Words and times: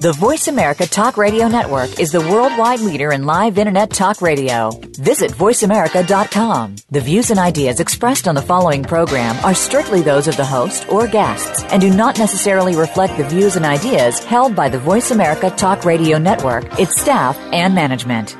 The 0.00 0.12
Voice 0.12 0.46
America 0.46 0.86
Talk 0.86 1.16
Radio 1.16 1.48
Network 1.48 1.98
is 1.98 2.12
the 2.12 2.20
worldwide 2.20 2.78
leader 2.78 3.10
in 3.10 3.26
live 3.26 3.58
Internet 3.58 3.90
talk 3.90 4.22
radio. 4.22 4.70
Visit 4.96 5.32
voiceamerica.com. 5.32 6.76
The 6.88 7.00
views 7.00 7.30
and 7.30 7.40
ideas 7.40 7.80
expressed 7.80 8.28
on 8.28 8.36
the 8.36 8.42
following 8.42 8.84
program 8.84 9.34
are 9.44 9.54
strictly 9.54 10.02
those 10.02 10.28
of 10.28 10.36
the 10.36 10.44
host 10.44 10.88
or 10.88 11.08
guests 11.08 11.64
and 11.64 11.80
do 11.80 11.90
not 11.90 12.16
necessarily 12.16 12.76
reflect 12.76 13.16
the 13.16 13.24
views 13.24 13.56
and 13.56 13.64
ideas 13.66 14.22
held 14.22 14.54
by 14.54 14.68
the 14.68 14.78
Voice 14.78 15.10
America 15.10 15.50
Talk 15.50 15.84
Radio 15.84 16.16
Network, 16.16 16.78
its 16.78 17.00
staff, 17.00 17.36
and 17.52 17.74
management. 17.74 18.36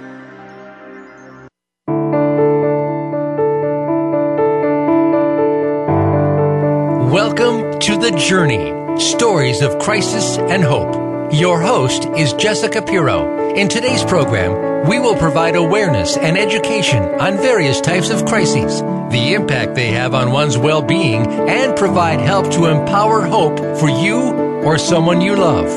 Welcome 7.13 7.81
to 7.81 7.97
The 7.97 8.13
Journey 8.17 9.01
Stories 9.01 9.61
of 9.61 9.81
Crisis 9.81 10.39
and 10.39 10.63
Hope. 10.63 11.08
Your 11.33 11.61
host 11.61 12.07
is 12.17 12.33
Jessica 12.33 12.81
Pirro. 12.81 13.55
In 13.55 13.69
today's 13.69 14.03
program, 14.03 14.89
we 14.89 14.99
will 14.99 15.15
provide 15.15 15.57
awareness 15.57 16.17
and 16.17 16.39
education 16.39 17.03
on 17.03 17.37
various 17.37 17.83
types 17.83 18.09
of 18.09 18.25
crises, 18.25 18.81
the 19.13 19.35
impact 19.35 19.75
they 19.75 19.89
have 19.89 20.15
on 20.15 20.33
one's 20.33 20.57
well 20.57 20.81
being, 20.81 21.27
and 21.27 21.77
provide 21.77 22.21
help 22.21 22.51
to 22.53 22.65
empower 22.65 23.21
hope 23.21 23.59
for 23.79 23.91
you 23.91 24.19
or 24.65 24.79
someone 24.79 25.21
you 25.21 25.37
love. 25.37 25.69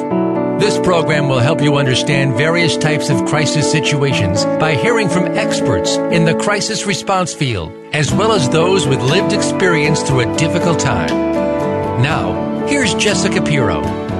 This 0.61 0.77
program 0.77 1.27
will 1.27 1.39
help 1.39 1.61
you 1.61 1.75
understand 1.75 2.37
various 2.37 2.77
types 2.77 3.09
of 3.09 3.25
crisis 3.25 3.69
situations 3.69 4.45
by 4.45 4.75
hearing 4.75 5.09
from 5.09 5.37
experts 5.37 5.97
in 5.97 6.23
the 6.23 6.35
crisis 6.35 6.85
response 6.85 7.33
field, 7.33 7.73
as 7.91 8.13
well 8.13 8.31
as 8.31 8.49
those 8.49 8.87
with 8.87 9.01
lived 9.01 9.33
experience 9.33 10.01
through 10.01 10.31
a 10.31 10.37
difficult 10.37 10.79
time. 10.79 11.09
Now, 12.01 12.65
here's 12.67 12.93
Jessica 12.95 13.41
Pirro. 13.41 14.10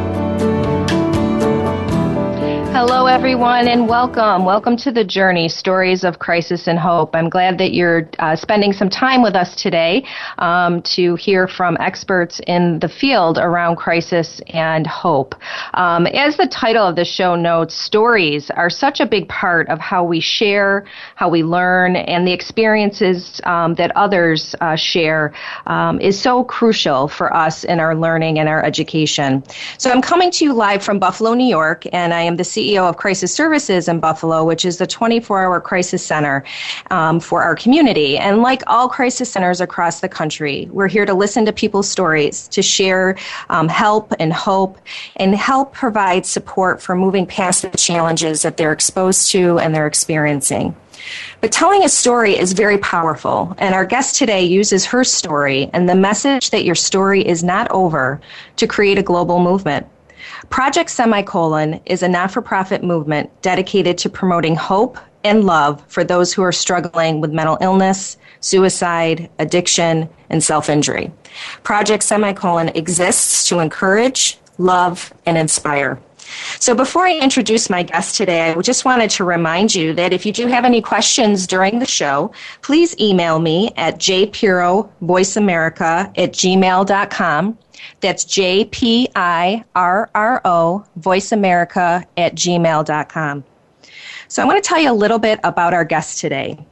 Hello, 2.84 3.06
everyone, 3.06 3.68
and 3.68 3.88
welcome. 3.88 4.44
Welcome 4.44 4.76
to 4.78 4.92
the 4.92 5.04
journey, 5.04 5.48
Stories 5.48 6.04
of 6.04 6.18
Crisis 6.18 6.68
and 6.68 6.80
Hope. 6.80 7.16
I'm 7.16 7.30
glad 7.30 7.60
that 7.60 7.76
you're 7.76 8.10
uh, 8.18 8.36
spending 8.36 8.74
some 8.74 8.90
time 8.90 9.22
with 9.22 9.36
us 9.36 9.54
today 9.54 10.04
um, 10.40 10.82
to 10.96 11.14
hear 11.14 11.48
from 11.48 11.78
experts 11.80 12.42
in 12.48 12.80
the 12.80 12.90
field 12.90 13.38
around 13.38 13.76
crisis 13.76 14.42
and 14.48 14.88
hope. 14.88 15.36
Um, 15.76 16.08
as 16.08 16.38
the 16.38 16.48
title 16.48 16.88
of 16.88 16.96
the 16.96 17.06
show 17.06 17.36
notes, 17.36 17.76
stories 17.76 18.50
are 18.50 18.72
such 18.72 19.00
a 19.00 19.06
big 19.06 19.30
part 19.30 19.70
of 19.70 19.78
how 19.78 20.04
we 20.04 20.20
share, 20.20 20.84
how 21.14 21.30
we 21.30 21.44
learn, 21.44 21.96
and 21.96 22.28
the 22.28 22.34
experiences 22.34 23.40
um, 23.44 23.76
that 23.76 23.96
others 23.96 24.56
uh, 24.60 24.76
share 24.76 25.36
um, 25.68 26.02
is 26.02 26.20
so 26.20 26.44
crucial 26.44 27.08
for 27.08 27.32
us 27.32 27.64
in 27.64 27.80
our 27.80 27.94
learning 27.94 28.40
and 28.40 28.50
our 28.50 28.66
education. 28.66 29.44
So 29.78 29.92
I'm 29.92 30.02
coming 30.02 30.32
to 30.32 30.46
you 30.46 30.54
live 30.54 30.82
from 30.82 30.98
Buffalo, 30.98 31.36
New 31.36 31.48
York, 31.48 31.86
and 31.94 32.12
I 32.12 32.22
am 32.22 32.38
the 32.38 32.44
CEO 32.44 32.71
of 32.78 32.98
Crisis 32.98 33.34
Services 33.34 33.88
in 33.88 34.00
Buffalo, 34.00 34.44
which 34.44 34.66
is 34.66 34.78
the 34.78 34.88
24 34.88 35.44
hour 35.44 35.62
crisis 35.62 36.06
center 36.06 36.44
um, 36.90 37.20
for 37.20 37.44
our 37.44 37.56
community. 37.56 38.18
And 38.18 38.42
like 38.42 38.64
all 38.68 38.90
crisis 38.90 39.32
centers 39.32 39.62
across 39.62 40.02
the 40.02 40.10
country, 40.10 40.68
we're 40.72 40.88
here 40.88 41.06
to 41.06 41.14
listen 41.14 41.46
to 41.46 41.54
people's 41.54 41.90
stories, 41.90 42.48
to 42.50 42.62
share 42.62 43.18
um, 43.50 43.68
help 43.68 44.14
and 44.20 44.34
hope, 44.34 44.78
and 45.18 45.36
help 45.36 45.74
provide 45.74 46.26
support 46.26 46.82
for 46.82 46.96
moving 46.96 47.26
past 47.26 47.62
the 47.64 47.78
challenges 47.78 48.42
that 48.42 48.58
they're 48.58 48.74
exposed 48.74 49.32
to 49.32 49.60
and 49.60 49.76
they're 49.76 49.88
experiencing. 49.88 50.76
But 51.40 51.52
telling 51.52 51.84
a 51.84 51.90
story 51.90 52.38
is 52.38 52.54
very 52.54 52.78
powerful, 52.78 53.56
and 53.58 53.74
our 53.74 53.86
guest 53.86 54.18
today 54.18 54.44
uses 54.44 54.86
her 54.86 55.04
story 55.04 55.70
and 55.74 55.90
the 55.90 55.96
message 55.96 56.52
that 56.52 56.66
your 56.66 56.76
story 56.76 57.26
is 57.26 57.44
not 57.44 57.70
over 57.72 58.22
to 58.58 58.68
create 58.68 58.98
a 58.98 59.04
global 59.04 59.40
movement. 59.40 59.88
Project 60.50 60.90
Semicolon 60.90 61.80
is 61.86 62.02
a 62.04 62.08
not 62.08 62.32
for 62.32 62.42
profit 62.42 62.84
movement 62.84 63.30
dedicated 63.42 63.98
to 64.00 64.10
promoting 64.10 64.56
hope 64.56 64.98
and 65.24 65.44
love 65.46 65.84
for 65.88 66.04
those 66.04 66.34
who 66.34 66.42
are 66.42 66.52
struggling 66.52 67.22
with 67.22 67.32
mental 67.32 67.58
illness, 67.62 68.18
suicide, 68.40 69.30
addiction, 69.38 70.10
and 70.30 70.44
self 70.44 70.70
injury. 70.70 71.12
Project 71.64 72.04
Semicolon 72.04 72.70
exists 72.70 73.48
to 73.50 73.60
encourage, 73.60 74.40
love, 74.58 75.14
and 75.26 75.38
inspire. 75.38 76.00
So 76.60 76.76
before 76.76 77.06
I 77.06 77.18
introduce 77.18 77.70
my 77.70 77.84
guest 77.84 78.16
today, 78.16 78.52
I 78.52 78.62
just 78.62 78.86
wanted 78.86 79.10
to 79.12 79.24
remind 79.24 79.76
you 79.76 79.94
that 79.94 80.12
if 80.14 80.26
you 80.26 80.32
do 80.32 80.48
have 80.48 80.66
any 80.66 80.82
questions 80.82 81.46
during 81.48 81.80
the 81.80 81.86
show, 81.86 82.32
please 82.62 82.98
email 83.00 83.40
me 83.40 83.72
at 83.78 84.00
jpirrovoiceamerica 84.00 86.18
at 86.18 86.34
gmail.com. 86.34 87.58
That's 88.00 88.26
J 88.26 88.66
P 88.66 89.10
I 89.16 89.64
R 89.76 90.10
R 90.14 90.42
O, 90.46 90.86
voiceamerica 91.00 92.06
at 92.18 92.36
gmail.com. 92.36 93.44
So 94.28 94.42
I 94.42 94.46
want 94.46 94.64
to 94.64 94.68
tell 94.68 94.80
you 94.80 94.92
a 94.92 94.94
little 94.94 95.20
bit 95.20 95.40
about 95.44 95.74
our 95.74 95.84
guest 95.84 96.20
today. 96.20 96.64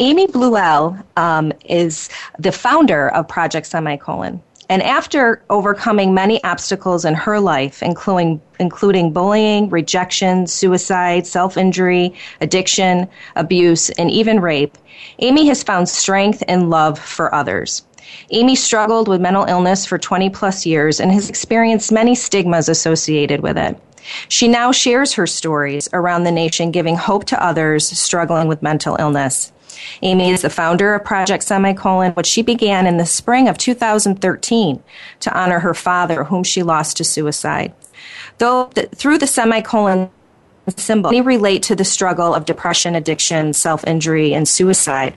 Amy 0.00 0.26
Bleuel 0.26 0.98
um, 1.16 1.52
is 1.64 2.08
the 2.38 2.52
founder 2.52 3.08
of 3.10 3.28
Project 3.28 3.66
Semicolon. 3.66 4.42
And 4.74 4.82
after 4.82 5.40
overcoming 5.50 6.14
many 6.14 6.42
obstacles 6.42 7.04
in 7.04 7.14
her 7.14 7.38
life, 7.38 7.80
including, 7.80 8.42
including 8.58 9.12
bullying, 9.12 9.70
rejection, 9.70 10.48
suicide, 10.48 11.28
self 11.28 11.56
injury, 11.56 12.12
addiction, 12.40 13.06
abuse, 13.36 13.90
and 13.90 14.10
even 14.10 14.40
rape, 14.40 14.76
Amy 15.20 15.46
has 15.46 15.62
found 15.62 15.88
strength 15.88 16.42
and 16.48 16.70
love 16.70 16.98
for 16.98 17.32
others. 17.32 17.84
Amy 18.32 18.56
struggled 18.56 19.06
with 19.06 19.20
mental 19.20 19.44
illness 19.44 19.86
for 19.86 19.96
20 19.96 20.28
plus 20.30 20.66
years 20.66 20.98
and 20.98 21.12
has 21.12 21.28
experienced 21.28 21.92
many 21.92 22.16
stigmas 22.16 22.68
associated 22.68 23.42
with 23.42 23.56
it. 23.56 23.78
She 24.28 24.48
now 24.48 24.72
shares 24.72 25.12
her 25.12 25.28
stories 25.28 25.88
around 25.92 26.24
the 26.24 26.32
nation, 26.32 26.72
giving 26.72 26.96
hope 26.96 27.26
to 27.26 27.40
others 27.40 27.86
struggling 27.86 28.48
with 28.48 28.60
mental 28.60 28.96
illness. 28.98 29.52
Amy 30.02 30.30
is 30.30 30.42
the 30.42 30.50
founder 30.50 30.94
of 30.94 31.04
Project 31.04 31.42
Semicolon, 31.42 32.12
which 32.12 32.26
she 32.26 32.42
began 32.42 32.86
in 32.86 32.96
the 32.96 33.06
spring 33.06 33.48
of 33.48 33.58
2013 33.58 34.82
to 35.20 35.38
honor 35.38 35.58
her 35.60 35.74
father, 35.74 36.24
whom 36.24 36.44
she 36.44 36.62
lost 36.62 36.96
to 36.96 37.04
suicide. 37.04 37.72
Though 38.38 38.66
through 38.66 39.18
the 39.18 39.26
semicolon 39.26 40.10
symbol, 40.76 41.10
many 41.10 41.20
relate 41.20 41.62
to 41.64 41.76
the 41.76 41.84
struggle 41.84 42.34
of 42.34 42.44
depression, 42.44 42.94
addiction, 42.94 43.52
self 43.52 43.86
injury, 43.86 44.34
and 44.34 44.48
suicide, 44.48 45.14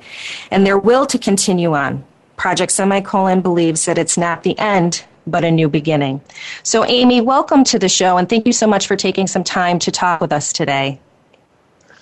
and 0.51 0.65
their 0.65 0.77
will 0.77 1.05
to 1.07 1.17
continue 1.17 1.73
on. 1.73 2.03
Project 2.35 2.71
Semicolon 2.71 3.41
believes 3.41 3.85
that 3.85 3.97
it's 3.97 4.17
not 4.17 4.43
the 4.43 4.57
end, 4.59 5.03
but 5.25 5.43
a 5.43 5.51
new 5.51 5.67
beginning. 5.67 6.21
So, 6.63 6.85
Amy, 6.85 7.19
welcome 7.19 7.63
to 7.65 7.79
the 7.79 7.89
show, 7.89 8.17
and 8.17 8.29
thank 8.29 8.45
you 8.45 8.53
so 8.53 8.67
much 8.67 8.87
for 8.87 8.95
taking 8.95 9.25
some 9.25 9.43
time 9.43 9.79
to 9.79 9.91
talk 9.91 10.21
with 10.21 10.31
us 10.31 10.53
today. 10.53 10.99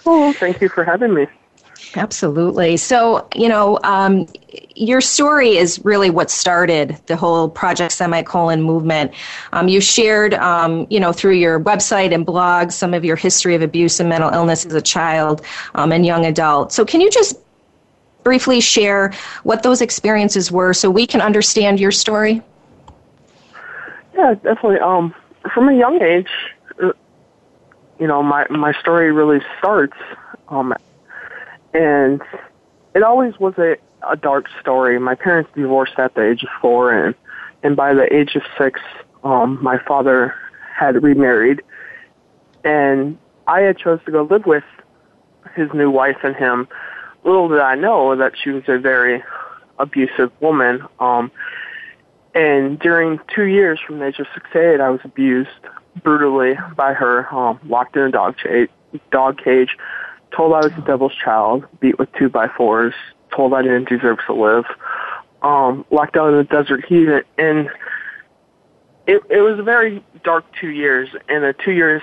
Oh, 0.06 0.34
thank 0.34 0.62
you 0.62 0.70
for 0.70 0.84
having 0.84 1.14
me. 1.14 1.28
Absolutely. 1.96 2.78
So, 2.78 3.28
you 3.36 3.48
know, 3.48 3.80
um, 3.84 4.28
your 4.76 5.02
story 5.02 5.56
is 5.56 5.84
really 5.86 6.10
what 6.10 6.30
started 6.30 6.98
the 7.06 7.16
whole 7.16 7.50
Project 7.50 7.94
Semicolon 7.94 8.62
movement. 8.62 9.14
Um, 9.54 9.68
you 9.68 9.80
shared, 9.80 10.34
um, 10.36 10.88
you 10.90 11.00
know, 11.00 11.14
through 11.14 11.34
your 11.36 11.60
website 11.60 12.14
and 12.14 12.26
blog 12.26 12.72
some 12.72 12.94
of 12.94 13.06
your 13.06 13.16
history 13.16 13.56
of 13.56 13.62
abuse 13.62 14.00
and 14.00 14.10
mental 14.10 14.30
illness 14.30 14.66
as 14.66 14.74
a 14.74 14.82
child 14.82 15.42
um, 15.76 15.92
and 15.92 16.06
young 16.06 16.26
adult. 16.26 16.74
So, 16.74 16.86
can 16.86 17.02
you 17.02 17.10
just 17.10 17.38
briefly 18.24 18.60
share 18.60 19.14
what 19.44 19.64
those 19.64 19.82
experiences 19.82 20.52
were 20.52 20.74
so 20.74 20.90
we 20.90 21.08
can 21.08 21.22
understand 21.22 21.80
your 21.80 21.92
story? 21.92 22.42
Yeah, 24.18 24.34
definitely. 24.34 24.80
Um, 24.80 25.14
from 25.54 25.70
a 25.70 25.74
young 25.74 26.02
age, 26.02 26.30
uh, 26.82 26.92
you 28.00 28.08
know, 28.08 28.24
my 28.24 28.46
my 28.50 28.74
story 28.74 29.12
really 29.12 29.42
starts, 29.60 29.98
um, 30.50 30.74
and 31.76 32.22
it 32.94 33.04
always 33.04 33.38
was 33.40 33.54
a 33.58 33.78
a 34.08 34.16
dark 34.16 34.46
story. 34.62 35.00
My 35.00 35.16
parents 35.16 35.50
divorced 35.56 35.98
at 35.98 36.14
the 36.16 36.22
age 36.22 36.44
of 36.44 36.50
four, 36.62 36.92
and 36.92 37.16
and 37.64 37.76
by 37.76 37.94
the 37.94 38.12
age 38.14 38.36
of 38.36 38.44
six, 38.58 38.80
um, 39.24 39.62
my 39.62 39.78
father 39.80 40.36
had 40.74 41.02
remarried, 41.04 41.62
and 42.64 43.18
I 43.48 43.62
had 43.62 43.78
chose 43.78 44.00
to 44.06 44.12
go 44.12 44.24
live 44.24 44.46
with 44.46 44.64
his 45.56 45.70
new 45.74 45.90
wife 45.90 46.18
and 46.24 46.36
him 46.36 46.68
little 47.26 47.50
did 47.50 47.60
I 47.60 47.76
know 47.76 48.16
that 48.16 48.34
she 48.42 48.52
was 48.52 48.64
a 48.68 48.78
very 48.78 49.24
abusive 49.80 50.32
woman. 50.40 50.84
Um, 51.00 51.32
and 52.34 52.80
during 52.80 53.20
two 53.34 53.46
years 53.46 53.80
from 53.86 54.00
the 54.00 54.08
age 54.08 54.20
of 54.20 54.28
six 54.34 54.50
to 54.54 54.74
eight, 54.74 54.80
I 54.80 54.90
was 54.90 55.02
abused 55.04 55.50
brutally 56.04 56.58
by 56.76 56.94
her, 56.94 57.34
um, 57.34 57.60
locked 57.66 57.96
in 57.98 58.04
a 58.04 58.12
dog, 58.12 58.36
cha- 58.38 58.68
dog 59.12 59.42
cage, 59.44 59.76
told 60.36 60.54
I 60.54 60.60
was 60.60 60.72
the 60.76 60.82
devil's 60.82 61.16
child, 61.16 61.66
beat 61.80 61.98
with 61.98 62.10
two 62.14 62.30
by 62.30 62.48
fours, 62.48 62.94
told 63.36 63.54
I 63.54 63.62
didn't 63.62 63.90
deserve 63.90 64.20
to 64.28 64.34
live, 64.34 64.66
um, 65.42 65.86
locked 65.92 66.18
out 66.18 66.30
in 66.30 66.38
the 66.38 66.44
desert 66.44 66.86
heat, 66.86 67.08
and 67.38 67.70
it, 69.08 69.22
it 69.30 69.42
was 69.42 69.60
a 69.60 69.64
very 69.64 70.04
dark 70.24 70.46
two 70.60 70.70
years. 70.70 71.10
And 71.30 71.44
the 71.44 71.54
two 71.64 71.72
years 71.72 72.02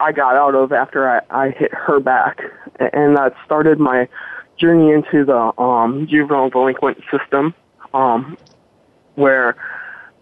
I 0.00 0.12
got 0.12 0.36
out 0.36 0.54
of 0.54 0.72
after 0.72 1.08
I, 1.08 1.20
I 1.30 1.50
hit 1.50 1.72
her 1.72 2.00
back, 2.00 2.40
and 2.78 3.16
that 3.16 3.34
started 3.44 3.78
my 3.78 4.08
journey 4.58 4.92
into 4.92 5.24
the 5.24 5.60
um, 5.60 6.06
juvenile 6.08 6.50
delinquent 6.50 6.98
system, 7.10 7.54
um, 7.92 8.36
where 9.14 9.56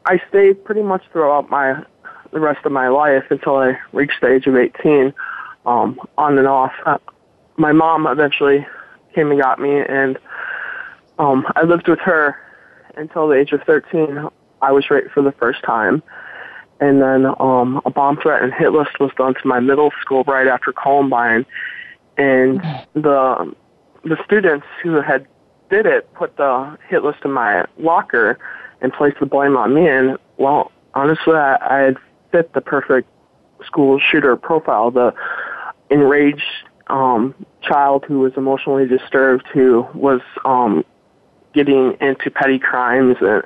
I 0.06 0.20
stayed 0.28 0.64
pretty 0.64 0.82
much 0.82 1.02
throughout 1.12 1.50
my 1.50 1.84
the 2.32 2.40
rest 2.40 2.64
of 2.64 2.72
my 2.72 2.88
life 2.88 3.24
until 3.28 3.56
I 3.56 3.78
reached 3.92 4.22
the 4.22 4.32
age 4.32 4.46
of 4.46 4.56
18, 4.56 5.12
um, 5.66 6.00
on 6.16 6.38
and 6.38 6.46
off. 6.46 6.72
My 7.56 7.72
mom 7.72 8.06
eventually 8.06 8.66
came 9.14 9.30
and 9.30 9.40
got 9.40 9.58
me, 9.58 9.80
and 9.80 10.18
um, 11.18 11.46
I 11.54 11.62
lived 11.62 11.88
with 11.88 12.00
her 12.00 12.36
until 12.96 13.28
the 13.28 13.34
age 13.34 13.52
of 13.52 13.62
13. 13.62 14.28
I 14.60 14.72
was 14.72 14.90
raped 14.90 15.12
for 15.12 15.22
the 15.22 15.32
first 15.32 15.62
time. 15.62 16.02
And 16.80 17.00
then 17.00 17.26
um, 17.38 17.80
a 17.84 17.90
bomb 17.90 18.16
threat 18.16 18.42
and 18.42 18.52
hit 18.52 18.72
list 18.72 18.98
was 18.98 19.12
done 19.16 19.34
to 19.34 19.46
my 19.46 19.60
middle 19.60 19.92
school 20.00 20.24
right 20.24 20.48
after 20.48 20.72
Columbine. 20.72 21.46
And 22.16 22.60
the 22.94 23.54
the 24.04 24.16
students 24.24 24.66
who 24.82 25.00
had 25.00 25.26
did 25.70 25.86
it 25.86 26.12
put 26.14 26.36
the 26.36 26.76
hit 26.88 27.04
list 27.04 27.20
in 27.24 27.30
my 27.30 27.64
locker 27.78 28.36
and 28.80 28.92
placed 28.92 29.20
the 29.20 29.26
blame 29.26 29.56
on 29.56 29.74
me. 29.74 29.88
And 29.88 30.18
well, 30.38 30.72
honestly, 30.94 31.34
I, 31.34 31.56
I 31.60 31.78
had 31.78 31.96
fit 32.32 32.52
the 32.52 32.60
perfect 32.60 33.08
school 33.64 34.00
shooter 34.00 34.36
profile. 34.36 34.90
The 34.90 35.14
enraged 35.88 36.42
um, 36.88 37.34
child 37.62 38.04
who 38.06 38.20
was 38.20 38.32
emotionally 38.36 38.86
disturbed, 38.86 39.46
who 39.52 39.86
was 39.94 40.20
um, 40.44 40.84
getting 41.52 41.96
into 42.00 42.30
petty 42.30 42.58
crimes 42.58 43.16
and 43.20 43.42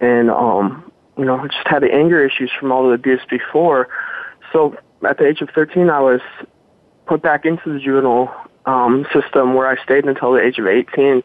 and 0.00 0.30
um, 0.30 0.90
you 1.16 1.24
know 1.24 1.46
just 1.46 1.66
had 1.66 1.84
anger 1.84 2.24
issues 2.24 2.50
from 2.58 2.72
all 2.72 2.88
the 2.88 2.94
abuse 2.94 3.20
before. 3.28 3.88
So 4.52 4.76
at 5.06 5.18
the 5.18 5.26
age 5.26 5.40
of 5.40 5.50
13, 5.50 5.90
I 5.90 6.00
was 6.00 6.20
put 7.06 7.22
back 7.22 7.44
into 7.44 7.72
the 7.72 7.78
juvenile 7.78 8.34
um, 8.66 9.06
system 9.12 9.54
where 9.54 9.66
I 9.66 9.82
stayed 9.82 10.04
until 10.04 10.32
the 10.32 10.40
age 10.40 10.58
of 10.58 10.66
18. 10.66 11.22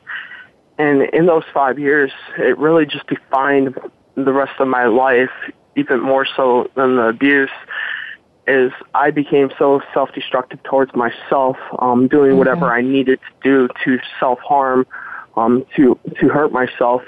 And 0.80 1.02
in 1.14 1.26
those 1.26 1.44
five 1.54 1.80
years, 1.80 2.12
it 2.38 2.58
really 2.58 2.86
just 2.86 3.08
defined 3.08 3.78
the 4.16 4.32
rest 4.32 4.54
of 4.60 4.68
my 4.68 4.86
life, 4.86 5.32
even 5.76 6.00
more 6.02 6.26
so 6.36 6.70
than 6.76 6.96
the 6.96 7.08
abuse 7.10 7.50
is 8.48 8.72
I 8.94 9.12
became 9.12 9.52
so 9.58 9.82
self-destructive 9.94 10.64
towards 10.64 10.96
myself, 10.96 11.58
um, 11.80 12.08
doing 12.08 12.32
mm-hmm. 12.32 12.38
whatever 12.38 12.72
I 12.72 12.82
needed 12.82 13.20
to 13.20 13.68
do 13.68 13.68
to 13.84 14.00
self-harm, 14.20 14.86
um, 15.36 15.66
to 15.76 16.00
to 16.20 16.30
hurt 16.30 16.52
myself, 16.52 17.02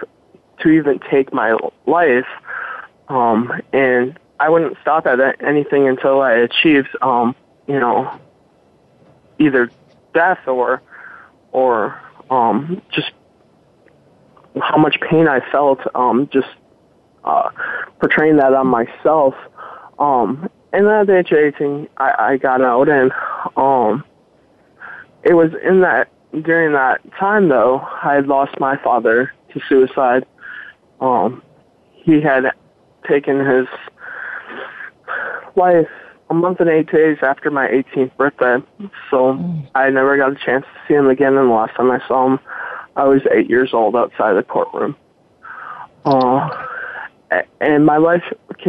to 0.59 0.69
even 0.69 0.99
take 1.09 1.33
my 1.33 1.57
life, 1.85 2.27
um, 3.07 3.51
and 3.73 4.17
I 4.39 4.49
wouldn't 4.49 4.77
stop 4.81 5.05
at 5.05 5.19
anything 5.43 5.87
until 5.87 6.21
I 6.21 6.33
achieved, 6.33 6.89
um, 7.01 7.35
you 7.67 7.79
know, 7.79 8.19
either 9.39 9.71
death 10.13 10.47
or 10.47 10.81
or 11.51 11.99
um, 12.29 12.81
just 12.91 13.11
how 14.61 14.77
much 14.77 14.99
pain 15.01 15.27
I 15.27 15.39
felt, 15.51 15.79
um, 15.95 16.29
just 16.31 16.47
uh, 17.23 17.49
portraying 17.99 18.37
that 18.37 18.53
on 18.53 18.67
myself. 18.67 19.35
Um, 19.97 20.49
and 20.71 20.85
then 20.85 20.93
at 20.93 21.07
the 21.07 21.17
age 21.17 21.31
18, 21.31 21.87
I, 21.97 22.15
I 22.19 22.37
got 22.37 22.61
out, 22.61 22.89
and 22.89 23.11
um, 23.57 24.03
it 25.23 25.33
was 25.33 25.51
in 25.63 25.81
that 25.81 26.09
during 26.43 26.73
that 26.73 27.01
time 27.19 27.49
though 27.49 27.79
I 28.03 28.13
had 28.13 28.27
lost 28.27 28.59
my 28.59 28.77
father 28.83 29.33
to 29.51 29.59
suicide. 29.67 30.25
Um, 31.01 31.41
he 31.91 32.21
had 32.21 32.43
taken 33.07 33.39
his 33.39 33.67
life 35.55 35.87
a 36.29 36.33
month 36.33 36.59
and 36.59 36.69
eight 36.69 36.91
days 36.91 37.17
after 37.23 37.49
my 37.49 37.67
18th 37.67 38.15
birthday, 38.15 38.57
so 39.09 39.33
mm. 39.33 39.67
I 39.73 39.89
never 39.89 40.15
got 40.17 40.31
a 40.31 40.35
chance 40.35 40.65
to 40.65 40.79
see 40.87 40.93
him 40.93 41.07
again. 41.07 41.35
And 41.35 41.49
the 41.49 41.53
last 41.53 41.75
time 41.75 41.89
I 41.89 41.99
saw 42.07 42.27
him, 42.27 42.39
I 42.95 43.05
was 43.05 43.21
eight 43.33 43.49
years 43.49 43.71
old 43.73 43.95
outside 43.95 44.33
the 44.33 44.43
courtroom. 44.43 44.95
Uh, 46.05 46.49
and 47.59 47.85
my 47.85 47.97
life 47.97 48.23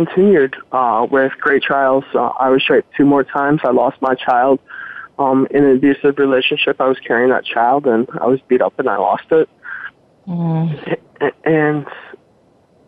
continued 0.04 0.56
uh, 0.72 1.06
with 1.10 1.32
great 1.40 1.62
trials. 1.62 2.04
Uh, 2.14 2.28
I 2.38 2.48
was 2.50 2.68
raped 2.68 2.94
two 2.96 3.04
more 3.04 3.24
times. 3.24 3.60
I 3.64 3.70
lost 3.70 4.00
my 4.00 4.14
child 4.14 4.60
um, 5.18 5.46
in 5.50 5.64
an 5.64 5.76
abusive 5.76 6.18
relationship. 6.18 6.80
I 6.80 6.88
was 6.88 6.98
carrying 7.06 7.30
that 7.30 7.44
child, 7.44 7.86
and 7.86 8.08
I 8.20 8.26
was 8.26 8.40
beat 8.48 8.62
up, 8.62 8.78
and 8.78 8.88
I 8.88 8.96
lost 8.96 9.24
it. 9.30 9.48
Mm. 10.26 10.98
And 11.44 11.86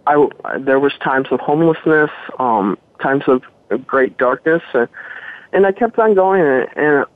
I 0.06 0.26
there 0.58 0.80
was 0.80 0.92
times 1.04 1.28
of 1.30 1.40
homelessness, 1.40 2.10
um, 2.38 2.78
times 3.00 3.24
of, 3.26 3.42
great 3.86 4.18
darkness, 4.18 4.62
and, 4.74 4.86
and 5.54 5.66
I 5.66 5.72
kept 5.72 5.98
on 5.98 6.14
going. 6.14 6.42
And, 6.42 6.68
and 6.76 7.06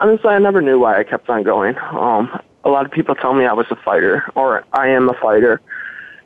honestly, 0.00 0.30
I 0.30 0.38
never 0.38 0.62
knew 0.62 0.78
why 0.78 0.98
I 0.98 1.04
kept 1.04 1.28
on 1.28 1.42
going. 1.42 1.76
Um, 1.78 2.40
a 2.64 2.70
lot 2.70 2.86
of 2.86 2.92
people 2.92 3.14
tell 3.14 3.34
me 3.34 3.44
I 3.44 3.52
was 3.52 3.66
a 3.70 3.76
fighter, 3.76 4.24
or 4.34 4.64
I 4.72 4.88
am 4.88 5.10
a 5.10 5.14
fighter 5.14 5.60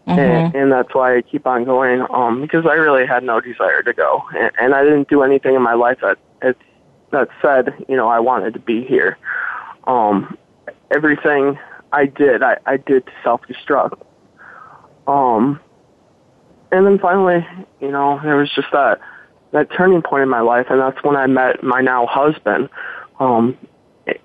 Mm-hmm. 0.07 0.21
And, 0.21 0.55
and 0.55 0.73
that's 0.73 0.95
why 0.95 1.17
I 1.17 1.23
keep 1.23 1.47
on 1.47 1.65
going, 1.65 2.05
um, 2.11 2.43
because 2.43 2.67
I 2.67 2.75
really 2.75 3.07
had 3.07 3.23
no 3.23 3.41
desire 3.41 3.83
to 3.83 3.93
go, 3.95 4.23
and, 4.37 4.51
and 4.61 4.75
I 4.75 4.85
didn't 4.85 5.09
do 5.09 5.23
anything 5.23 5.55
in 5.55 5.63
my 5.63 5.73
life 5.73 5.99
that 6.03 6.19
it, 6.43 6.59
that 7.11 7.29
said, 7.41 7.73
you 7.89 7.97
know, 7.97 8.09
I 8.09 8.21
wanted 8.21 8.53
to 8.55 8.61
be 8.61 8.85
here. 8.85 9.17
Um, 9.87 10.37
everything 10.91 11.59
I 11.93 12.07
did, 12.07 12.43
I, 12.43 12.59
I 12.67 12.77
did 12.77 13.07
to 13.07 13.13
self-destruct. 13.23 14.01
Um, 15.07 15.59
and 16.71 16.87
then 16.87 16.99
finally, 16.99 17.47
you 17.81 17.91
know, 17.91 18.21
there 18.23 18.37
was 18.37 18.51
just 18.55 18.69
that 18.73 19.01
that 19.53 19.71
turning 19.71 20.03
point 20.03 20.25
in 20.25 20.29
my 20.29 20.41
life, 20.41 20.67
and 20.69 20.81
that's 20.81 21.03
when 21.05 21.17
I 21.17 21.27
met 21.29 21.63
my 21.63 21.81
now 21.81 22.07
husband. 22.07 22.69
Um, 23.21 23.57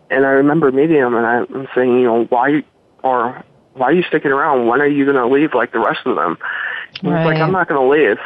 and 0.09 0.25
I 0.25 0.29
remember 0.29 0.71
meeting 0.71 0.97
him, 0.97 1.15
and 1.15 1.25
I'm 1.25 1.67
saying, 1.75 1.99
you 1.99 2.05
know, 2.05 2.25
why 2.25 2.63
or 3.03 3.43
why 3.79 3.87
are 3.87 3.93
you 3.93 4.03
sticking 4.03 4.31
around? 4.31 4.67
When 4.67 4.81
are 4.81 4.87
you 4.87 5.05
going 5.05 5.15
to 5.15 5.25
leave 5.25 5.53
like 5.53 5.71
the 5.71 5.79
rest 5.79 6.01
of 6.05 6.15
them? 6.15 6.37
Right. 7.01 7.19
He's 7.19 7.25
like, 7.25 7.37
I'm 7.39 7.51
not 7.51 7.69
going 7.69 7.81
to 7.81 7.87
leave. 7.87 8.17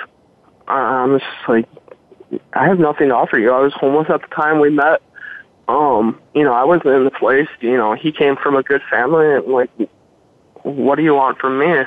I'm 0.67 1.19
just 1.19 1.47
like, 1.47 1.67
I 2.53 2.67
have 2.67 2.79
nothing 2.79 3.09
to 3.09 3.15
offer 3.15 3.37
you. 3.37 3.51
I 3.51 3.59
was 3.59 3.73
homeless 3.73 4.07
at 4.09 4.21
the 4.21 4.35
time 4.35 4.59
we 4.59 4.71
met. 4.71 5.01
Um, 5.67 6.19
you 6.33 6.43
know, 6.43 6.53
I 6.53 6.63
wasn't 6.63 6.95
in 6.95 7.03
the 7.03 7.11
place. 7.11 7.47
You 7.61 7.77
know, 7.77 7.93
he 7.93 8.11
came 8.11 8.35
from 8.35 8.55
a 8.55 8.63
good 8.63 8.81
family. 8.89 9.35
And 9.35 9.45
like, 9.45 9.69
what 10.63 10.95
do 10.95 11.03
you 11.03 11.13
want 11.13 11.37
from 11.37 11.59
me? 11.59 11.83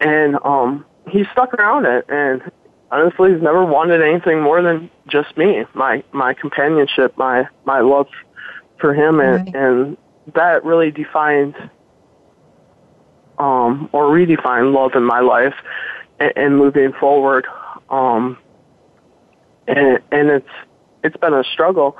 And 0.00 0.36
um, 0.44 0.84
he 1.08 1.24
stuck 1.32 1.54
around 1.54 1.86
it. 1.86 2.04
And 2.08 2.42
honestly, 2.90 3.32
he's 3.32 3.42
never 3.42 3.64
wanted 3.64 4.02
anything 4.02 4.42
more 4.42 4.60
than 4.62 4.90
just 5.08 5.36
me, 5.36 5.64
my 5.74 6.04
my 6.12 6.34
companionship, 6.34 7.16
my 7.16 7.48
my 7.64 7.80
love 7.80 8.08
for 8.78 8.94
him, 8.94 9.18
and 9.20 9.46
right. 9.46 9.54
and 9.54 9.96
that 10.34 10.64
really 10.64 10.90
defined 10.90 11.54
um, 13.42 13.88
or 13.90 14.04
redefine 14.04 14.72
love 14.72 14.94
in 14.94 15.02
my 15.02 15.18
life 15.18 15.54
and, 16.20 16.32
and 16.36 16.56
moving 16.56 16.92
forward. 16.92 17.44
Um, 17.90 18.38
and, 19.66 19.98
and 20.12 20.30
it's 20.30 20.48
it's 21.02 21.16
been 21.16 21.34
a 21.34 21.42
struggle 21.42 21.96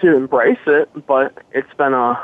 to 0.00 0.16
embrace 0.16 0.58
it, 0.66 0.90
but 1.06 1.38
it's 1.52 1.72
been 1.74 1.94
a 1.94 2.20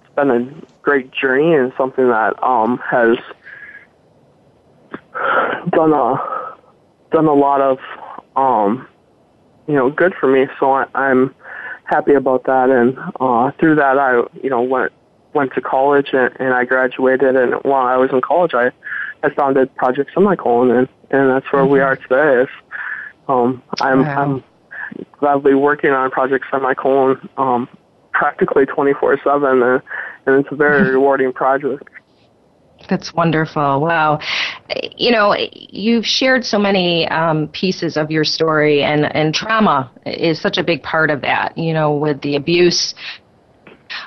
it's 0.00 0.14
been 0.16 0.30
a 0.30 0.52
great 0.82 1.12
journey 1.12 1.54
and 1.54 1.72
something 1.76 2.08
that 2.08 2.42
um, 2.42 2.78
has 2.78 3.16
done 5.70 5.92
a 5.92 6.56
done 7.12 7.26
a 7.26 7.34
lot 7.34 7.60
of 7.60 7.78
um, 8.34 8.88
you 9.68 9.74
know 9.74 9.90
good 9.90 10.12
for 10.18 10.26
me. 10.26 10.48
So 10.58 10.72
I, 10.72 10.86
I'm 10.92 11.32
happy 11.84 12.14
about 12.14 12.44
that, 12.44 12.68
and 12.70 12.98
uh, 13.20 13.52
through 13.60 13.76
that 13.76 13.96
I 13.96 14.22
you 14.42 14.50
know 14.50 14.62
went 14.62 14.92
went 15.34 15.52
to 15.54 15.60
college 15.60 16.10
and, 16.12 16.34
and 16.38 16.54
I 16.54 16.64
graduated. 16.64 17.36
And 17.36 17.54
while 17.62 17.86
I 17.86 17.96
was 17.96 18.10
in 18.12 18.20
college, 18.20 18.54
I, 18.54 18.70
I 19.22 19.30
founded 19.34 19.74
Project 19.76 20.10
Semicolon, 20.14 20.70
and, 20.70 20.88
and 21.10 21.30
that's 21.30 21.52
where 21.52 21.62
mm-hmm. 21.62 21.72
we 21.72 21.80
are 21.80 21.96
today. 21.96 22.50
Um, 23.28 23.62
I'm, 23.80 24.02
wow. 24.02 24.22
I'm 24.22 24.44
gladly 25.18 25.54
working 25.54 25.90
on 25.90 26.10
Project 26.10 26.44
Semicolon 26.50 27.28
um, 27.36 27.68
practically 28.12 28.66
24 28.66 29.18
7, 29.24 29.62
and, 29.62 29.82
and 30.26 30.44
it's 30.44 30.52
a 30.52 30.56
very 30.56 30.82
mm-hmm. 30.82 30.90
rewarding 30.90 31.32
project. 31.32 31.88
That's 32.88 33.14
wonderful. 33.14 33.80
Wow. 33.80 34.18
You 34.96 35.10
know, 35.10 35.34
you've 35.52 36.06
shared 36.06 36.44
so 36.44 36.58
many 36.58 37.08
um, 37.08 37.48
pieces 37.48 37.96
of 37.96 38.10
your 38.10 38.24
story, 38.24 38.82
and, 38.82 39.14
and 39.14 39.34
trauma 39.34 39.90
is 40.04 40.40
such 40.40 40.58
a 40.58 40.64
big 40.64 40.82
part 40.82 41.10
of 41.10 41.22
that, 41.22 41.56
you 41.56 41.72
know, 41.72 41.94
with 41.94 42.20
the 42.20 42.36
abuse 42.36 42.94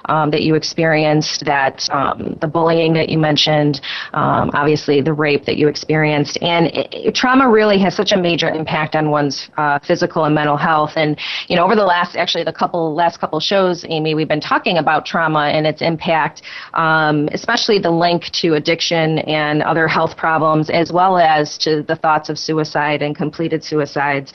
um, 0.05 0.31
that 0.31 0.41
you 0.43 0.55
experienced, 0.55 1.45
that 1.45 1.87
um, 1.91 2.37
the 2.41 2.47
bullying 2.47 2.93
that 2.93 3.09
you 3.09 3.17
mentioned, 3.17 3.81
um, 4.13 4.51
obviously 4.53 5.01
the 5.01 5.13
rape 5.13 5.45
that 5.45 5.57
you 5.57 5.67
experienced, 5.67 6.37
and 6.41 6.67
it, 6.67 7.15
trauma 7.15 7.49
really 7.49 7.79
has 7.79 7.95
such 7.95 8.11
a 8.11 8.17
major 8.17 8.49
impact 8.49 8.95
on 8.95 9.09
one's 9.09 9.49
uh, 9.57 9.79
physical 9.79 10.25
and 10.25 10.35
mental 10.35 10.57
health. 10.57 10.91
And 10.95 11.19
you 11.47 11.55
know, 11.55 11.63
over 11.63 11.75
the 11.75 11.85
last 11.85 12.15
actually 12.15 12.43
the 12.43 12.53
couple 12.53 12.93
last 12.95 13.19
couple 13.19 13.39
shows, 13.39 13.85
Amy, 13.89 14.15
we've 14.15 14.27
been 14.27 14.41
talking 14.41 14.77
about 14.77 15.05
trauma 15.05 15.47
and 15.47 15.65
its 15.65 15.81
impact, 15.81 16.41
um, 16.73 17.29
especially 17.31 17.79
the 17.79 17.91
link 17.91 18.25
to 18.31 18.53
addiction 18.55 19.19
and 19.19 19.61
other 19.63 19.87
health 19.87 20.17
problems, 20.17 20.69
as 20.69 20.91
well 20.91 21.17
as 21.17 21.57
to 21.59 21.83
the 21.83 21.95
thoughts 21.95 22.29
of 22.29 22.37
suicide 22.37 23.01
and 23.01 23.15
completed 23.15 23.63
suicides. 23.63 24.33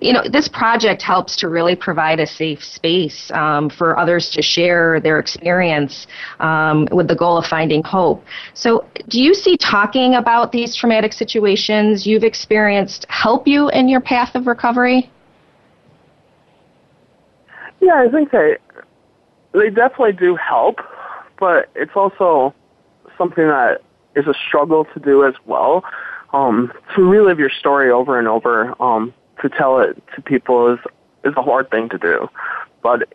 You 0.00 0.12
know, 0.12 0.22
this 0.30 0.48
project 0.48 1.02
helps 1.02 1.36
to 1.36 1.48
really 1.48 1.76
provide 1.76 2.20
a 2.20 2.26
safe 2.26 2.62
space 2.64 3.30
um, 3.32 3.70
for 3.70 3.98
others 3.98 4.30
to 4.30 4.42
share 4.42 4.91
their 5.00 5.18
experience 5.18 6.06
um, 6.40 6.88
with 6.92 7.08
the 7.08 7.14
goal 7.14 7.36
of 7.36 7.46
finding 7.46 7.82
hope. 7.82 8.24
So, 8.54 8.86
do 9.08 9.20
you 9.20 9.34
see 9.34 9.56
talking 9.56 10.14
about 10.14 10.52
these 10.52 10.74
traumatic 10.74 11.12
situations 11.12 12.06
you've 12.06 12.24
experienced 12.24 13.06
help 13.08 13.46
you 13.46 13.68
in 13.70 13.88
your 13.88 14.00
path 14.00 14.34
of 14.34 14.46
recovery? 14.46 15.10
Yeah, 17.80 18.04
I 18.06 18.08
think 18.08 18.30
they 18.30 18.56
they 19.52 19.68
definitely 19.68 20.12
do 20.12 20.36
help, 20.36 20.78
but 21.38 21.68
it's 21.74 21.92
also 21.94 22.54
something 23.18 23.46
that 23.46 23.82
is 24.14 24.26
a 24.26 24.34
struggle 24.46 24.84
to 24.94 25.00
do 25.00 25.26
as 25.26 25.34
well. 25.46 25.84
Um, 26.32 26.72
to 26.94 27.02
relive 27.02 27.38
your 27.38 27.50
story 27.50 27.90
over 27.90 28.18
and 28.18 28.26
over, 28.26 28.74
um, 28.80 29.12
to 29.42 29.48
tell 29.48 29.80
it 29.80 30.02
to 30.14 30.22
people 30.22 30.72
is 30.72 30.78
is 31.24 31.34
a 31.36 31.42
hard 31.42 31.70
thing 31.70 31.88
to 31.90 31.98
do, 31.98 32.28
but 32.82 33.12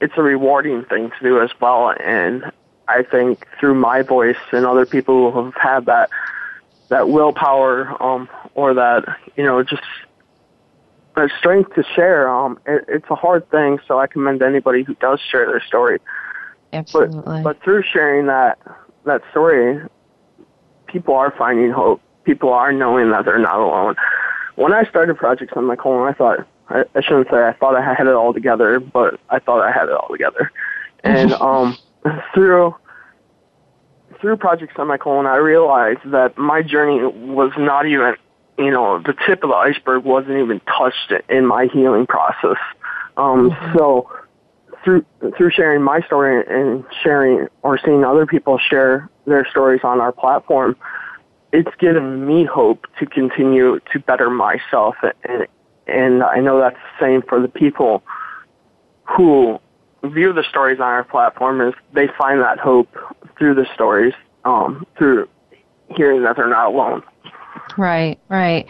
it's 0.00 0.14
a 0.16 0.22
rewarding 0.22 0.84
thing 0.84 1.10
to 1.10 1.16
do 1.22 1.40
as 1.40 1.50
well. 1.60 1.94
And 2.04 2.50
I 2.88 3.02
think 3.02 3.46
through 3.58 3.74
my 3.74 4.02
voice 4.02 4.36
and 4.52 4.66
other 4.66 4.86
people 4.86 5.32
who 5.32 5.44
have 5.44 5.54
had 5.54 5.86
that 5.86 6.10
that 6.88 7.08
willpower 7.08 8.00
um, 8.00 8.28
or 8.54 8.74
that 8.74 9.04
you 9.36 9.44
know 9.44 9.62
just 9.62 9.82
strength 11.38 11.74
to 11.74 11.82
share, 11.94 12.28
um, 12.28 12.58
it, 12.66 12.84
it's 12.88 13.10
a 13.10 13.14
hard 13.14 13.48
thing. 13.50 13.78
So 13.88 13.98
I 13.98 14.06
commend 14.06 14.42
anybody 14.42 14.82
who 14.82 14.94
does 14.96 15.20
share 15.20 15.46
their 15.46 15.62
story. 15.66 15.98
Absolutely. 16.72 17.22
But, 17.22 17.42
but 17.42 17.62
through 17.62 17.82
sharing 17.82 18.26
that 18.26 18.58
that 19.04 19.22
story, 19.30 19.80
people 20.86 21.14
are 21.14 21.32
finding 21.36 21.70
hope. 21.70 22.02
People 22.24 22.52
are 22.52 22.72
knowing 22.72 23.10
that 23.10 23.24
they're 23.24 23.38
not 23.38 23.58
alone. 23.58 23.96
When 24.56 24.72
I 24.72 24.84
started 24.84 25.16
Project 25.16 25.54
Semicolon, 25.54 26.08
I 26.08 26.12
thought 26.12 26.46
I, 26.68 26.84
I 26.94 27.00
shouldn't 27.00 27.28
say 27.30 27.36
I 27.36 27.52
thought 27.52 27.76
I 27.76 27.94
had 27.94 28.06
it 28.06 28.14
all 28.14 28.32
together, 28.32 28.80
but 28.80 29.20
I 29.30 29.38
thought 29.38 29.62
I 29.62 29.70
had 29.70 29.88
it 29.88 29.94
all 29.94 30.08
together. 30.08 30.50
And 31.04 31.32
um, 31.34 31.76
through 32.34 32.74
through 34.20 34.36
Project 34.36 34.72
Semicolon, 34.76 35.26
I 35.26 35.36
realized 35.36 36.00
that 36.06 36.38
my 36.38 36.62
journey 36.62 37.02
was 37.04 37.52
not 37.58 37.86
even, 37.86 38.14
you 38.58 38.70
know, 38.70 38.98
the 38.98 39.14
tip 39.26 39.42
of 39.42 39.50
the 39.50 39.54
iceberg 39.54 40.04
wasn't 40.04 40.38
even 40.38 40.60
touched 40.60 41.12
in 41.28 41.46
my 41.46 41.66
healing 41.72 42.06
process. 42.06 42.56
Um, 43.16 43.50
mm-hmm. 43.50 43.78
So 43.78 44.10
through 44.84 45.04
through 45.36 45.50
sharing 45.50 45.82
my 45.82 46.00
story 46.00 46.44
and 46.48 46.84
sharing 47.02 47.48
or 47.62 47.78
seeing 47.84 48.04
other 48.04 48.26
people 48.26 48.58
share 48.58 49.10
their 49.26 49.46
stories 49.50 49.80
on 49.84 50.00
our 50.00 50.12
platform, 50.12 50.76
it's 51.52 51.74
given 51.78 52.26
me 52.26 52.44
hope 52.44 52.86
to 52.98 53.06
continue 53.06 53.80
to 53.92 53.98
better 54.00 54.30
myself 54.30 54.96
and 55.24 55.46
and 55.86 56.22
I 56.22 56.40
know 56.40 56.60
that's 56.60 56.76
the 56.76 57.04
same 57.04 57.22
for 57.22 57.40
the 57.40 57.48
people 57.48 58.02
who 59.04 59.58
view 60.04 60.32
the 60.32 60.44
stories 60.48 60.78
on 60.78 60.86
our 60.86 61.04
platform 61.04 61.60
is 61.60 61.74
they 61.92 62.08
find 62.18 62.40
that 62.40 62.58
hope 62.58 62.88
through 63.38 63.54
the 63.54 63.66
stories, 63.74 64.14
um, 64.44 64.86
through 64.96 65.28
hearing 65.96 66.22
that 66.24 66.36
they're 66.36 66.48
not 66.48 66.66
alone. 66.66 67.02
Right, 67.76 68.18
right 68.28 68.68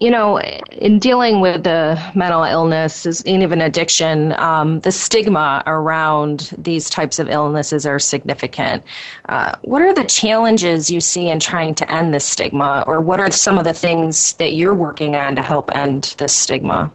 you 0.00 0.10
know, 0.10 0.40
in 0.40 0.98
dealing 0.98 1.40
with 1.40 1.62
the 1.62 2.00
mental 2.14 2.42
illness, 2.42 3.06
and 3.06 3.42
even 3.42 3.60
addiction, 3.60 4.32
um, 4.32 4.80
the 4.80 4.90
stigma 4.90 5.62
around 5.66 6.50
these 6.58 6.90
types 6.90 7.18
of 7.20 7.28
illnesses 7.28 7.86
are 7.86 8.00
significant. 8.00 8.82
Uh, 9.28 9.54
what 9.62 9.82
are 9.82 9.94
the 9.94 10.04
challenges 10.04 10.90
you 10.90 11.00
see 11.00 11.28
in 11.28 11.38
trying 11.38 11.74
to 11.76 11.90
end 11.92 12.12
this 12.12 12.24
stigma, 12.24 12.82
or 12.88 13.00
what 13.00 13.20
are 13.20 13.30
some 13.30 13.56
of 13.56 13.64
the 13.64 13.72
things 13.72 14.32
that 14.34 14.54
you're 14.54 14.74
working 14.74 15.14
on 15.14 15.36
to 15.36 15.42
help 15.42 15.74
end 15.76 16.14
this 16.18 16.34
stigma? 16.34 16.92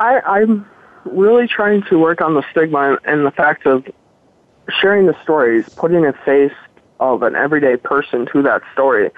I, 0.00 0.18
I'm 0.20 0.68
really 1.04 1.46
trying 1.46 1.82
to 1.84 1.98
work 1.98 2.20
on 2.20 2.34
the 2.34 2.42
stigma 2.50 2.98
and 3.04 3.24
the 3.24 3.30
fact 3.30 3.66
of 3.66 3.86
sharing 4.80 5.06
the 5.06 5.16
stories, 5.22 5.68
putting 5.76 6.04
a 6.04 6.12
face 6.24 6.52
of 6.98 7.22
an 7.22 7.36
everyday 7.36 7.76
person 7.76 8.26
to 8.32 8.42
that 8.42 8.62
story 8.72 9.10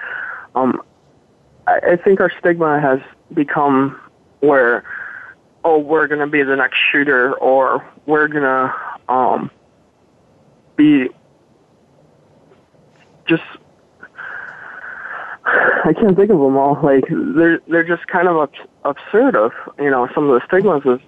um, 0.57 0.81
I, 1.67 1.79
I 1.91 1.95
think 1.97 2.19
our 2.19 2.31
stigma 2.39 2.79
has 2.79 2.99
become 3.33 3.99
where, 4.39 4.83
oh, 5.63 5.79
we're 5.79 6.07
going 6.07 6.21
to 6.21 6.27
be 6.27 6.43
the 6.43 6.55
next 6.55 6.77
shooter, 6.91 7.33
or 7.35 7.85
we're 8.05 8.27
going 8.27 8.43
to 8.43 9.13
um, 9.13 9.51
be 10.75 11.09
just. 13.27 13.43
I 15.45 15.93
can't 15.93 16.17
think 16.17 16.29
of 16.29 16.39
them 16.39 16.57
all. 16.57 16.77
Like 16.83 17.05
they're 17.09 17.59
they're 17.69 17.87
just 17.87 18.05
kind 18.07 18.27
of 18.27 18.49
absurd. 18.83 19.35
Of 19.35 19.53
you 19.79 19.89
know 19.89 20.09
some 20.13 20.29
of 20.29 20.39
the 20.39 20.45
stigmas 20.45 20.85
of 20.85 21.01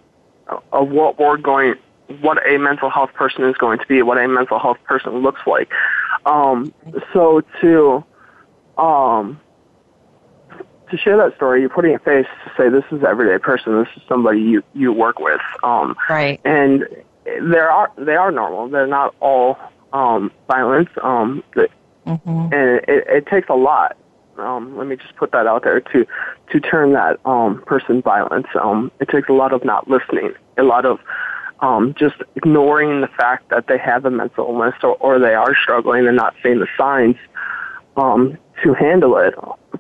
of 0.72 0.90
what 0.90 1.20
we're 1.20 1.38
going, 1.38 1.76
what 2.22 2.40
a 2.50 2.58
mental 2.58 2.90
health 2.90 3.14
person 3.14 3.44
is 3.44 3.56
going 3.58 3.80
to 3.80 3.86
be, 3.88 4.02
what 4.02 4.18
a 4.18 4.28
mental 4.28 4.58
health 4.58 4.78
person 4.86 5.20
looks 5.20 5.42
like. 5.46 5.70
Um, 6.26 6.74
so 7.14 7.42
to 7.62 8.04
um, 8.80 9.40
to 10.90 10.98
share 10.98 11.18
that 11.18 11.36
story, 11.36 11.62
you're 11.62 11.70
putting 11.70 11.94
a 11.94 12.00
face 12.00 12.26
to 12.46 12.52
say 12.58 12.70
this 12.70 12.84
is 12.92 13.04
everyday 13.04 13.38
person. 13.38 13.78
This 13.78 13.90
is 13.96 14.04
somebody 14.08 14.40
you 14.40 14.64
you 14.74 14.92
work 14.92 15.20
with. 15.20 15.42
Um, 15.64 15.96
right. 16.10 16.40
And 16.46 16.86
there 17.26 17.70
are 17.70 17.92
they 17.98 18.16
are 18.16 18.32
normal. 18.32 18.70
They're 18.70 18.88
not 18.88 19.16
all 19.20 19.58
um, 19.94 20.32
violent. 20.48 20.90
Um, 21.04 21.44
mm-hmm. 21.56 22.30
And 22.30 22.82
it, 22.88 23.08
it 23.08 23.28
takes 23.28 23.50
a 23.50 23.56
lot. 23.56 23.98
Um, 24.38 24.78
let 24.78 24.88
me 24.88 24.96
just 24.96 25.16
put 25.18 25.32
that 25.34 25.48
out 25.48 25.64
there 25.64 25.82
to 25.82 26.06
to 26.52 26.60
turn 26.60 26.94
that 26.94 27.20
um, 27.26 27.62
person 27.66 28.02
violent. 28.02 28.48
Um, 28.56 28.92
it 29.00 29.10
takes 29.10 29.30
a 29.30 29.34
lot 29.34 29.54
of 29.54 29.64
not 29.66 29.88
listening, 29.88 30.34
a 30.58 30.64
lot 30.64 30.86
of 30.86 31.00
um, 31.60 31.94
just 31.98 32.16
ignoring 32.36 33.02
the 33.02 33.08
fact 33.08 33.50
that 33.50 33.68
they 33.68 33.78
have 33.78 34.06
a 34.06 34.10
mental 34.10 34.48
illness 34.48 34.76
or, 34.82 34.96
or 34.96 35.20
they 35.20 35.34
are 35.34 35.54
struggling 35.56 36.08
and 36.08 36.16
not 36.16 36.34
seeing 36.42 36.60
the 36.60 36.68
signs 36.78 37.18
um, 37.98 38.38
to 38.64 38.74
handle 38.74 39.18
it 39.18 39.34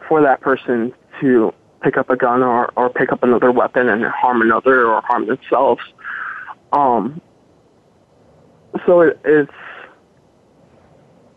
for 0.07 0.21
that 0.21 0.41
person 0.41 0.93
to 1.21 1.53
pick 1.81 1.97
up 1.97 2.09
a 2.09 2.15
gun 2.15 2.43
or, 2.43 2.71
or 2.75 2.89
pick 2.89 3.11
up 3.11 3.23
another 3.23 3.51
weapon 3.51 3.89
and 3.89 4.03
harm 4.05 4.41
another 4.41 4.85
or 4.85 5.01
harm 5.01 5.27
themselves. 5.27 5.81
Um, 6.71 7.21
so 8.85 9.01
it, 9.01 9.19
it's 9.23 9.51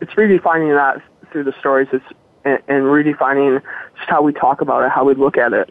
it's 0.01 0.11
redefining 0.13 0.75
that 0.75 1.01
through 1.31 1.45
the 1.45 1.53
stories. 1.59 1.87
It's 1.91 2.05
and, 2.45 2.59
and 2.67 2.83
redefining 2.83 3.61
just 3.97 4.09
how 4.09 4.21
we 4.21 4.33
talk 4.33 4.61
about 4.61 4.83
it, 4.83 4.91
how 4.91 5.05
we 5.05 5.15
look 5.15 5.37
at 5.37 5.53
it. 5.53 5.69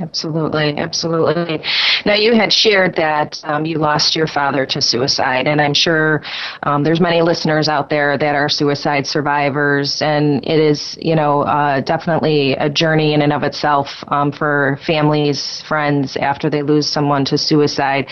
Absolutely, 0.00 0.76
absolutely. 0.76 1.60
Now, 2.06 2.14
you 2.14 2.32
had 2.32 2.52
shared 2.52 2.94
that 2.96 3.40
um, 3.42 3.64
you 3.64 3.78
lost 3.78 4.14
your 4.14 4.28
father 4.28 4.64
to 4.66 4.80
suicide, 4.80 5.48
and 5.48 5.60
I'm 5.60 5.74
sure 5.74 6.22
um, 6.62 6.84
there's 6.84 7.00
many 7.00 7.20
listeners 7.20 7.68
out 7.68 7.90
there 7.90 8.16
that 8.16 8.36
are 8.36 8.48
suicide 8.48 9.08
survivors, 9.08 10.00
and 10.00 10.44
it 10.46 10.60
is, 10.60 10.96
you 11.00 11.16
know, 11.16 11.42
uh, 11.42 11.80
definitely 11.80 12.52
a 12.52 12.68
journey 12.70 13.12
in 13.12 13.22
and 13.22 13.32
of 13.32 13.42
itself 13.42 13.88
um, 14.08 14.30
for 14.30 14.78
families, 14.86 15.62
friends 15.66 16.16
after 16.16 16.48
they 16.48 16.62
lose 16.62 16.88
someone 16.88 17.24
to 17.24 17.36
suicide. 17.36 18.06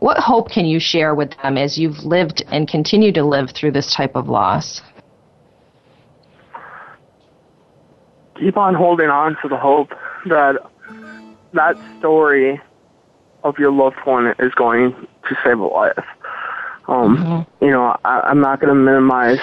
What 0.00 0.18
hope 0.18 0.50
can 0.50 0.66
you 0.66 0.78
share 0.78 1.14
with 1.14 1.30
them 1.42 1.56
as 1.56 1.78
you've 1.78 2.04
lived 2.04 2.44
and 2.48 2.68
continue 2.68 3.12
to 3.12 3.24
live 3.24 3.52
through 3.52 3.72
this 3.72 3.94
type 3.94 4.14
of 4.14 4.28
loss? 4.28 4.82
Keep 8.38 8.58
on 8.58 8.74
holding 8.74 9.08
on 9.08 9.36
to 9.42 9.48
the 9.48 9.56
hope 9.56 9.90
that 10.26 10.56
that 11.52 11.76
story 11.98 12.60
of 13.42 13.58
your 13.58 13.72
loved 13.72 13.96
one 14.04 14.34
is 14.38 14.54
going 14.54 14.92
to 15.28 15.36
save 15.44 15.58
a 15.58 15.66
life. 15.66 16.04
Um, 16.88 17.16
mm-hmm. 17.16 17.64
You 17.64 17.70
know, 17.70 17.96
I, 18.04 18.20
I'm 18.20 18.40
not 18.40 18.60
going 18.60 18.68
to 18.68 18.74
minimize 18.74 19.40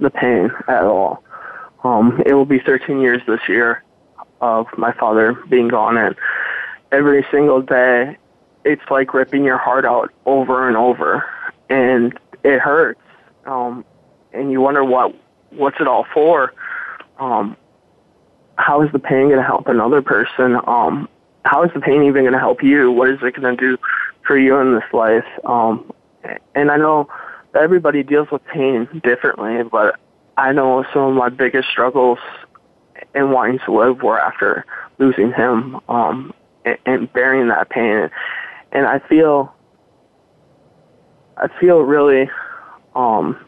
the 0.00 0.10
pain 0.10 0.50
at 0.68 0.84
all. 0.84 1.22
Um, 1.84 2.22
it 2.26 2.34
will 2.34 2.46
be 2.46 2.58
13 2.58 3.00
years 3.00 3.22
this 3.26 3.40
year 3.48 3.84
of 4.40 4.66
my 4.76 4.92
father 4.92 5.34
being 5.48 5.68
gone, 5.68 5.96
and 5.96 6.14
every 6.92 7.24
single 7.30 7.62
day, 7.62 8.16
it's 8.64 8.82
like 8.90 9.14
ripping 9.14 9.44
your 9.44 9.58
heart 9.58 9.84
out 9.84 10.12
over 10.26 10.68
and 10.68 10.76
over, 10.76 11.24
and 11.68 12.18
it 12.44 12.58
hurts. 12.58 13.00
Um, 13.46 13.84
and 14.32 14.50
you 14.50 14.60
wonder 14.60 14.84
what 14.84 15.14
what's 15.50 15.80
it 15.80 15.88
all 15.88 16.06
for? 16.12 16.52
Um, 17.18 17.56
how 18.56 18.82
is 18.82 18.92
the 18.92 18.98
pain 18.98 19.28
going 19.28 19.38
to 19.38 19.42
help 19.42 19.68
another 19.68 20.02
person? 20.02 20.58
Um, 20.66 21.08
how 21.44 21.62
is 21.64 21.70
the 21.74 21.80
pain 21.80 22.02
even 22.02 22.22
going 22.22 22.32
to 22.32 22.38
help 22.38 22.62
you? 22.62 22.90
What 22.90 23.08
is 23.10 23.18
it 23.22 23.40
going 23.40 23.56
to 23.56 23.60
do 23.60 23.78
for 24.28 24.38
you 24.38 24.56
in 24.58 24.74
this 24.74 24.84
life. 24.92 25.24
Um, 25.44 25.90
and 26.54 26.70
I 26.70 26.76
know 26.76 27.08
everybody 27.58 28.04
deals 28.04 28.28
with 28.30 28.44
pain 28.44 28.86
differently, 29.02 29.64
but 29.64 29.98
I 30.36 30.52
know 30.52 30.84
some 30.92 31.02
of 31.02 31.14
my 31.14 31.30
biggest 31.30 31.68
struggles 31.68 32.18
in 33.14 33.30
wanting 33.30 33.58
to 33.64 33.72
live 33.72 34.02
were 34.02 34.20
after 34.20 34.64
losing 34.98 35.32
him 35.32 35.80
um, 35.88 36.32
and, 36.64 36.78
and 36.86 37.12
bearing 37.12 37.48
that 37.48 37.70
pain. 37.70 38.10
And 38.70 38.86
I 38.86 39.00
feel, 39.08 39.52
I 41.38 41.48
feel 41.58 41.78
really, 41.78 42.30
um, 42.94 43.38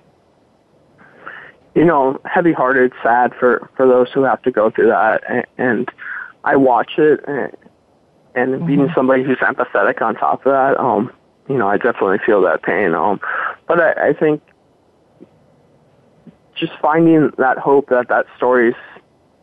you 1.75 1.85
know, 1.85 2.21
heavy-hearted, 2.25 2.93
sad 3.03 3.33
for 3.39 3.71
for 3.77 3.87
those 3.87 4.09
who 4.13 4.23
have 4.23 4.43
to 4.43 4.51
go 4.51 4.71
through 4.71 4.89
that. 4.89 5.23
And, 5.29 5.47
and 5.59 5.89
I 6.43 6.57
watch 6.57 6.93
it, 6.97 7.21
and, 7.29 7.55
and 8.35 8.55
mm-hmm. 8.55 8.67
being 8.67 8.89
somebody 8.95 9.23
who's 9.23 9.39
empathetic 9.39 10.01
on 10.03 10.15
top 10.15 10.47
of 10.47 10.53
that, 10.53 10.79
um, 10.79 11.13
you 11.49 11.59
know, 11.59 11.69
I 11.69 11.77
definitely 11.77 12.19
feel 12.25 12.43
that 12.43 12.63
pain. 12.63 12.95
Um, 12.95 13.21
but 13.67 13.81
I, 13.81 14.11
I 14.11 14.13
think 14.13 14.43
just 16.57 16.73
finding 16.81 17.31
that 17.39 17.59
hope 17.59 17.89
that 17.89 18.09
that 18.09 18.27
story's 18.37 18.75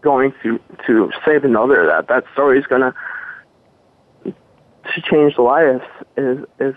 going 0.01 0.33
to 0.43 0.59
to 0.85 1.11
save 1.25 1.43
another, 1.43 1.85
that 1.87 2.07
that 2.07 2.23
story's 2.33 2.65
gonna 2.65 2.93
to 4.23 5.01
change 5.01 5.37
lives 5.37 5.83
is 6.15 6.39
is 6.59 6.75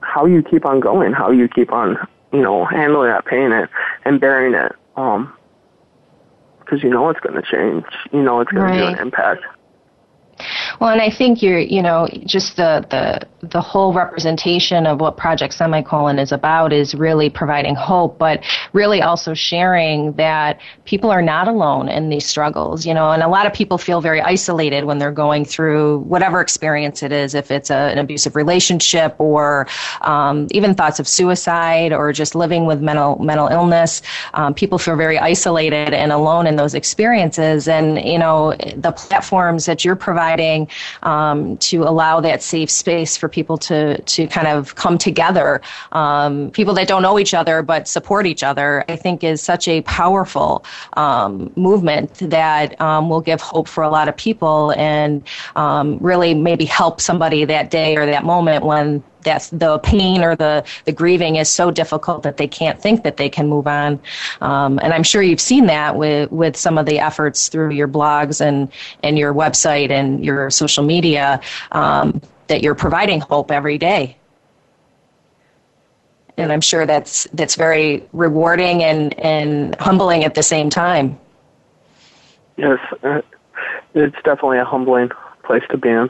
how 0.00 0.26
you 0.26 0.42
keep 0.42 0.64
on 0.64 0.80
going, 0.80 1.12
how 1.12 1.30
you 1.30 1.48
keep 1.48 1.72
on, 1.72 1.96
you 2.32 2.40
know, 2.40 2.64
handling 2.64 3.10
that 3.10 3.26
pain 3.26 3.52
and, 3.52 3.68
and 4.04 4.20
bearing 4.20 4.54
it. 4.54 4.72
Um, 4.96 5.32
because 6.60 6.82
you 6.82 6.90
know 6.90 7.08
it's 7.08 7.20
going 7.20 7.34
to 7.34 7.42
change. 7.42 7.84
You 8.12 8.22
know 8.22 8.40
it's 8.40 8.50
going 8.50 8.64
right. 8.64 8.76
to 8.76 8.80
do 8.80 8.86
an 8.88 8.98
impact. 8.98 9.42
Well, 10.80 10.90
and 10.90 11.02
I 11.02 11.10
think 11.10 11.42
you're, 11.42 11.58
you 11.58 11.82
know, 11.82 12.08
just 12.24 12.56
the 12.56 12.86
the 12.88 13.26
the 13.48 13.60
whole 13.60 13.92
representation 13.92 14.86
of 14.86 15.00
what 15.00 15.16
Project 15.16 15.54
Semicolon 15.54 16.18
is 16.18 16.32
about 16.32 16.72
is 16.72 16.94
really 16.94 17.30
providing 17.30 17.74
hope, 17.74 18.18
but 18.18 18.42
really 18.72 19.00
also 19.00 19.32
sharing 19.34 20.12
that 20.14 20.60
people 20.84 21.10
are 21.10 21.22
not 21.22 21.46
alone 21.48 21.88
in 21.88 22.08
these 22.08 22.26
struggles, 22.26 22.84
you 22.84 22.92
know, 22.94 23.10
and 23.12 23.22
a 23.22 23.28
lot 23.28 23.46
of 23.46 23.52
people 23.52 23.78
feel 23.78 24.00
very 24.00 24.20
isolated 24.20 24.84
when 24.84 24.98
they're 24.98 25.12
going 25.12 25.44
through 25.44 25.98
whatever 26.00 26.40
experience 26.40 27.02
it 27.02 27.12
is, 27.12 27.34
if 27.34 27.50
it's 27.50 27.70
a, 27.70 27.76
an 27.76 27.98
abusive 27.98 28.34
relationship 28.34 29.14
or 29.18 29.66
um, 30.02 30.46
even 30.50 30.74
thoughts 30.74 30.98
of 30.98 31.08
suicide 31.08 31.92
or 31.92 32.12
just 32.12 32.34
living 32.34 32.66
with 32.66 32.80
mental 32.80 33.18
mental 33.18 33.48
illness. 33.48 34.02
Um, 34.34 34.54
people 34.54 34.78
feel 34.78 34.96
very 34.96 35.18
isolated 35.18 35.92
and 35.92 36.12
alone 36.12 36.46
in 36.46 36.56
those 36.56 36.74
experiences, 36.74 37.66
and 37.66 38.00
you 38.04 38.18
know, 38.18 38.54
the 38.76 38.92
platforms 38.92 39.66
that 39.66 39.84
you're 39.84 39.96
providing 39.96 40.67
um, 41.02 41.56
to 41.58 41.82
allow 41.84 42.20
that 42.20 42.42
safe 42.42 42.70
space 42.70 43.16
for 43.16 43.28
people 43.28 43.58
to 43.58 44.00
to 44.02 44.26
kind 44.26 44.46
of 44.46 44.74
come 44.74 44.98
together. 44.98 45.60
Um, 45.92 46.50
people 46.50 46.74
that 46.74 46.88
don't 46.88 47.02
know 47.02 47.18
each 47.18 47.34
other 47.34 47.62
but 47.62 47.88
support 47.88 48.26
each 48.26 48.42
other, 48.42 48.84
I 48.88 48.96
think, 48.96 49.24
is 49.24 49.42
such 49.42 49.68
a 49.68 49.82
powerful 49.82 50.64
um, 50.94 51.52
movement 51.56 52.14
that 52.14 52.80
um, 52.80 53.08
will 53.08 53.20
give 53.20 53.40
hope 53.40 53.68
for 53.68 53.84
a 53.84 53.90
lot 53.90 54.08
of 54.08 54.16
people 54.16 54.72
and 54.72 55.22
um, 55.56 55.98
really 55.98 56.34
maybe 56.34 56.64
help 56.64 57.00
somebody 57.00 57.44
that 57.44 57.70
day 57.70 57.96
or 57.96 58.06
that 58.06 58.24
moment 58.24 58.64
when 58.64 59.02
that's 59.22 59.50
the 59.50 59.78
pain 59.78 60.22
or 60.22 60.36
the, 60.36 60.64
the 60.84 60.92
grieving 60.92 61.36
is 61.36 61.48
so 61.48 61.70
difficult 61.70 62.22
that 62.22 62.36
they 62.36 62.48
can't 62.48 62.80
think 62.80 63.04
that 63.04 63.16
they 63.16 63.28
can 63.28 63.48
move 63.48 63.66
on. 63.66 64.00
Um, 64.40 64.78
and 64.82 64.92
I'm 64.92 65.02
sure 65.02 65.22
you've 65.22 65.40
seen 65.40 65.66
that 65.66 65.96
with, 65.96 66.30
with 66.30 66.56
some 66.56 66.78
of 66.78 66.86
the 66.86 66.98
efforts 66.98 67.48
through 67.48 67.70
your 67.70 67.88
blogs 67.88 68.40
and, 68.40 68.70
and 69.02 69.18
your 69.18 69.34
website 69.34 69.90
and 69.90 70.24
your 70.24 70.50
social 70.50 70.84
media 70.84 71.40
um, 71.72 72.20
that 72.46 72.62
you're 72.62 72.74
providing 72.74 73.20
hope 73.20 73.50
every 73.50 73.78
day. 73.78 74.16
And 76.36 76.52
I'm 76.52 76.60
sure 76.60 76.86
that's 76.86 77.26
that's 77.32 77.56
very 77.56 78.06
rewarding 78.12 78.84
and, 78.84 79.18
and 79.18 79.74
humbling 79.80 80.22
at 80.22 80.36
the 80.36 80.42
same 80.42 80.70
time. 80.70 81.18
Yes, 82.56 82.78
uh, 83.02 83.22
it's 83.94 84.16
definitely 84.24 84.58
a 84.58 84.64
humbling 84.64 85.10
place 85.42 85.64
to 85.70 85.76
be 85.76 85.88
in. 85.88 86.08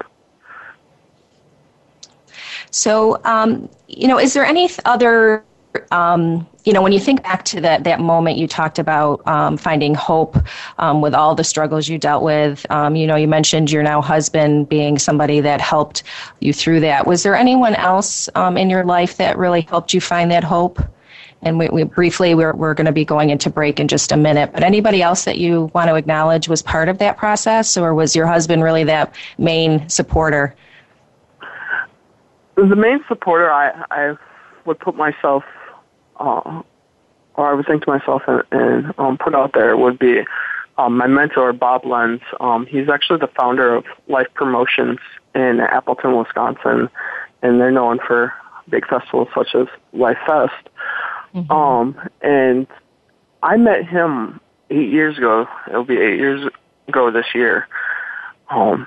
So, 2.70 3.20
um, 3.24 3.68
you 3.86 4.08
know, 4.08 4.18
is 4.18 4.34
there 4.34 4.44
any 4.44 4.68
other, 4.84 5.44
um, 5.90 6.46
you 6.64 6.72
know, 6.72 6.82
when 6.82 6.92
you 6.92 7.00
think 7.00 7.22
back 7.22 7.44
to 7.46 7.60
that 7.62 7.84
that 7.84 8.00
moment 8.00 8.36
you 8.36 8.46
talked 8.46 8.78
about 8.78 9.26
um, 9.26 9.56
finding 9.56 9.94
hope 9.94 10.36
um, 10.78 11.00
with 11.00 11.14
all 11.14 11.34
the 11.34 11.44
struggles 11.44 11.88
you 11.88 11.98
dealt 11.98 12.22
with, 12.22 12.66
um, 12.70 12.94
you 12.94 13.06
know, 13.06 13.16
you 13.16 13.28
mentioned 13.28 13.70
your 13.70 13.82
now 13.82 14.02
husband 14.02 14.68
being 14.68 14.98
somebody 14.98 15.40
that 15.40 15.60
helped 15.60 16.02
you 16.40 16.52
through 16.52 16.80
that. 16.80 17.06
Was 17.06 17.22
there 17.22 17.34
anyone 17.34 17.74
else 17.74 18.28
um, 18.34 18.56
in 18.56 18.68
your 18.68 18.84
life 18.84 19.16
that 19.16 19.38
really 19.38 19.62
helped 19.62 19.94
you 19.94 20.00
find 20.00 20.30
that 20.30 20.44
hope? 20.44 20.80
And 21.40 21.58
we, 21.58 21.68
we 21.68 21.84
briefly, 21.84 22.34
we're, 22.34 22.52
we're 22.52 22.74
going 22.74 22.86
to 22.86 22.92
be 22.92 23.04
going 23.04 23.30
into 23.30 23.48
break 23.48 23.78
in 23.78 23.86
just 23.86 24.10
a 24.10 24.16
minute. 24.16 24.52
But 24.52 24.64
anybody 24.64 25.02
else 25.02 25.24
that 25.24 25.38
you 25.38 25.70
want 25.72 25.88
to 25.88 25.94
acknowledge 25.94 26.48
was 26.48 26.62
part 26.62 26.88
of 26.88 26.98
that 26.98 27.16
process, 27.16 27.76
or 27.76 27.94
was 27.94 28.16
your 28.16 28.26
husband 28.26 28.64
really 28.64 28.84
that 28.84 29.14
main 29.38 29.88
supporter? 29.88 30.54
The 32.58 32.76
main 32.76 33.04
supporter 33.06 33.50
I 33.50 33.84
I 33.90 34.16
would 34.64 34.80
put 34.80 34.96
myself, 34.96 35.44
uh, 36.18 36.62
or 37.34 37.50
I 37.50 37.54
would 37.54 37.66
think 37.66 37.84
to 37.84 37.90
myself 37.90 38.22
and, 38.26 38.42
and 38.50 38.94
um, 38.98 39.16
put 39.16 39.34
out 39.34 39.52
there 39.54 39.76
would 39.76 39.98
be 39.98 40.24
um, 40.76 40.96
my 40.96 41.06
mentor 41.06 41.52
Bob 41.52 41.84
Lenz. 41.84 42.20
Um, 42.40 42.66
he's 42.66 42.88
actually 42.88 43.20
the 43.20 43.30
founder 43.38 43.74
of 43.74 43.84
Life 44.08 44.26
Promotions 44.34 44.98
in 45.34 45.60
Appleton, 45.60 46.16
Wisconsin, 46.16 46.88
and 47.42 47.60
they're 47.60 47.70
known 47.70 48.00
for 48.04 48.32
big 48.68 48.86
festivals 48.88 49.28
such 49.34 49.54
as 49.54 49.68
Lifest. 49.94 50.50
Mm-hmm. 51.34 51.52
Um, 51.52 52.08
and 52.22 52.66
I 53.42 53.56
met 53.56 53.86
him 53.86 54.40
eight 54.70 54.90
years 54.90 55.16
ago. 55.16 55.46
It'll 55.68 55.84
be 55.84 55.98
eight 55.98 56.18
years 56.18 56.50
ago 56.88 57.10
this 57.10 57.26
year. 57.34 57.68
Um, 58.50 58.86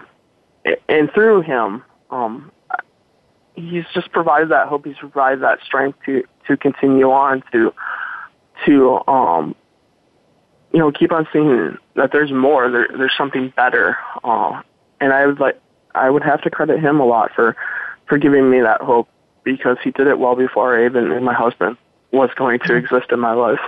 and 0.89 1.12
through 1.13 1.41
him, 1.41 1.84
um, 2.10 2.51
he's 3.56 3.86
just 3.94 4.12
provided 4.12 4.50
that 4.50 4.68
hope. 4.68 4.86
He's 4.86 4.98
provided 4.98 5.42
that 5.42 5.60
strength 5.66 6.00
to 6.06 6.24
to 6.48 6.58
continue 6.58 7.12
on 7.12 7.44
to 7.52 7.74
to 8.66 9.00
um 9.08 9.56
you 10.72 10.80
know 10.80 10.92
keep 10.92 11.12
on 11.12 11.28
seeing 11.32 11.78
that 11.96 12.12
there's 12.12 12.32
more. 12.32 12.70
There, 12.70 12.88
there's 12.98 13.16
something 13.18 13.54
better. 13.56 13.98
Uh, 14.24 14.62
and 15.00 15.14
I 15.14 15.26
would 15.26 15.40
like 15.40 15.60
I 15.94 16.10
would 16.10 16.24
have 16.24 16.42
to 16.44 16.50
credit 16.50 16.80
him 16.80 17.00
a 17.00 17.06
lot 17.06 17.32
for 17.36 17.56
for 18.08 18.18
giving 18.18 18.50
me 18.50 18.62
that 18.62 18.82
hope 18.82 19.08
because 19.44 19.78
he 19.84 19.92
did 19.92 20.08
it 20.08 20.20
well 20.20 20.36
before 20.36 20.78
I 20.78 20.86
even 20.86 21.12
and 21.12 21.26
my 21.26 21.34
husband 21.34 21.78
was 22.12 22.30
going 22.36 22.60
to 22.66 22.76
exist 22.76 23.08
in 23.12 23.20
my 23.20 23.34
life. 23.34 23.60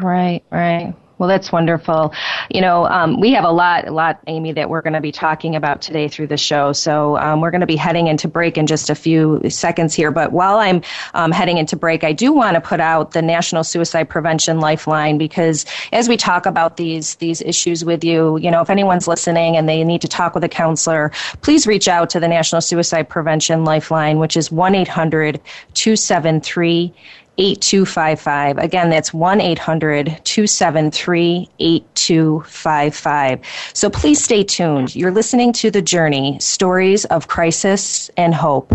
Right, 0.00 0.42
right. 0.50 0.94
Well, 1.24 1.30
that's 1.30 1.50
wonderful. 1.50 2.12
You 2.50 2.60
know, 2.60 2.84
um, 2.84 3.18
we 3.18 3.32
have 3.32 3.44
a 3.44 3.50
lot, 3.50 3.88
a 3.88 3.90
lot, 3.90 4.20
Amy, 4.26 4.52
that 4.52 4.68
we're 4.68 4.82
going 4.82 4.92
to 4.92 5.00
be 5.00 5.10
talking 5.10 5.56
about 5.56 5.80
today 5.80 6.06
through 6.06 6.26
the 6.26 6.36
show. 6.36 6.74
So 6.74 7.16
um, 7.16 7.40
we're 7.40 7.50
going 7.50 7.62
to 7.62 7.66
be 7.66 7.76
heading 7.76 8.08
into 8.08 8.28
break 8.28 8.58
in 8.58 8.66
just 8.66 8.90
a 8.90 8.94
few 8.94 9.40
seconds 9.48 9.94
here. 9.94 10.10
But 10.10 10.32
while 10.32 10.58
I'm 10.58 10.82
um, 11.14 11.32
heading 11.32 11.56
into 11.56 11.76
break, 11.76 12.04
I 12.04 12.12
do 12.12 12.30
want 12.30 12.56
to 12.56 12.60
put 12.60 12.78
out 12.78 13.12
the 13.12 13.22
National 13.22 13.64
Suicide 13.64 14.06
Prevention 14.06 14.60
Lifeline 14.60 15.16
because 15.16 15.64
as 15.94 16.10
we 16.10 16.18
talk 16.18 16.44
about 16.44 16.76
these 16.76 17.14
these 17.14 17.40
issues 17.40 17.86
with 17.86 18.04
you, 18.04 18.36
you 18.36 18.50
know, 18.50 18.60
if 18.60 18.68
anyone's 18.68 19.08
listening 19.08 19.56
and 19.56 19.66
they 19.66 19.82
need 19.82 20.02
to 20.02 20.08
talk 20.08 20.34
with 20.34 20.44
a 20.44 20.48
counselor, 20.50 21.10
please 21.40 21.66
reach 21.66 21.88
out 21.88 22.10
to 22.10 22.20
the 22.20 22.28
National 22.28 22.60
Suicide 22.60 23.08
Prevention 23.08 23.64
Lifeline, 23.64 24.18
which 24.18 24.36
is 24.36 24.52
one 24.52 24.74
800 24.74 25.40
273 25.72 26.92
8255. 27.38 28.58
Again, 28.58 28.90
that's 28.90 29.12
1 29.12 29.40
800 29.40 30.20
273 30.24 31.48
8255. 31.58 33.40
So 33.72 33.90
please 33.90 34.22
stay 34.22 34.44
tuned. 34.44 34.94
You're 34.94 35.10
listening 35.10 35.52
to 35.54 35.70
The 35.70 35.82
Journey 35.82 36.38
Stories 36.40 37.04
of 37.06 37.28
Crisis 37.28 38.10
and 38.16 38.34
Hope. 38.34 38.72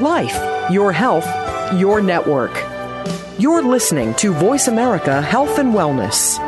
Life, 0.00 0.70
your 0.70 0.92
health, 0.92 1.26
your 1.74 2.00
network. 2.00 2.52
You're 3.38 3.62
listening 3.62 4.14
to 4.14 4.32
Voice 4.32 4.68
America 4.68 5.20
Health 5.22 5.58
and 5.58 5.74
Wellness. 5.74 6.38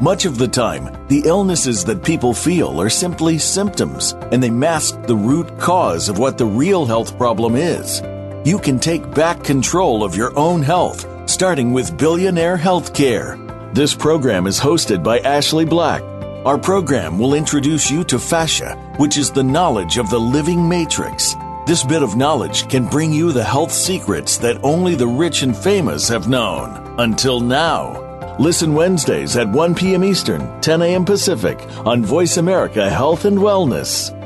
Much 0.00 0.24
of 0.24 0.38
the 0.38 0.48
time, 0.48 1.06
the 1.08 1.22
illnesses 1.26 1.84
that 1.84 2.02
people 2.02 2.32
feel 2.32 2.80
are 2.80 2.88
simply 2.88 3.36
symptoms, 3.38 4.14
and 4.32 4.42
they 4.42 4.48
mask 4.48 5.02
the 5.02 5.14
root 5.14 5.46
cause 5.58 6.08
of 6.08 6.18
what 6.18 6.38
the 6.38 6.46
real 6.46 6.86
health 6.86 7.18
problem 7.18 7.54
is. 7.54 8.00
you 8.44 8.58
can 8.58 8.78
take 8.78 9.14
back 9.14 9.44
control 9.44 10.02
of 10.02 10.16
your 10.16 10.36
own 10.38 10.62
health, 10.62 11.06
starting 11.28 11.72
with 11.72 11.96
Billionaire 11.98 12.56
Healthcare. 12.56 13.36
This 13.74 13.94
program 13.94 14.46
is 14.46 14.58
hosted 14.58 15.02
by 15.02 15.18
Ashley 15.18 15.66
Black. 15.66 16.02
Our 16.46 16.56
program 16.56 17.18
will 17.18 17.34
introduce 17.34 17.90
you 17.90 18.02
to 18.04 18.18
fascia, 18.18 18.74
which 18.96 19.18
is 19.18 19.30
the 19.30 19.42
knowledge 19.42 19.98
of 19.98 20.08
the 20.08 20.18
living 20.18 20.66
matrix. 20.66 21.36
This 21.66 21.84
bit 21.84 22.02
of 22.02 22.16
knowledge 22.16 22.66
can 22.66 22.86
bring 22.86 23.12
you 23.12 23.30
the 23.30 23.44
health 23.44 23.70
secrets 23.70 24.38
that 24.38 24.58
only 24.64 24.94
the 24.94 25.06
rich 25.06 25.42
and 25.42 25.54
famous 25.54 26.08
have 26.08 26.30
known. 26.30 26.94
Until 26.98 27.40
now. 27.40 28.36
Listen 28.38 28.74
Wednesdays 28.74 29.36
at 29.36 29.50
1 29.50 29.74
p.m. 29.74 30.02
Eastern, 30.02 30.58
10 30.62 30.80
a.m. 30.80 31.04
Pacific 31.04 31.60
on 31.84 32.02
Voice 32.02 32.38
America 32.38 32.88
Health 32.88 33.26
and 33.26 33.36
Wellness. 33.36 34.16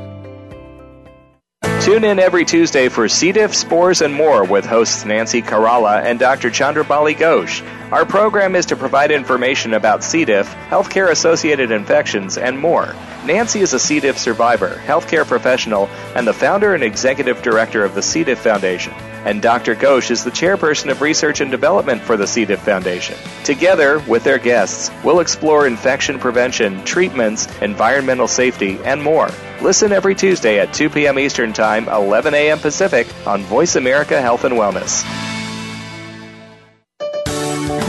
Tune 1.85 2.03
in 2.03 2.17
every 2.17 2.45
Tuesday 2.45 2.89
for 2.89 3.07
C. 3.07 3.31
diff, 3.31 3.53
spores, 3.53 4.01
and 4.01 4.11
more 4.11 4.43
with 4.43 4.65
hosts 4.65 5.05
Nancy 5.05 5.43
Caralla 5.43 6.03
and 6.03 6.17
Dr. 6.17 6.49
Chandrabali 6.49 7.15
Ghosh. 7.15 7.61
Our 7.91 8.07
program 8.07 8.55
is 8.55 8.65
to 8.65 8.75
provide 8.75 9.11
information 9.11 9.75
about 9.75 10.03
C. 10.03 10.25
diff, 10.25 10.51
healthcare 10.67 11.11
associated 11.11 11.69
infections, 11.69 12.39
and 12.39 12.57
more. 12.57 12.95
Nancy 13.23 13.61
is 13.61 13.73
a 13.73 13.79
C. 13.79 13.99
diff 13.99 14.17
survivor, 14.17 14.81
healthcare 14.87 15.27
professional, 15.27 15.85
and 16.15 16.25
the 16.25 16.33
founder 16.33 16.73
and 16.73 16.81
executive 16.83 17.43
director 17.43 17.85
of 17.85 17.93
the 17.93 18.01
C. 18.01 18.23
diff 18.23 18.39
Foundation. 18.39 18.95
And 19.25 19.41
Dr. 19.41 19.75
Ghosh 19.75 20.11
is 20.11 20.23
the 20.23 20.29
chairperson 20.29 20.91
of 20.91 21.01
research 21.01 21.41
and 21.41 21.49
development 21.49 22.01
for 22.03 22.15
the 22.15 22.27
C. 22.27 22.45
diff 22.45 22.61
Foundation. 22.61 23.17
Together, 23.43 23.99
with 24.07 24.23
their 24.23 24.37
guests, 24.37 24.91
we'll 25.03 25.19
explore 25.19 25.65
infection 25.65 26.19
prevention, 26.19 26.85
treatments, 26.85 27.47
environmental 27.61 28.27
safety, 28.27 28.77
and 28.83 29.01
more. 29.01 29.29
Listen 29.61 29.91
every 29.91 30.13
Tuesday 30.13 30.59
at 30.59 30.73
2 30.73 30.91
p.m. 30.91 31.17
Eastern 31.17 31.53
Time, 31.53 31.89
11 31.89 32.35
a.m. 32.35 32.59
Pacific 32.59 33.07
on 33.25 33.41
Voice 33.41 33.75
America 33.75 34.21
Health 34.21 34.43
and 34.43 34.53
Wellness. 34.53 35.03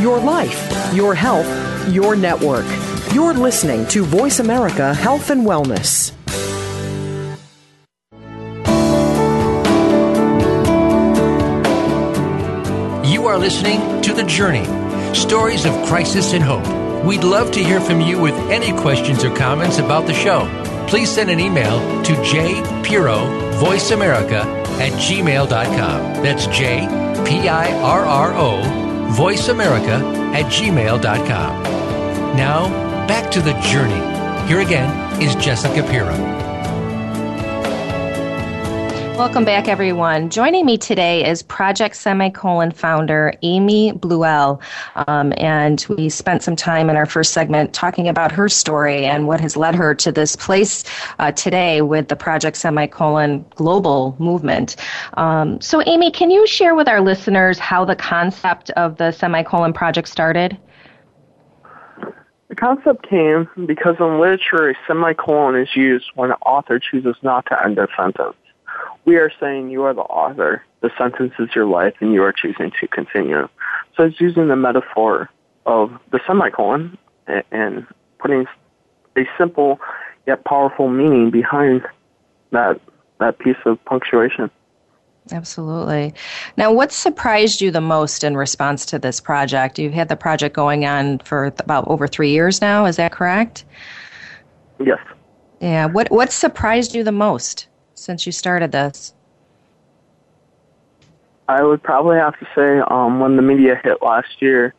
Your 0.00 0.18
life, 0.18 0.94
your 0.94 1.14
health, 1.14 1.92
your 1.92 2.16
network. 2.16 2.66
You're 3.12 3.34
listening 3.34 3.86
to 3.88 4.04
Voice 4.04 4.40
America 4.40 4.94
Health 4.94 5.30
and 5.30 5.44
Wellness. 5.44 6.12
You 13.26 13.32
are 13.32 13.38
listening 13.38 14.02
to 14.02 14.12
The 14.14 14.22
Journey 14.22 14.64
Stories 15.12 15.64
of 15.64 15.72
Crisis 15.88 16.32
and 16.32 16.44
Hope. 16.44 17.04
We'd 17.04 17.24
love 17.24 17.50
to 17.50 17.64
hear 17.64 17.80
from 17.80 18.00
you 18.00 18.20
with 18.20 18.36
any 18.52 18.70
questions 18.80 19.24
or 19.24 19.34
comments 19.34 19.78
about 19.78 20.06
the 20.06 20.14
show. 20.14 20.46
Please 20.86 21.10
send 21.10 21.28
an 21.28 21.40
email 21.40 21.80
to 22.04 22.12
jpirro, 22.12 23.52
Voice 23.58 23.90
America, 23.90 24.42
at 24.78 24.92
gmail.com. 24.92 26.22
That's 26.22 26.46
J 26.46 26.86
P 27.26 27.48
I 27.48 27.76
R 27.80 28.04
R 28.04 28.32
O, 28.36 28.62
Voice 29.16 29.48
America, 29.48 29.96
at 30.32 30.44
gmail.com. 30.44 31.62
Now, 32.36 32.68
back 33.08 33.32
to 33.32 33.40
The 33.40 33.54
Journey. 33.54 34.46
Here 34.46 34.60
again 34.60 35.20
is 35.20 35.34
Jessica 35.34 35.82
Pirro. 35.82 36.45
Welcome 39.16 39.46
back, 39.46 39.66
everyone. 39.66 40.28
Joining 40.28 40.66
me 40.66 40.76
today 40.76 41.26
is 41.26 41.42
Project 41.42 41.96
Semicolon 41.96 42.70
founder 42.70 43.32
Amy 43.40 43.92
Bleuel. 43.92 44.60
Um, 45.08 45.32
and 45.38 45.82
we 45.88 46.10
spent 46.10 46.42
some 46.42 46.54
time 46.54 46.90
in 46.90 46.96
our 46.96 47.06
first 47.06 47.32
segment 47.32 47.72
talking 47.72 48.08
about 48.08 48.30
her 48.30 48.50
story 48.50 49.06
and 49.06 49.26
what 49.26 49.40
has 49.40 49.56
led 49.56 49.74
her 49.74 49.94
to 49.94 50.12
this 50.12 50.36
place 50.36 50.84
uh, 51.18 51.32
today 51.32 51.80
with 51.80 52.08
the 52.08 52.14
Project 52.14 52.58
Semicolon 52.58 53.46
global 53.54 54.14
movement. 54.18 54.76
Um, 55.14 55.62
so, 55.62 55.82
Amy, 55.86 56.10
can 56.10 56.30
you 56.30 56.46
share 56.46 56.74
with 56.74 56.86
our 56.86 57.00
listeners 57.00 57.58
how 57.58 57.86
the 57.86 57.96
concept 57.96 58.68
of 58.72 58.98
the 58.98 59.12
Semicolon 59.12 59.72
Project 59.72 60.08
started? 60.08 60.58
The 62.48 62.54
concept 62.54 63.08
came 63.08 63.48
because 63.64 63.96
in 63.98 64.20
literature, 64.20 64.68
a 64.68 64.74
semicolon 64.86 65.56
is 65.56 65.74
used 65.74 66.10
when 66.16 66.32
an 66.32 66.36
author 66.44 66.78
chooses 66.78 67.16
not 67.22 67.46
to 67.46 67.64
end 67.64 67.78
a 67.78 67.88
sentence 67.96 68.36
we 69.04 69.16
are 69.16 69.30
saying 69.40 69.70
you 69.70 69.82
are 69.84 69.94
the 69.94 70.02
author. 70.02 70.64
The 70.80 70.90
sentence 70.98 71.32
is 71.38 71.48
your 71.54 71.66
life 71.66 71.94
and 72.00 72.12
you 72.12 72.22
are 72.22 72.32
choosing 72.32 72.72
to 72.80 72.88
continue. 72.88 73.48
So 73.96 74.04
it's 74.04 74.20
using 74.20 74.48
the 74.48 74.56
metaphor 74.56 75.30
of 75.64 75.98
the 76.12 76.20
semicolon 76.26 76.96
and 77.50 77.86
putting 78.18 78.46
a 79.16 79.22
simple 79.38 79.80
yet 80.26 80.44
powerful 80.44 80.88
meaning 80.88 81.30
behind 81.30 81.82
that 82.52 82.80
that 83.18 83.38
piece 83.38 83.56
of 83.64 83.82
punctuation. 83.84 84.50
Absolutely. 85.32 86.14
Now, 86.56 86.72
what 86.72 86.92
surprised 86.92 87.60
you 87.60 87.70
the 87.70 87.80
most 87.80 88.22
in 88.22 88.36
response 88.36 88.86
to 88.86 88.98
this 88.98 89.20
project? 89.20 89.78
You've 89.78 89.92
had 89.92 90.08
the 90.08 90.16
project 90.16 90.54
going 90.54 90.84
on 90.84 91.18
for 91.20 91.46
about 91.58 91.88
over 91.88 92.06
three 92.06 92.30
years 92.30 92.60
now. 92.60 92.84
Is 92.84 92.96
that 92.96 93.10
correct? 93.12 93.64
Yes. 94.78 95.00
Yeah. 95.60 95.86
What 95.86 96.10
What 96.10 96.30
surprised 96.30 96.94
you 96.94 97.02
the 97.02 97.12
most? 97.12 97.66
Since 97.96 98.26
you 98.26 98.32
started 98.32 98.72
this? 98.72 99.12
I 101.48 101.62
would 101.62 101.82
probably 101.82 102.16
have 102.16 102.38
to 102.38 102.46
say 102.54 102.78
um, 102.90 103.20
when 103.20 103.36
the 103.36 103.42
media 103.42 103.80
hit 103.82 104.02
last 104.02 104.40
year 104.40 104.74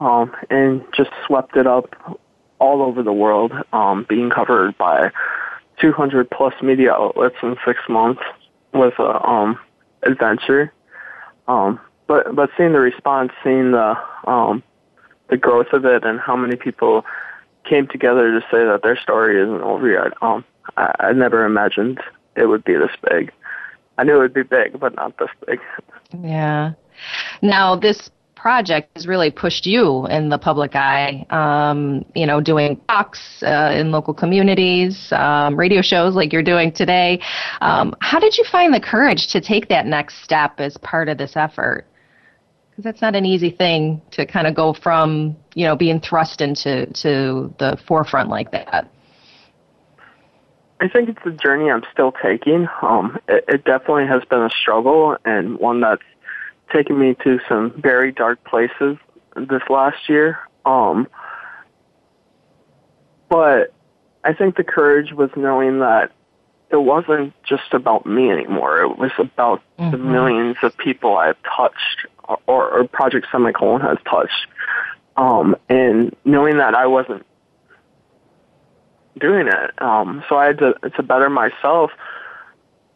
um, 0.00 0.34
and 0.48 0.82
just 0.96 1.10
swept 1.26 1.56
it 1.56 1.66
up 1.66 1.94
all 2.58 2.82
over 2.82 3.02
the 3.02 3.12
world, 3.12 3.52
um, 3.72 4.06
being 4.08 4.30
covered 4.30 4.76
by 4.78 5.10
200 5.80 6.30
plus 6.30 6.54
media 6.62 6.92
outlets 6.92 7.36
in 7.42 7.56
six 7.64 7.80
months 7.88 8.22
was 8.72 8.92
a 8.98 9.28
um, 9.28 9.58
adventure. 10.02 10.72
Um, 11.48 11.80
but 12.06 12.34
but 12.34 12.50
seeing 12.56 12.72
the 12.72 12.80
response, 12.80 13.32
seeing 13.42 13.72
the 13.72 13.94
um, 14.26 14.62
the 15.28 15.36
growth 15.36 15.72
of 15.72 15.84
it, 15.84 16.04
and 16.04 16.20
how 16.20 16.36
many 16.36 16.56
people 16.56 17.04
came 17.68 17.86
together 17.86 18.32
to 18.32 18.40
say 18.50 18.64
that 18.64 18.80
their 18.82 18.98
story 18.98 19.40
isn't 19.40 19.60
over 19.62 19.88
yet, 19.88 20.12
um, 20.22 20.44
I, 20.76 20.94
I 21.00 21.12
never 21.12 21.44
imagined 21.44 22.00
it 22.36 22.46
would 22.46 22.64
be 22.64 22.74
this 22.74 22.90
big. 23.10 23.32
I 23.98 24.04
knew 24.04 24.16
it 24.16 24.20
would 24.20 24.34
be 24.34 24.42
big, 24.42 24.80
but 24.80 24.94
not 24.94 25.18
this 25.18 25.30
big. 25.46 25.60
Yeah. 26.12 26.72
Now, 27.42 27.76
this 27.76 28.10
project 28.40 28.88
has 28.96 29.06
really 29.06 29.30
pushed 29.30 29.66
you 29.66 30.06
in 30.06 30.30
the 30.30 30.38
public 30.38 30.74
eye, 30.74 31.26
um, 31.28 32.04
you 32.14 32.26
know, 32.26 32.40
doing 32.40 32.80
talks 32.88 33.42
uh, 33.42 33.70
in 33.74 33.92
local 33.92 34.14
communities, 34.14 35.12
um, 35.12 35.54
radio 35.54 35.82
shows 35.82 36.14
like 36.14 36.32
you're 36.32 36.42
doing 36.42 36.72
today. 36.72 37.20
Um, 37.60 37.94
how 38.00 38.18
did 38.18 38.38
you 38.38 38.44
find 38.50 38.72
the 38.72 38.80
courage 38.80 39.28
to 39.28 39.40
take 39.40 39.68
that 39.68 39.84
next 39.84 40.24
step 40.24 40.58
as 40.58 40.78
part 40.78 41.10
of 41.10 41.18
this 41.18 41.36
effort? 41.36 41.86
Because 42.70 42.84
that's 42.84 43.02
not 43.02 43.14
an 43.14 43.26
easy 43.26 43.50
thing 43.50 44.00
to 44.12 44.24
kind 44.24 44.46
of 44.46 44.54
go 44.54 44.72
from, 44.72 45.36
you 45.54 45.66
know, 45.66 45.76
being 45.76 46.00
thrust 46.00 46.40
into 46.40 46.86
to 47.02 47.52
the 47.58 47.78
forefront 47.86 48.30
like 48.30 48.50
that. 48.52 48.90
I 50.80 50.88
think 50.88 51.10
it's 51.10 51.26
a 51.26 51.30
journey 51.30 51.70
I'm 51.70 51.82
still 51.92 52.12
taking. 52.12 52.66
Um, 52.80 53.18
it, 53.28 53.44
it 53.46 53.64
definitely 53.64 54.06
has 54.06 54.24
been 54.24 54.42
a 54.42 54.50
struggle 54.50 55.16
and 55.24 55.58
one 55.58 55.80
that's 55.80 56.02
taken 56.72 56.98
me 56.98 57.14
to 57.22 57.38
some 57.48 57.72
very 57.76 58.12
dark 58.12 58.42
places 58.44 58.96
this 59.36 59.62
last 59.68 60.08
year. 60.08 60.38
Um, 60.64 61.06
but 63.28 63.74
I 64.24 64.32
think 64.32 64.56
the 64.56 64.64
courage 64.64 65.12
was 65.12 65.30
knowing 65.36 65.80
that 65.80 66.12
it 66.70 66.80
wasn't 66.80 67.34
just 67.44 67.72
about 67.74 68.06
me 68.06 68.30
anymore. 68.30 68.80
It 68.80 68.96
was 68.96 69.10
about 69.18 69.62
mm-hmm. 69.78 69.90
the 69.90 69.98
millions 69.98 70.56
of 70.62 70.76
people 70.78 71.16
I've 71.16 71.36
touched 71.42 72.06
or, 72.46 72.68
or 72.70 72.88
Project 72.88 73.26
Semicolon 73.30 73.80
has 73.82 73.98
touched. 74.08 74.46
Um, 75.16 75.56
and 75.68 76.16
knowing 76.24 76.58
that 76.58 76.74
I 76.74 76.86
wasn't 76.86 77.26
doing 79.18 79.48
it. 79.48 79.82
Um, 79.82 80.22
so 80.28 80.36
I 80.36 80.46
had 80.46 80.58
to 80.58 80.74
to 80.96 81.02
better 81.02 81.30
myself 81.30 81.90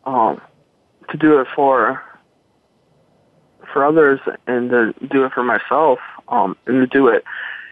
um, 0.05 0.41
to 1.11 1.17
do 1.17 1.41
it 1.41 1.49
for 1.55 2.03
for 3.73 3.85
others 3.85 4.21
and 4.47 4.71
to 4.71 4.95
do 5.11 5.25
it 5.25 5.33
for 5.33 5.43
myself 5.43 5.99
um, 6.29 6.57
and 6.67 6.81
to 6.81 6.87
do 6.87 7.09
it 7.09 7.25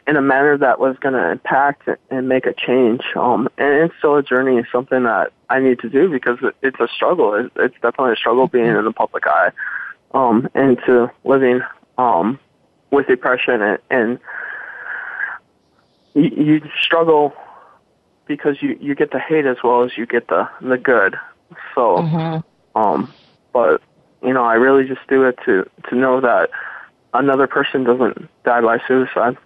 in 0.06 0.16
a 0.16 0.22
manner 0.22 0.58
that 0.58 0.80
was 0.80 0.96
going 0.98 1.14
to 1.14 1.30
impact 1.30 1.88
and 2.10 2.28
make 2.28 2.44
a 2.44 2.52
change. 2.52 3.02
Um, 3.14 3.48
and 3.56 3.84
it's 3.84 3.94
still 3.98 4.16
a 4.16 4.22
journey, 4.22 4.62
something 4.72 5.04
that 5.04 5.32
I 5.48 5.60
need 5.60 5.78
to 5.80 5.88
do 5.88 6.10
because 6.10 6.38
it's 6.60 6.80
a 6.80 6.88
struggle. 6.88 7.48
It's 7.56 7.74
definitely 7.74 8.14
a 8.14 8.16
struggle 8.16 8.48
being 8.48 8.66
in 8.66 8.84
the 8.84 8.92
public 8.92 9.26
eye 9.26 9.52
um, 10.12 10.48
and 10.54 10.76
to 10.86 11.10
living 11.24 11.60
um, 11.98 12.40
with 12.90 13.06
depression 13.06 13.62
and, 13.62 13.78
and 13.90 14.18
you, 16.14 16.44
you 16.44 16.62
struggle 16.80 17.32
because 18.36 18.62
you 18.62 18.76
you 18.80 18.94
get 18.94 19.10
the 19.10 19.18
hate 19.18 19.46
as 19.46 19.58
well 19.62 19.84
as 19.84 19.92
you 19.96 20.06
get 20.06 20.28
the 20.28 20.48
the 20.60 20.78
good. 20.78 21.16
So, 21.74 21.98
mm-hmm. 21.98 22.78
um, 22.78 23.12
but 23.52 23.82
you 24.22 24.32
know, 24.32 24.44
I 24.44 24.54
really 24.54 24.86
just 24.86 25.00
do 25.08 25.24
it 25.24 25.38
to 25.44 25.64
to 25.88 25.96
know 25.96 26.20
that 26.20 26.48
another 27.14 27.46
person 27.46 27.84
doesn't 27.84 28.28
die 28.44 28.60
by 28.60 28.78
suicide. 28.86 29.36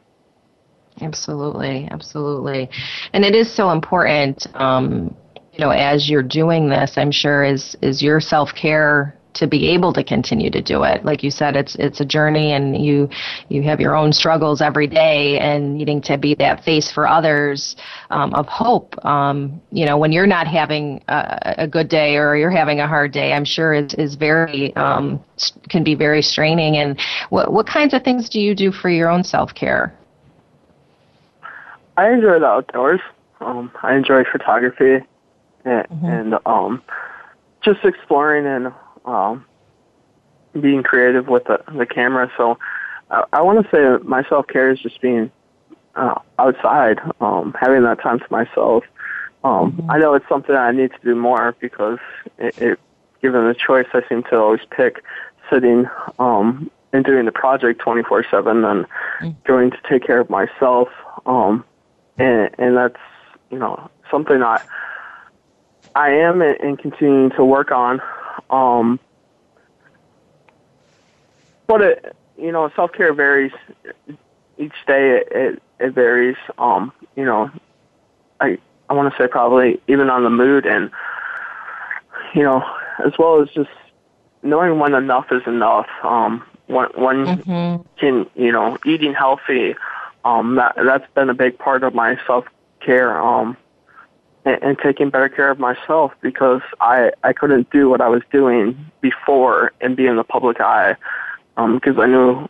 Absolutely, 1.00 1.88
absolutely, 1.90 2.70
and 3.12 3.24
it 3.24 3.34
is 3.34 3.52
so 3.52 3.70
important. 3.70 4.46
Um, 4.54 5.14
you 5.52 5.64
know, 5.64 5.70
as 5.70 6.08
you're 6.08 6.22
doing 6.22 6.68
this, 6.68 6.92
I'm 6.96 7.10
sure 7.10 7.44
is 7.44 7.76
is 7.82 8.02
your 8.02 8.20
self 8.20 8.54
care 8.54 9.18
to 9.36 9.46
be 9.46 9.68
able 9.68 9.92
to 9.92 10.02
continue 10.02 10.50
to 10.50 10.60
do 10.60 10.82
it. 10.82 11.04
Like 11.04 11.22
you 11.22 11.30
said, 11.30 11.56
it's 11.56 11.74
it's 11.76 12.00
a 12.00 12.04
journey, 12.04 12.52
and 12.52 12.84
you 12.84 13.08
you 13.48 13.62
have 13.62 13.80
your 13.80 13.94
own 13.94 14.12
struggles 14.12 14.60
every 14.60 14.86
day, 14.86 15.38
and 15.38 15.76
needing 15.76 16.00
to 16.02 16.18
be 16.18 16.34
that 16.36 16.64
face 16.64 16.90
for 16.90 17.06
others 17.06 17.76
um, 18.10 18.34
of 18.34 18.46
hope. 18.46 19.04
Um, 19.04 19.60
you 19.70 19.86
know, 19.86 19.98
when 19.98 20.12
you're 20.12 20.26
not 20.26 20.46
having 20.46 21.02
a, 21.08 21.54
a, 21.58 21.68
good 21.68 21.88
day 21.88 22.16
or 22.16 22.36
you're 22.36 22.50
having 22.50 22.80
a 22.80 22.88
hard 22.88 23.12
day, 23.12 23.32
I'm 23.32 23.44
sure 23.44 23.74
is 23.74 23.94
is 23.94 24.14
very 24.14 24.74
um, 24.76 25.22
can 25.68 25.84
be 25.84 25.94
very 25.94 26.22
straining. 26.22 26.76
And 26.78 26.98
what 27.30 27.52
what 27.52 27.66
kinds 27.66 27.94
of 27.94 28.02
things 28.02 28.28
do 28.28 28.40
you 28.40 28.54
do 28.54 28.72
for 28.72 28.88
your 28.88 29.08
own 29.08 29.22
self 29.22 29.54
care? 29.54 29.94
I 31.96 32.10
enjoy 32.10 32.38
the 32.38 32.46
outdoors. 32.46 33.00
Um, 33.40 33.70
I 33.82 33.94
enjoy 33.94 34.24
photography 34.30 35.04
and, 35.64 35.86
mm-hmm. 35.88 36.06
and 36.06 36.34
um, 36.46 36.82
just 37.62 37.84
exploring 37.84 38.46
and 38.46 38.72
um, 39.06 39.44
being 40.60 40.82
creative 40.82 41.28
with 41.28 41.44
the, 41.44 41.62
the 41.76 41.86
camera. 41.86 42.30
So 42.36 42.58
I, 43.10 43.24
I 43.32 43.42
want 43.42 43.64
to 43.64 43.70
say 43.70 44.04
my 44.04 44.24
self 44.28 44.46
care 44.46 44.70
is 44.70 44.80
just 44.80 45.00
being 45.00 45.30
uh, 45.94 46.18
outside, 46.38 47.00
um, 47.20 47.54
having 47.58 47.82
that 47.82 48.00
time 48.00 48.18
to 48.18 48.26
myself. 48.30 48.84
Um, 49.44 49.72
mm-hmm. 49.72 49.90
I 49.90 49.98
know 49.98 50.14
it's 50.14 50.28
something 50.28 50.54
I 50.54 50.72
need 50.72 50.90
to 50.92 50.98
do 51.04 51.14
more 51.14 51.54
because 51.60 51.98
it, 52.38 52.58
it, 52.60 52.80
given 53.22 53.46
the 53.46 53.54
choice, 53.54 53.86
I 53.92 54.02
seem 54.08 54.22
to 54.24 54.36
always 54.36 54.60
pick 54.70 55.02
sitting 55.50 55.86
um, 56.18 56.70
and 56.92 57.04
doing 57.04 57.24
the 57.24 57.32
project 57.32 57.80
24 57.80 58.26
7 58.30 58.64
and 58.64 58.84
mm-hmm. 58.84 59.30
going 59.44 59.70
to 59.70 59.78
take 59.88 60.04
care 60.04 60.20
of 60.20 60.30
myself. 60.30 60.88
Um, 61.24 61.64
and, 62.18 62.50
and 62.58 62.76
that's, 62.76 63.00
you 63.50 63.58
know, 63.58 63.90
something 64.10 64.42
I, 64.42 64.62
I 65.94 66.10
am 66.10 66.42
and 66.42 66.78
continuing 66.78 67.30
to 67.32 67.44
work 67.44 67.70
on. 67.70 68.00
Um, 68.50 69.00
but 71.66 71.82
it, 71.82 72.16
you 72.38 72.52
know, 72.52 72.70
self 72.76 72.92
care 72.92 73.12
varies 73.12 73.52
each 74.58 74.74
day. 74.86 75.18
It, 75.18 75.28
it, 75.30 75.62
it 75.78 75.90
varies. 75.94 76.36
Um, 76.58 76.92
you 77.16 77.24
know, 77.24 77.50
I 78.40 78.58
I 78.88 78.94
want 78.94 79.12
to 79.12 79.22
say 79.22 79.28
probably 79.28 79.80
even 79.88 80.10
on 80.10 80.24
the 80.24 80.30
mood 80.30 80.66
and 80.66 80.90
you 82.34 82.42
know, 82.42 82.62
as 83.04 83.12
well 83.18 83.40
as 83.40 83.48
just 83.50 83.70
knowing 84.42 84.78
when 84.78 84.94
enough 84.94 85.26
is 85.30 85.42
enough. 85.46 85.88
Um, 86.02 86.44
when 86.66 86.88
when 86.94 87.16
mm-hmm. 87.26 87.82
can 87.98 88.26
you 88.34 88.52
know 88.52 88.78
eating 88.84 89.14
healthy. 89.14 89.74
Um, 90.24 90.56
that 90.56 90.74
that's 90.76 91.10
been 91.14 91.30
a 91.30 91.34
big 91.34 91.58
part 91.58 91.84
of 91.84 91.94
my 91.94 92.18
self 92.26 92.46
care. 92.80 93.20
Um, 93.20 93.56
and, 94.46 94.62
and 94.62 94.78
taking 94.78 95.10
better 95.10 95.28
care 95.28 95.50
of 95.50 95.58
myself 95.58 96.12
because 96.22 96.62
I 96.80 97.10
I 97.22 97.34
couldn't 97.34 97.68
do 97.70 97.90
what 97.90 98.00
I 98.00 98.08
was 98.08 98.22
doing 98.32 98.90
before 99.02 99.72
and 99.82 99.94
be 99.94 100.06
in 100.06 100.16
the 100.16 100.24
public 100.24 100.60
eye 100.60 100.96
because 101.56 101.96
um, 101.96 102.00
I 102.00 102.06
knew 102.06 102.48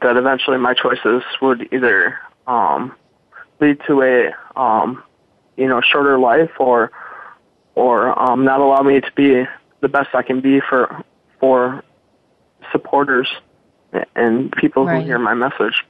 that 0.00 0.16
eventually 0.16 0.58
my 0.58 0.74
choices 0.74 1.22
would 1.40 1.68
either 1.72 2.18
um, 2.46 2.94
lead 3.60 3.78
to 3.86 4.02
a 4.02 4.60
um, 4.60 5.02
you 5.56 5.68
know 5.68 5.80
shorter 5.80 6.18
life 6.18 6.50
or 6.58 6.90
or 7.74 8.18
um, 8.18 8.44
not 8.44 8.60
allow 8.60 8.82
me 8.82 9.00
to 9.00 9.12
be 9.14 9.44
the 9.80 9.88
best 9.88 10.14
I 10.14 10.22
can 10.22 10.40
be 10.40 10.60
for 10.60 11.04
for 11.38 11.84
supporters 12.72 13.28
and 14.14 14.50
people 14.52 14.86
right. 14.86 15.00
who 15.00 15.06
hear 15.06 15.18
my 15.18 15.34
message. 15.34 15.84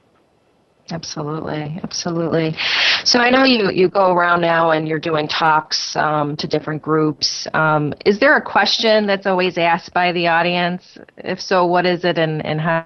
Absolutely, 0.89 1.79
absolutely. 1.83 2.55
So 3.03 3.19
I 3.19 3.29
know 3.29 3.43
you 3.43 3.69
you 3.71 3.89
go 3.89 4.13
around 4.13 4.39
now 4.39 4.71
and 4.71 4.87
you're 4.87 4.99
doing 4.99 5.27
talks 5.27 5.95
um, 5.97 6.37
to 6.37 6.47
different 6.47 6.81
groups. 6.81 7.45
Um, 7.53 7.93
is 8.05 8.19
there 8.19 8.37
a 8.37 8.41
question 8.41 9.05
that's 9.05 9.25
always 9.25 9.57
asked 9.57 9.93
by 9.93 10.13
the 10.13 10.27
audience? 10.27 10.97
If 11.17 11.41
so, 11.41 11.65
what 11.65 11.85
is 11.85 12.05
it, 12.05 12.17
and 12.17 12.45
and 12.45 12.61
how, 12.61 12.85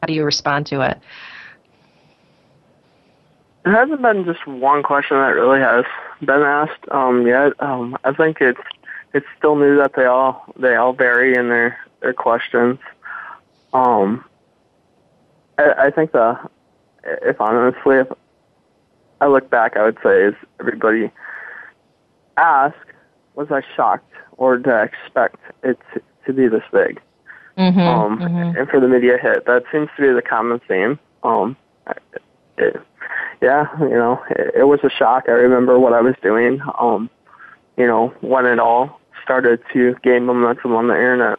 how 0.00 0.06
do 0.06 0.12
you 0.12 0.24
respond 0.24 0.66
to 0.66 0.82
it? 0.82 1.00
There 3.64 3.74
hasn't 3.74 4.00
been 4.00 4.24
just 4.24 4.46
one 4.46 4.82
question 4.84 5.16
that 5.16 5.34
really 5.34 5.60
has 5.60 5.84
been 6.20 6.42
asked 6.42 6.88
um, 6.92 7.26
yet. 7.26 7.52
Um, 7.58 7.96
I 8.04 8.12
think 8.12 8.40
it's 8.40 8.60
it's 9.12 9.26
still 9.36 9.56
new 9.56 9.76
that 9.78 9.94
they 9.96 10.04
all 10.04 10.44
they 10.56 10.76
all 10.76 10.92
vary 10.92 11.34
in 11.36 11.48
their 11.48 11.78
their 12.00 12.12
questions. 12.12 12.78
Um, 13.72 14.24
I, 15.58 15.86
I 15.86 15.90
think 15.90 16.12
the 16.12 16.38
if 17.22 17.40
honestly, 17.40 17.96
if 17.96 18.08
I 19.20 19.26
look 19.26 19.50
back, 19.50 19.76
I 19.76 19.84
would 19.84 19.98
say 20.02 20.24
is 20.24 20.34
everybody 20.60 21.10
ask, 22.36 22.76
was 23.34 23.48
I 23.50 23.62
shocked 23.76 24.12
or 24.36 24.58
did 24.58 24.72
I 24.72 24.84
expect 24.84 25.36
it 25.62 25.78
to, 25.92 26.02
to 26.26 26.32
be 26.32 26.48
this 26.48 26.62
big? 26.72 27.00
Mm-hmm, 27.56 27.80
um, 27.80 28.18
mm-hmm. 28.18 28.58
And 28.58 28.68
for 28.68 28.80
the 28.80 28.88
media 28.88 29.16
hit, 29.20 29.46
that 29.46 29.62
seems 29.70 29.88
to 29.96 30.02
be 30.02 30.12
the 30.12 30.22
common 30.22 30.60
theme. 30.66 30.98
Um, 31.22 31.56
it, 32.58 32.76
yeah, 33.40 33.66
you 33.80 33.90
know, 33.90 34.20
it, 34.30 34.54
it 34.56 34.64
was 34.64 34.80
a 34.82 34.90
shock. 34.90 35.24
I 35.28 35.32
remember 35.32 35.78
what 35.78 35.92
I 35.92 36.00
was 36.00 36.14
doing. 36.22 36.60
Um, 36.78 37.10
you 37.76 37.86
know, 37.86 38.08
when 38.20 38.46
it 38.46 38.58
all 38.58 39.00
started 39.22 39.60
to 39.72 39.94
gain 40.02 40.24
momentum 40.24 40.74
on 40.74 40.88
the 40.88 40.94
internet. 40.94 41.38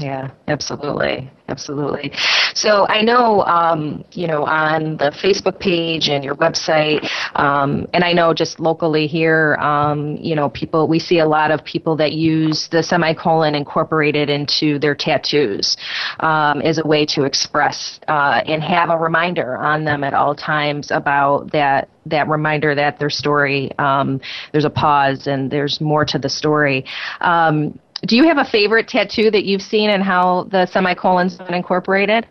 Yeah, 0.00 0.30
absolutely, 0.48 1.30
absolutely. 1.48 2.12
So 2.54 2.86
I 2.88 3.02
know, 3.02 3.42
um, 3.44 4.04
you 4.12 4.26
know, 4.26 4.44
on 4.44 4.96
the 4.98 5.10
Facebook 5.10 5.58
page 5.58 6.08
and 6.08 6.24
your 6.24 6.34
website, 6.34 7.08
um, 7.34 7.86
and 7.92 8.04
I 8.04 8.12
know 8.12 8.34
just 8.34 8.60
locally 8.60 9.06
here, 9.06 9.56
um, 9.56 10.16
you 10.16 10.34
know, 10.34 10.50
people 10.50 10.88
we 10.88 10.98
see 10.98 11.18
a 11.18 11.26
lot 11.26 11.50
of 11.50 11.64
people 11.64 11.96
that 11.96 12.12
use 12.12 12.68
the 12.68 12.82
semicolon 12.82 13.54
incorporated 13.54 14.28
into 14.28 14.78
their 14.78 14.94
tattoos 14.94 15.76
um, 16.20 16.60
as 16.62 16.78
a 16.78 16.86
way 16.86 17.06
to 17.06 17.24
express 17.24 18.00
uh, 18.08 18.42
and 18.46 18.62
have 18.62 18.90
a 18.90 18.96
reminder 18.96 19.56
on 19.56 19.84
them 19.84 20.04
at 20.04 20.14
all 20.14 20.34
times 20.34 20.90
about 20.90 21.50
that 21.52 21.88
that 22.04 22.28
reminder 22.28 22.74
that 22.74 22.98
their 22.98 23.10
story 23.10 23.70
um, 23.78 24.20
there's 24.50 24.64
a 24.64 24.70
pause 24.70 25.26
and 25.26 25.50
there's 25.50 25.80
more 25.80 26.04
to 26.04 26.18
the 26.18 26.28
story. 26.28 26.84
Um, 27.20 27.78
do 28.06 28.16
you 28.16 28.24
have 28.24 28.38
a 28.38 28.44
favorite 28.44 28.88
tattoo 28.88 29.30
that 29.30 29.44
you've 29.44 29.62
seen 29.62 29.90
and 29.90 30.02
how 30.02 30.44
the 30.50 30.66
semicolon's 30.66 31.36
been 31.36 31.54
incorporated? 31.54 32.26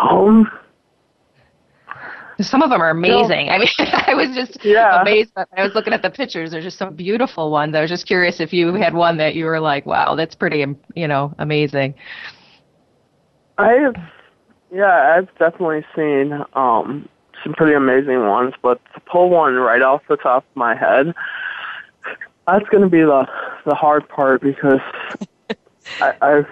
Um, 0.00 0.50
some 2.40 2.62
of 2.62 2.70
them 2.70 2.80
are 2.80 2.90
amazing. 2.90 3.50
I 3.50 3.58
mean, 3.58 3.68
I 3.78 4.14
was 4.14 4.34
just 4.34 4.64
yeah. 4.64 5.02
amazed. 5.02 5.32
I 5.36 5.62
was 5.62 5.74
looking 5.74 5.92
at 5.92 6.02
the 6.02 6.10
pictures. 6.10 6.50
There's 6.50 6.64
just 6.64 6.78
some 6.78 6.94
beautiful 6.94 7.50
ones. 7.50 7.74
I 7.74 7.80
was 7.80 7.90
just 7.90 8.06
curious 8.06 8.40
if 8.40 8.52
you 8.52 8.72
had 8.74 8.94
one 8.94 9.18
that 9.18 9.34
you 9.34 9.44
were 9.44 9.60
like, 9.60 9.86
"Wow, 9.86 10.14
that's 10.14 10.34
pretty, 10.34 10.64
you 10.94 11.08
know, 11.08 11.34
amazing." 11.38 11.94
I 13.58 13.72
have, 13.72 13.96
yeah, 14.72 15.16
I've 15.16 15.28
definitely 15.38 15.84
seen 15.94 16.32
um, 16.54 17.08
some 17.44 17.52
pretty 17.52 17.74
amazing 17.74 18.26
ones, 18.26 18.54
but 18.62 18.80
to 18.94 19.00
pull 19.00 19.28
one 19.28 19.54
right 19.54 19.82
off 19.82 20.02
the 20.08 20.16
top 20.16 20.44
of 20.50 20.56
my 20.56 20.74
head, 20.74 21.14
that's 22.46 22.68
going 22.70 22.82
to 22.82 22.88
be 22.88 23.00
the 23.00 23.28
the 23.66 23.74
hard 23.74 24.08
part 24.08 24.40
because 24.40 24.80
I, 26.00 26.14
I've 26.22 26.46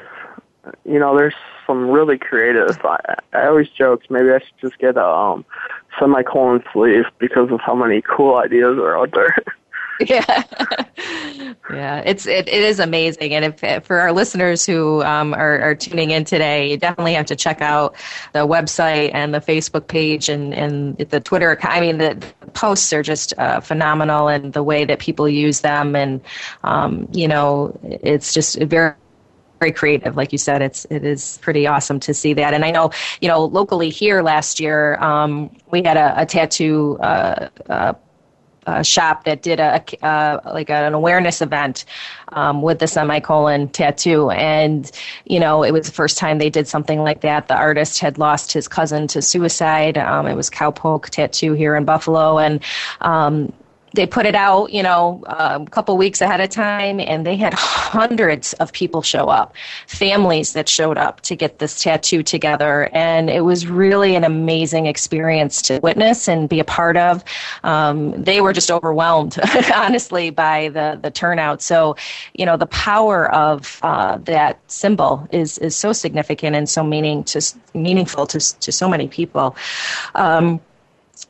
you 0.84 0.98
know 0.98 1.16
there's 1.16 1.34
some 1.68 1.88
really 1.88 2.18
creative. 2.18 2.76
I, 2.84 2.98
I 3.32 3.46
always 3.46 3.68
joke 3.68 4.02
maybe 4.10 4.30
I 4.30 4.40
should 4.40 4.58
just 4.60 4.78
get 4.78 4.96
a 4.96 5.06
um, 5.06 5.44
semicolon 6.00 6.64
sleeve 6.72 7.04
because 7.18 7.52
of 7.52 7.60
how 7.60 7.76
many 7.76 8.02
cool 8.02 8.36
ideas 8.36 8.78
are 8.78 8.98
out 8.98 9.12
there. 9.12 9.36
yeah 10.06 10.44
yeah 11.72 12.02
it's 12.06 12.26
it, 12.26 12.48
it 12.48 12.62
is 12.62 12.78
amazing 12.78 13.34
and 13.34 13.44
if 13.44 13.84
for 13.84 13.98
our 13.98 14.12
listeners 14.12 14.64
who 14.64 15.02
um, 15.02 15.34
are, 15.34 15.60
are 15.60 15.74
tuning 15.74 16.12
in 16.12 16.24
today 16.24 16.70
you 16.70 16.76
definitely 16.76 17.14
have 17.14 17.26
to 17.26 17.34
check 17.34 17.60
out 17.60 17.96
the 18.32 18.46
website 18.46 19.10
and 19.12 19.34
the 19.34 19.40
facebook 19.40 19.88
page 19.88 20.28
and, 20.28 20.54
and 20.54 20.96
the 20.98 21.18
twitter 21.18 21.58
i 21.62 21.80
mean 21.80 21.98
the 21.98 22.16
posts 22.54 22.92
are 22.92 23.02
just 23.02 23.36
uh, 23.38 23.58
phenomenal 23.58 24.28
and 24.28 24.52
the 24.52 24.62
way 24.62 24.84
that 24.84 25.00
people 25.00 25.28
use 25.28 25.60
them 25.60 25.96
and 25.96 26.20
um, 26.62 27.08
you 27.12 27.26
know 27.26 27.76
it's 27.82 28.32
just 28.32 28.60
very 28.62 28.94
very 29.58 29.72
creative 29.72 30.16
like 30.16 30.32
you 30.32 30.38
said 30.38 30.62
it's 30.62 30.86
it 30.90 31.04
is 31.04 31.38
pretty 31.42 31.66
awesome 31.66 31.98
to 32.00 32.14
see 32.14 32.32
that 32.32 32.54
and 32.54 32.64
i 32.64 32.70
know 32.70 32.90
you 33.20 33.28
know 33.28 33.44
locally 33.44 33.90
here 33.90 34.22
last 34.22 34.60
year 34.60 34.96
um, 35.02 35.50
we 35.70 35.82
had 35.82 35.96
a, 35.96 36.22
a 36.22 36.26
tattoo 36.26 36.96
uh, 37.00 37.48
uh, 38.68 38.82
shop 38.82 39.24
that 39.24 39.42
did 39.42 39.60
a 39.60 39.82
like 40.44 40.68
an 40.68 40.92
awareness 40.92 41.40
event 41.40 41.86
um, 42.32 42.60
with 42.60 42.78
the 42.78 42.86
semicolon 42.86 43.68
tattoo, 43.68 44.30
and 44.30 44.90
you 45.24 45.40
know 45.40 45.62
it 45.62 45.72
was 45.72 45.86
the 45.86 45.92
first 45.92 46.18
time 46.18 46.38
they 46.38 46.50
did 46.50 46.68
something 46.68 47.00
like 47.02 47.22
that. 47.22 47.48
The 47.48 47.56
artist 47.56 47.98
had 47.98 48.18
lost 48.18 48.52
his 48.52 48.68
cousin 48.68 49.06
to 49.08 49.22
suicide. 49.22 49.96
Um, 49.96 50.26
it 50.26 50.34
was 50.34 50.50
cowpoke 50.50 51.08
tattoo 51.08 51.54
here 51.54 51.74
in 51.76 51.86
Buffalo, 51.86 52.38
and 52.38 52.62
um, 53.00 53.52
they 53.94 54.06
put 54.06 54.26
it 54.26 54.34
out, 54.34 54.72
you 54.72 54.82
know, 54.82 55.22
a 55.26 55.64
couple 55.70 55.96
weeks 55.96 56.20
ahead 56.20 56.40
of 56.40 56.50
time, 56.50 57.00
and 57.00 57.26
they 57.26 57.36
had 57.36 57.54
hundreds 57.56 58.52
of 58.54 58.72
people 58.72 59.02
show 59.02 59.28
up, 59.28 59.54
families 59.86 60.52
that 60.52 60.68
showed 60.68 60.98
up 60.98 61.20
to 61.22 61.36
get 61.36 61.58
this 61.58 61.82
tattoo 61.82 62.22
together, 62.22 62.88
and 62.92 63.30
it 63.30 63.42
was 63.42 63.66
really 63.66 64.14
an 64.14 64.24
amazing 64.24 64.86
experience 64.86 65.62
to 65.62 65.78
witness 65.82 66.28
and 66.28 66.48
be 66.48 66.60
a 66.60 66.64
part 66.64 66.96
of. 66.96 67.24
Um, 67.64 68.22
they 68.22 68.40
were 68.40 68.52
just 68.52 68.70
overwhelmed, 68.70 69.38
honestly, 69.74 70.30
by 70.30 70.68
the 70.68 70.98
the 71.00 71.10
turnout. 71.10 71.62
So, 71.62 71.96
you 72.34 72.44
know, 72.44 72.56
the 72.56 72.66
power 72.66 73.32
of 73.34 73.78
uh, 73.82 74.18
that 74.24 74.58
symbol 74.70 75.26
is 75.32 75.58
is 75.58 75.74
so 75.74 75.92
significant 75.92 76.56
and 76.56 76.68
so 76.68 76.82
meaning 76.82 77.24
to 77.24 77.40
meaningful 77.74 78.26
to 78.26 78.38
to 78.60 78.72
so 78.72 78.88
many 78.88 79.08
people. 79.08 79.56
Um, 80.14 80.60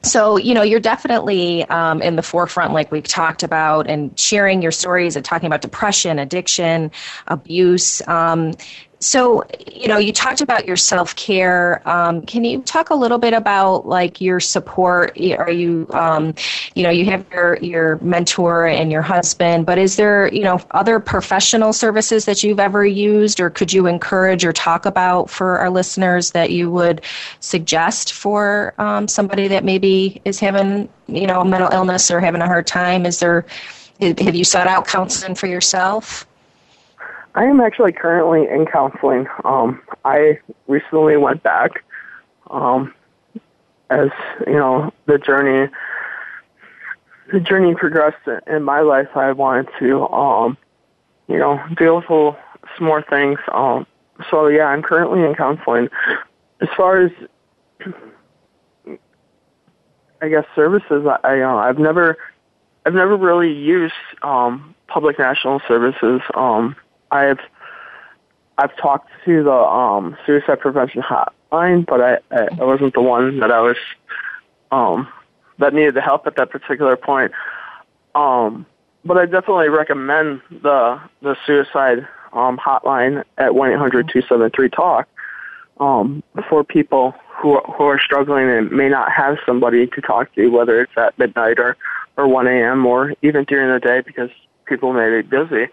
so 0.02 0.36
you 0.36 0.54
know 0.54 0.62
you're 0.62 0.80
definitely 0.80 1.64
um, 1.66 2.02
in 2.02 2.16
the 2.16 2.22
forefront 2.22 2.72
like 2.72 2.92
we've 2.92 3.08
talked 3.08 3.42
about 3.42 3.88
and 3.88 4.18
sharing 4.18 4.60
your 4.62 4.72
stories 4.72 5.16
and 5.16 5.24
talking 5.24 5.46
about 5.46 5.62
depression 5.62 6.18
addiction 6.18 6.90
abuse 7.26 8.06
um, 8.08 8.52
so 9.00 9.44
you 9.70 9.88
know 9.88 9.98
you 9.98 10.12
talked 10.12 10.40
about 10.40 10.66
your 10.66 10.76
self-care. 10.76 11.88
Um, 11.88 12.22
can 12.22 12.44
you 12.44 12.62
talk 12.62 12.90
a 12.90 12.94
little 12.94 13.18
bit 13.18 13.32
about 13.32 13.86
like 13.86 14.20
your 14.20 14.40
support? 14.40 15.18
Are 15.38 15.50
you 15.50 15.86
um, 15.92 16.34
you 16.74 16.82
know 16.82 16.90
you 16.90 17.04
have 17.06 17.24
your 17.32 17.56
your 17.58 17.98
mentor 17.98 18.66
and 18.66 18.90
your 18.90 19.02
husband 19.02 19.66
but 19.66 19.78
is 19.78 19.96
there 19.96 20.32
you 20.32 20.42
know 20.42 20.60
other 20.72 21.00
professional 21.00 21.72
services 21.72 22.24
that 22.24 22.42
you've 22.42 22.60
ever 22.60 22.84
used 22.84 23.40
or 23.40 23.50
could 23.50 23.72
you 23.72 23.86
encourage 23.86 24.44
or 24.44 24.52
talk 24.52 24.86
about 24.86 25.30
for 25.30 25.58
our 25.58 25.70
listeners 25.70 26.32
that 26.32 26.50
you 26.50 26.70
would 26.70 27.00
suggest 27.40 28.12
for 28.12 28.74
um, 28.78 29.08
somebody 29.08 29.48
that 29.48 29.64
maybe 29.64 30.20
is 30.24 30.40
having 30.40 30.88
you 31.06 31.26
know 31.26 31.40
a 31.40 31.44
mental 31.44 31.70
illness 31.72 32.10
or 32.10 32.20
having 32.20 32.40
a 32.40 32.46
hard 32.46 32.66
time? 32.66 33.06
Is 33.06 33.20
there 33.20 33.46
have 34.00 34.34
you 34.34 34.44
sought 34.44 34.68
out 34.68 34.86
counseling 34.86 35.34
for 35.34 35.48
yourself 35.48 36.27
I 37.34 37.44
am 37.44 37.60
actually 37.60 37.92
currently 37.92 38.48
in 38.48 38.66
counseling. 38.66 39.26
Um, 39.44 39.80
I 40.04 40.38
recently 40.66 41.16
went 41.16 41.42
back, 41.42 41.84
um, 42.50 42.94
as 43.90 44.08
you 44.46 44.54
know, 44.54 44.92
the 45.06 45.18
journey, 45.18 45.70
the 47.32 47.40
journey 47.40 47.74
progressed 47.74 48.26
in 48.46 48.62
my 48.62 48.80
life. 48.80 49.08
I 49.14 49.32
wanted 49.32 49.68
to, 49.78 50.06
um, 50.08 50.56
you 51.28 51.38
know, 51.38 51.60
deal 51.76 51.96
with 51.96 52.06
some 52.76 52.86
more 52.86 53.02
things. 53.02 53.38
Um, 53.52 53.86
so 54.30 54.48
yeah, 54.48 54.64
I'm 54.64 54.82
currently 54.82 55.22
in 55.22 55.34
counseling. 55.34 55.88
As 56.60 56.68
far 56.76 57.00
as, 57.00 57.12
I 60.20 60.28
guess 60.28 60.44
services, 60.56 61.06
I, 61.06 61.18
I 61.22 61.40
uh, 61.42 61.56
I've 61.56 61.78
never, 61.78 62.16
I've 62.84 62.94
never 62.94 63.16
really 63.16 63.52
used 63.52 63.94
um, 64.22 64.74
public 64.88 65.18
national 65.18 65.60
services. 65.68 66.20
Um, 66.34 66.74
I've 67.10 67.40
I've 68.58 68.76
talked 68.76 69.08
to 69.24 69.44
the 69.44 69.52
um, 69.52 70.16
suicide 70.26 70.60
prevention 70.60 71.00
hotline, 71.00 71.86
but 71.86 72.00
I, 72.00 72.18
I, 72.32 72.64
wasn't 72.64 72.92
the 72.92 73.00
one 73.00 73.38
that 73.38 73.52
I 73.52 73.60
was 73.60 73.76
um, 74.72 75.06
that 75.58 75.72
needed 75.72 75.94
the 75.94 76.00
help 76.00 76.26
at 76.26 76.36
that 76.36 76.50
particular 76.50 76.96
point. 76.96 77.30
Um, 78.16 78.66
but 79.04 79.16
I 79.16 79.26
definitely 79.26 79.68
recommend 79.68 80.42
the 80.50 81.00
the 81.22 81.36
suicide 81.46 82.06
um, 82.32 82.58
hotline 82.58 83.24
at 83.38 83.54
one 83.54 83.70
eight 83.70 83.78
hundred 83.78 84.10
two 84.12 84.22
seven 84.22 84.50
three 84.50 84.68
talk 84.68 85.08
um, 85.78 86.24
for 86.48 86.64
people 86.64 87.14
who 87.40 87.60
who 87.60 87.84
are 87.84 88.00
struggling 88.00 88.50
and 88.50 88.72
may 88.72 88.88
not 88.88 89.12
have 89.12 89.38
somebody 89.46 89.86
to 89.86 90.00
talk 90.00 90.34
to, 90.34 90.48
whether 90.48 90.80
it's 90.80 90.92
at 90.96 91.16
midnight 91.16 91.60
or 91.60 91.76
or 92.16 92.26
one 92.26 92.48
a.m. 92.48 92.84
or 92.84 93.14
even 93.22 93.44
during 93.44 93.72
the 93.72 93.78
day 93.78 94.00
because 94.04 94.30
people 94.66 94.92
may 94.92 95.22
be 95.22 95.22
busy 95.22 95.68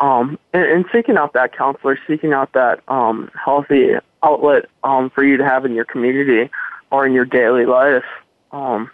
um, 0.00 0.38
and, 0.52 0.64
and 0.64 0.84
seeking 0.92 1.16
out 1.16 1.34
that 1.34 1.56
counselor, 1.56 1.98
seeking 2.08 2.32
out 2.32 2.52
that 2.54 2.80
um, 2.88 3.30
healthy 3.42 3.92
outlet 4.22 4.66
um, 4.82 5.10
for 5.10 5.24
you 5.24 5.36
to 5.36 5.44
have 5.44 5.64
in 5.64 5.74
your 5.74 5.84
community 5.84 6.50
or 6.90 7.06
in 7.06 7.12
your 7.12 7.24
daily 7.24 7.66
life. 7.66 8.04
Um, 8.52 8.90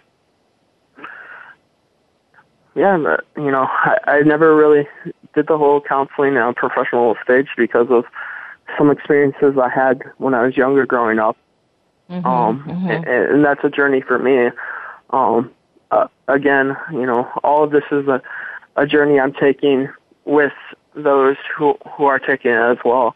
yeah, 2.75 2.97
but, 2.97 3.25
you 3.35 3.49
know, 3.49 3.65
I, 3.67 3.97
I 4.05 4.21
never 4.21 4.55
really 4.55 4.87
did 5.33 5.47
the 5.47 5.57
whole 5.57 5.81
counseling 5.81 6.37
on 6.37 6.49
a 6.49 6.53
professional 6.53 7.15
stage 7.23 7.47
because 7.57 7.87
of 7.89 8.05
some 8.77 8.91
experiences 8.91 9.57
I 9.57 9.69
had 9.69 10.03
when 10.17 10.33
I 10.33 10.45
was 10.45 10.55
younger 10.55 10.85
growing 10.85 11.19
up. 11.19 11.37
Mm-hmm, 12.09 12.25
um, 12.25 12.63
mm-hmm. 12.63 12.89
And, 12.89 13.05
and 13.05 13.45
that's 13.45 13.63
a 13.63 13.69
journey 13.69 14.01
for 14.01 14.19
me. 14.19 14.51
Um, 15.09 15.51
uh, 15.91 16.07
again, 16.27 16.75
you 16.91 17.05
know, 17.05 17.29
all 17.43 17.63
of 17.63 17.71
this 17.71 17.83
is 17.91 18.07
a, 18.07 18.21
a 18.75 18.85
journey 18.85 19.19
I'm 19.19 19.33
taking 19.33 19.89
with 20.25 20.53
those 21.03 21.37
who 21.55 21.77
who 21.95 22.05
are 22.05 22.19
taking 22.19 22.51
it 22.51 22.59
as 22.59 22.77
well 22.83 23.15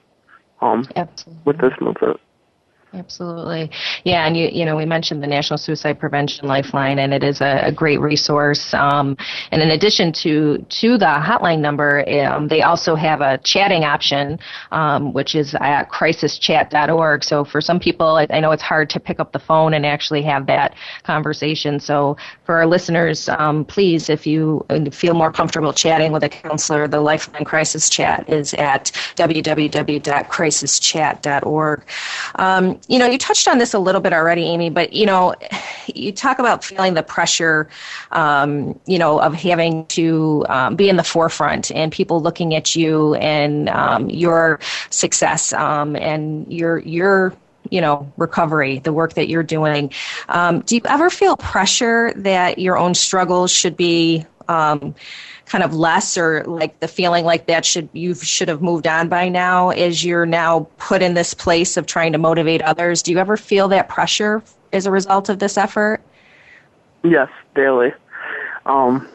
um, 0.62 0.88
with 1.46 1.60
this 1.60 1.74
movement. 1.82 2.20
Absolutely. 2.94 3.72
Yeah, 4.04 4.28
and 4.28 4.36
you 4.36 4.50
you 4.52 4.66
know 4.66 4.76
we 4.76 4.86
mentioned 4.86 5.24
the 5.24 5.28
National 5.28 5.58
Suicide 5.58 5.98
Prevention 5.98 6.46
Lifeline, 6.46 7.00
and 7.00 7.14
it 7.14 7.24
is 7.24 7.40
a, 7.40 7.68
a 7.68 7.72
great 7.72 8.02
resource. 8.02 8.74
Um, 8.74 9.16
and 9.52 9.62
in 9.62 9.72
addition 9.72 10.12
to 10.14 10.58
to 10.58 10.98
the 10.98 11.06
hotline 11.06 11.60
number, 11.60 12.04
um, 12.26 12.50
they 12.50 12.64
also 12.64 12.96
have 12.96 13.22
a 13.22 13.38
chatting 13.46 13.86
option, 13.86 14.40
um, 14.74 15.14
which 15.14 15.36
is 15.36 15.56
at 15.62 15.90
crisischat.org. 15.90 17.24
So 17.24 17.46
for 17.46 17.62
some 17.62 17.80
people, 17.80 18.18
I, 18.18 18.28
I, 18.30 18.42
know 18.42 18.52
it's 18.52 18.62
hard 18.62 18.90
to 18.90 19.00
pick 19.00 19.22
up 19.22 19.32
the 19.32 19.40
phone 19.40 19.74
and 19.74 19.86
actually 19.86 20.22
have 20.24 20.46
that 20.48 20.76
conversation. 21.04 21.80
So 21.80 22.18
for 22.44 22.58
our 22.58 22.68
listeners, 22.68 23.30
um, 23.30 23.64
please, 23.64 24.10
if 24.10 24.28
you 24.28 24.66
feel 24.92 25.14
more 25.14 25.32
comfortable 25.32 25.72
chatting 25.72 26.12
with 26.12 26.26
a 26.26 26.30
counselor, 26.30 26.90
the 26.90 27.00
Lifeline 27.00 27.46
Crisis 27.46 27.90
Chat 27.90 28.28
is 28.28 28.54
at 28.56 28.92
www.crisischat.org. 29.16 31.84
You 32.88 33.00
know, 33.00 33.06
you 33.06 33.18
touched 33.18 33.48
on 33.48 33.58
this 33.58 33.74
a 33.74 33.80
little 33.80 34.02
bit 34.02 34.14
already, 34.14 34.44
Amy, 34.44 34.70
but 34.70 34.94
you 34.94 35.06
know, 35.06 35.34
you 35.94 36.12
talk 36.12 36.40
about 36.40 36.64
feeling 36.64 36.94
the 36.94 37.04
pressure, 37.04 37.70
um, 38.12 38.80
you 38.86 39.00
know, 39.00 39.20
of 39.20 39.34
having 39.34 39.86
to 39.88 40.46
um, 40.50 40.76
be 40.76 40.90
in 40.90 40.98
the 40.98 41.04
forefront 41.04 41.72
and 41.72 41.92
people 41.92 42.22
looking 42.22 42.56
at 42.56 42.76
you 42.76 43.16
and 43.16 43.70
um, 43.70 44.10
your 44.10 44.60
success 44.90 45.54
um, 45.54 45.96
and 45.96 46.52
your 46.52 46.80
your 46.80 47.34
you 47.70 47.80
know 47.80 48.12
recovery 48.18 48.80
the 48.80 48.94
work 48.94 49.14
that 49.14 49.28
you're 49.30 49.44
doing. 49.44 49.92
Um, 50.30 50.62
do 50.62 50.76
you 50.76 50.82
ever 50.86 51.10
feel 51.10 51.38
pressure 51.38 52.14
that 52.18 52.60
your 52.60 52.78
own 52.78 52.94
struggles 52.94 53.52
should 53.52 53.78
be 53.78 54.26
um, 54.48 54.96
kind 55.52 55.66
of 55.66 55.76
less 55.76 56.18
or 56.18 56.46
like 56.46 56.80
the 56.80 56.88
feeling 56.88 57.26
like 57.26 57.46
that 57.48 57.66
should 57.66 57.90
you 57.92 58.16
should 58.16 58.48
have 58.48 58.62
moved 58.62 58.88
on 58.88 59.10
by 59.10 59.28
now 59.28 59.70
as 59.72 60.02
you're 60.02 60.26
now 60.26 60.66
put 60.78 61.02
in 61.02 61.14
this 61.14 61.34
place 61.34 61.76
of 61.76 61.86
trying 61.86 62.14
to 62.14 62.18
motivate 62.18 62.62
others. 62.62 63.02
Do 63.02 63.12
you 63.12 63.18
ever 63.18 63.36
feel 63.36 63.68
that 63.68 63.90
pressure 63.90 64.42
as 64.72 64.86
a 64.86 64.92
result 64.92 65.28
of 65.28 65.40
this 65.40 65.58
effort? 65.58 66.02
Yes 67.04 67.28
daily. 67.54 67.92
Um, 68.66 69.10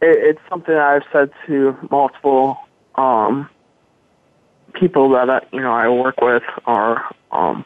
it, 0.00 0.16
it's 0.36 0.40
something 0.48 0.76
i've 0.76 1.02
said 1.12 1.30
to 1.46 1.76
multiple 1.90 2.56
um, 2.94 3.50
people 4.74 5.08
that 5.10 5.28
I, 5.28 5.40
you 5.52 5.60
know 5.60 5.72
i 5.72 5.88
work 5.88 6.20
with 6.20 6.44
or 6.68 7.02
um, 7.32 7.64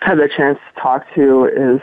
had 0.00 0.16
the 0.16 0.28
chance 0.36 0.58
to 0.58 0.80
talk 0.82 1.06
to 1.14 1.46
is 1.46 1.80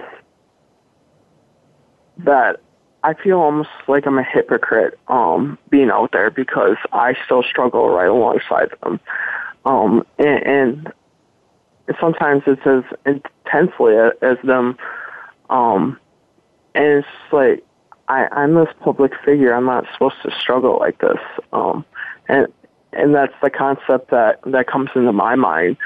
that 2.19 2.59
I 3.03 3.13
feel 3.15 3.39
almost 3.39 3.69
like 3.87 4.05
I'm 4.05 4.17
a 4.17 4.23
hypocrite 4.23 4.99
um, 5.07 5.57
being 5.69 5.89
out 5.89 6.11
there 6.11 6.29
because 6.29 6.77
I 6.91 7.15
still 7.25 7.43
struggle 7.43 7.89
right 7.89 8.07
alongside 8.07 8.69
them. 8.83 8.99
Um, 9.65 10.05
and, 10.19 10.45
and 10.45 10.93
sometimes 11.99 12.43
it's 12.45 12.61
as 12.65 12.83
intensely 13.05 13.95
as 13.95 14.37
them. 14.43 14.77
Um, 15.49 15.99
and 16.75 16.85
it's 16.85 17.07
like, 17.31 17.63
I, 18.07 18.27
I'm 18.31 18.53
this 18.53 18.69
public 18.81 19.13
figure. 19.25 19.53
I'm 19.53 19.65
not 19.65 19.85
supposed 19.93 20.21
to 20.23 20.31
struggle 20.39 20.77
like 20.79 20.99
this. 20.99 21.19
Um, 21.53 21.85
and, 22.27 22.47
and 22.93 23.15
that's 23.15 23.33
the 23.41 23.49
concept 23.49 24.11
that, 24.11 24.39
that 24.45 24.67
comes 24.67 24.89
into 24.95 25.11
my 25.11 25.35
mind. 25.35 25.77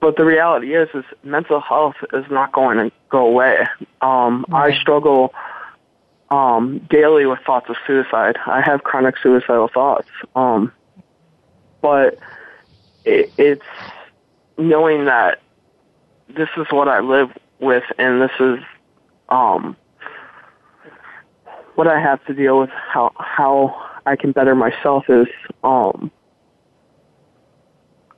But 0.00 0.16
the 0.16 0.24
reality 0.24 0.74
is, 0.74 0.88
is 0.92 1.04
mental 1.22 1.60
health 1.60 1.96
is 2.12 2.24
not 2.30 2.52
going 2.52 2.78
to 2.78 2.92
go 3.10 3.26
away. 3.26 3.64
Um, 4.00 4.44
I 4.52 4.76
struggle 4.78 5.32
um, 6.30 6.78
daily 6.90 7.26
with 7.26 7.38
thoughts 7.46 7.68
of 7.68 7.76
suicide. 7.86 8.36
I 8.46 8.60
have 8.60 8.82
chronic 8.82 9.16
suicidal 9.18 9.68
thoughts. 9.68 10.08
Um, 10.34 10.72
but 11.80 12.18
it, 13.04 13.32
it's 13.38 13.64
knowing 14.58 15.04
that 15.04 15.40
this 16.28 16.48
is 16.56 16.66
what 16.70 16.88
I 16.88 17.00
live 17.00 17.30
with 17.60 17.84
and 17.98 18.20
this 18.20 18.32
is 18.40 18.58
um, 19.28 19.76
what 21.74 21.86
I 21.86 22.00
have 22.00 22.24
to 22.26 22.34
deal 22.34 22.58
with, 22.60 22.70
how, 22.70 23.12
how 23.16 23.80
I 24.06 24.16
can 24.16 24.32
better 24.32 24.54
myself 24.54 25.04
is, 25.08 25.26
um, 25.62 26.10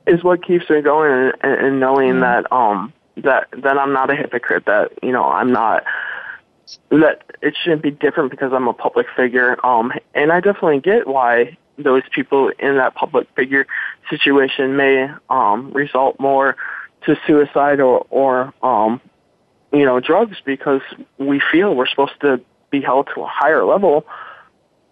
is 0.07 0.23
what 0.23 0.45
keeps 0.45 0.69
me 0.69 0.81
going 0.81 1.33
and, 1.41 1.53
and 1.53 1.79
knowing 1.79 2.13
mm-hmm. 2.13 2.21
that, 2.21 2.51
um, 2.51 2.93
that, 3.17 3.47
that 3.57 3.77
I'm 3.77 3.93
not 3.93 4.09
a 4.09 4.15
hypocrite, 4.15 4.65
that, 4.65 4.91
you 5.03 5.11
know, 5.11 5.25
I'm 5.25 5.51
not, 5.51 5.83
that 6.89 7.23
it 7.41 7.55
shouldn't 7.61 7.81
be 7.81 7.91
different 7.91 8.31
because 8.31 8.51
I'm 8.53 8.67
a 8.67 8.73
public 8.73 9.07
figure. 9.15 9.63
Um, 9.65 9.91
and 10.13 10.31
I 10.31 10.39
definitely 10.39 10.79
get 10.79 11.07
why 11.07 11.57
those 11.77 12.03
people 12.13 12.51
in 12.59 12.75
that 12.77 12.95
public 12.95 13.27
figure 13.35 13.65
situation 14.09 14.75
may 14.75 15.09
um, 15.29 15.71
result 15.71 16.19
more 16.19 16.55
to 17.05 17.17
suicide 17.25 17.79
or, 17.79 18.05
or 18.09 18.53
um, 18.61 19.01
you 19.71 19.85
know, 19.85 19.99
drugs 19.99 20.37
because 20.45 20.81
we 21.17 21.41
feel 21.51 21.75
we're 21.75 21.87
supposed 21.87 22.19
to 22.21 22.41
be 22.69 22.81
held 22.81 23.07
to 23.15 23.21
a 23.21 23.27
higher 23.27 23.63
level 23.65 24.05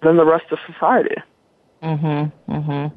than 0.01 0.17
the 0.17 0.25
rest 0.25 0.45
of 0.51 0.59
society. 0.71 1.15
Mhm. 1.83 2.31
Mhm. 2.49 2.91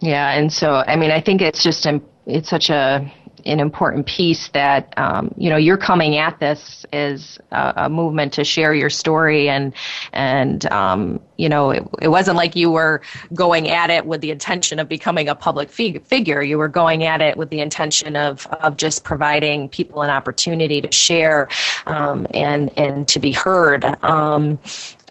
Yeah, 0.00 0.32
and 0.32 0.52
so 0.52 0.84
I 0.86 0.96
mean, 0.96 1.10
I 1.10 1.20
think 1.20 1.42
it's 1.42 1.62
just 1.62 1.86
it's 2.26 2.48
such 2.48 2.70
a 2.70 3.10
an 3.46 3.60
important 3.60 4.06
piece 4.06 4.48
that 4.48 4.92
um, 4.96 5.32
you 5.36 5.48
know 5.48 5.56
you're 5.56 5.76
coming 5.76 6.16
at 6.16 6.38
this 6.40 6.84
as 6.92 7.38
a, 7.52 7.72
a, 7.76 7.88
movement 7.88 8.32
to 8.32 8.44
share 8.44 8.74
your 8.74 8.90
story 8.90 9.48
and 9.48 9.72
and 10.12 10.66
um, 10.66 11.20
you 11.36 11.48
know 11.48 11.70
it, 11.70 11.82
it, 12.02 12.08
wasn't 12.08 12.36
like 12.36 12.56
you 12.56 12.70
were 12.70 13.00
going 13.34 13.68
at 13.68 13.90
it 13.90 14.06
with 14.06 14.20
the 14.20 14.30
intention 14.30 14.78
of 14.78 14.88
becoming 14.88 15.28
a 15.28 15.34
public 15.34 15.70
fig- 15.70 16.04
figure. 16.04 16.42
You 16.42 16.58
were 16.58 16.68
going 16.68 17.04
at 17.04 17.20
it 17.20 17.36
with 17.36 17.50
the 17.50 17.60
intention 17.60 18.16
of 18.16 18.46
of 18.46 18.76
just 18.76 19.04
providing 19.04 19.68
people 19.68 20.02
an 20.02 20.10
opportunity 20.10 20.80
to 20.80 20.92
share 20.92 21.48
um, 21.86 22.26
and 22.34 22.76
and 22.78 23.06
to 23.08 23.18
be 23.18 23.32
heard. 23.32 23.84
Um, 24.04 24.58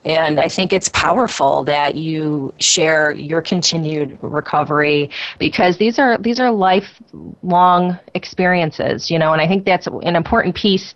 and 0.06 0.40
I 0.40 0.48
think 0.48 0.72
it's 0.72 0.90
powerful 0.90 1.64
that 1.64 1.96
you 1.96 2.54
share 2.60 3.12
your 3.12 3.42
continued 3.42 4.18
recovery 4.22 5.10
because 5.40 5.78
these 5.78 5.98
are 5.98 6.18
these 6.20 6.40
are 6.40 6.52
lifelong 6.52 7.98
experiences, 8.14 9.10
you 9.10 9.18
know, 9.18 9.34
and 9.34 9.42
I 9.42 9.48
think 9.48 9.66
that's 9.66 9.88
an 9.88 10.16
important 10.16 10.56
piece 10.56 10.94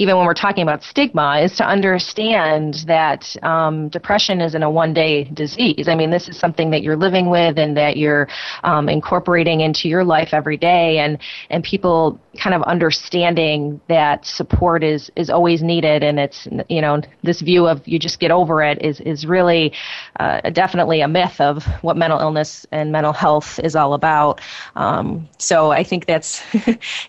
even 0.00 0.16
when 0.16 0.24
we're 0.24 0.32
talking 0.32 0.62
about 0.62 0.82
stigma, 0.82 1.40
is 1.40 1.54
to 1.56 1.62
understand 1.62 2.84
that 2.86 3.36
um, 3.42 3.90
depression 3.90 4.40
isn't 4.40 4.62
a 4.62 4.70
one 4.70 4.94
day 4.94 5.24
disease. 5.24 5.88
I 5.88 5.94
mean, 5.94 6.08
this 6.08 6.26
is 6.26 6.38
something 6.38 6.70
that 6.70 6.82
you're 6.82 6.96
living 6.96 7.28
with 7.28 7.58
and 7.58 7.76
that 7.76 7.98
you're 7.98 8.26
um, 8.64 8.88
incorporating 8.88 9.60
into 9.60 9.90
your 9.90 10.02
life 10.02 10.30
every 10.32 10.56
day, 10.56 11.00
and, 11.00 11.18
and 11.50 11.62
people 11.62 12.18
kind 12.38 12.54
of 12.54 12.62
understanding 12.62 13.78
that 13.88 14.24
support 14.24 14.82
is, 14.82 15.12
is 15.16 15.28
always 15.28 15.62
needed. 15.62 16.02
And 16.02 16.18
it's, 16.18 16.48
you 16.70 16.80
know, 16.80 17.02
this 17.22 17.42
view 17.42 17.66
of 17.66 17.86
you 17.86 17.98
just 17.98 18.20
get 18.20 18.30
over 18.30 18.62
it 18.62 18.80
is, 18.80 19.00
is 19.00 19.26
really 19.26 19.74
uh, 20.18 20.48
definitely 20.48 21.02
a 21.02 21.08
myth 21.08 21.38
of 21.42 21.62
what 21.82 21.98
mental 21.98 22.18
illness 22.20 22.64
and 22.72 22.90
mental 22.90 23.12
health 23.12 23.60
is 23.62 23.76
all 23.76 23.92
about. 23.92 24.40
Um, 24.76 25.28
so 25.36 25.72
I 25.72 25.84
think 25.84 26.06
that's, 26.06 26.42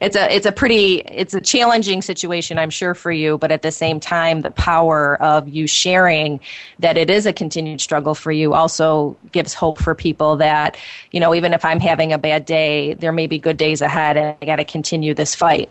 it's 0.01 0.17
a, 0.17 0.35
it's 0.35 0.45
a 0.45 0.51
pretty, 0.51 0.95
it's 1.05 1.33
a 1.33 1.39
challenging 1.39 2.01
situation, 2.01 2.57
I'm 2.57 2.69
sure 2.69 2.80
sure 2.81 2.95
for 2.95 3.11
you, 3.11 3.37
but 3.37 3.51
at 3.51 3.61
the 3.61 3.71
same 3.71 3.99
time, 3.99 4.41
the 4.41 4.49
power 4.49 5.21
of 5.21 5.47
you 5.47 5.67
sharing 5.67 6.39
that 6.79 6.97
it 6.97 7.11
is 7.11 7.27
a 7.27 7.33
continued 7.33 7.79
struggle 7.79 8.15
for 8.15 8.31
you 8.31 8.55
also 8.55 9.15
gives 9.31 9.53
hope 9.53 9.77
for 9.77 9.93
people 9.93 10.35
that, 10.37 10.75
you 11.11 11.19
know, 11.19 11.35
even 11.35 11.53
if 11.53 11.63
I'm 11.63 11.79
having 11.79 12.11
a 12.11 12.17
bad 12.17 12.43
day, 12.43 12.95
there 12.95 13.11
may 13.11 13.27
be 13.27 13.37
good 13.37 13.57
days 13.57 13.81
ahead 13.81 14.17
and 14.17 14.35
I 14.41 14.45
got 14.47 14.55
to 14.55 14.65
continue 14.65 15.13
this 15.13 15.35
fight. 15.35 15.69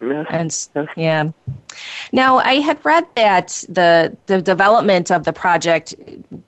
Yes. 0.00 0.70
And 0.74 0.88
yeah. 0.96 1.30
Now 2.10 2.38
I 2.38 2.54
had 2.54 2.82
read 2.82 3.04
that 3.16 3.64
the 3.68 4.16
the 4.26 4.40
development 4.40 5.10
of 5.10 5.24
the 5.24 5.32
project 5.32 5.94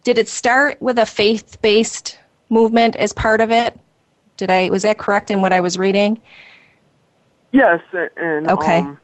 did 0.04 0.16
it 0.18 0.28
start 0.28 0.80
with 0.80 0.98
a 0.98 1.06
faith 1.06 1.60
based 1.60 2.18
movement 2.48 2.96
as 2.96 3.12
part 3.12 3.40
of 3.42 3.50
it? 3.50 3.78
Did 4.36 4.50
I 4.50 4.70
was 4.70 4.82
that 4.82 4.98
correct 4.98 5.30
in 5.30 5.42
what 5.42 5.52
I 5.52 5.60
was 5.60 5.78
reading? 5.78 6.20
Yes, 7.56 7.80
and 8.18 8.50
okay. 8.50 8.80
Um, 8.80 9.00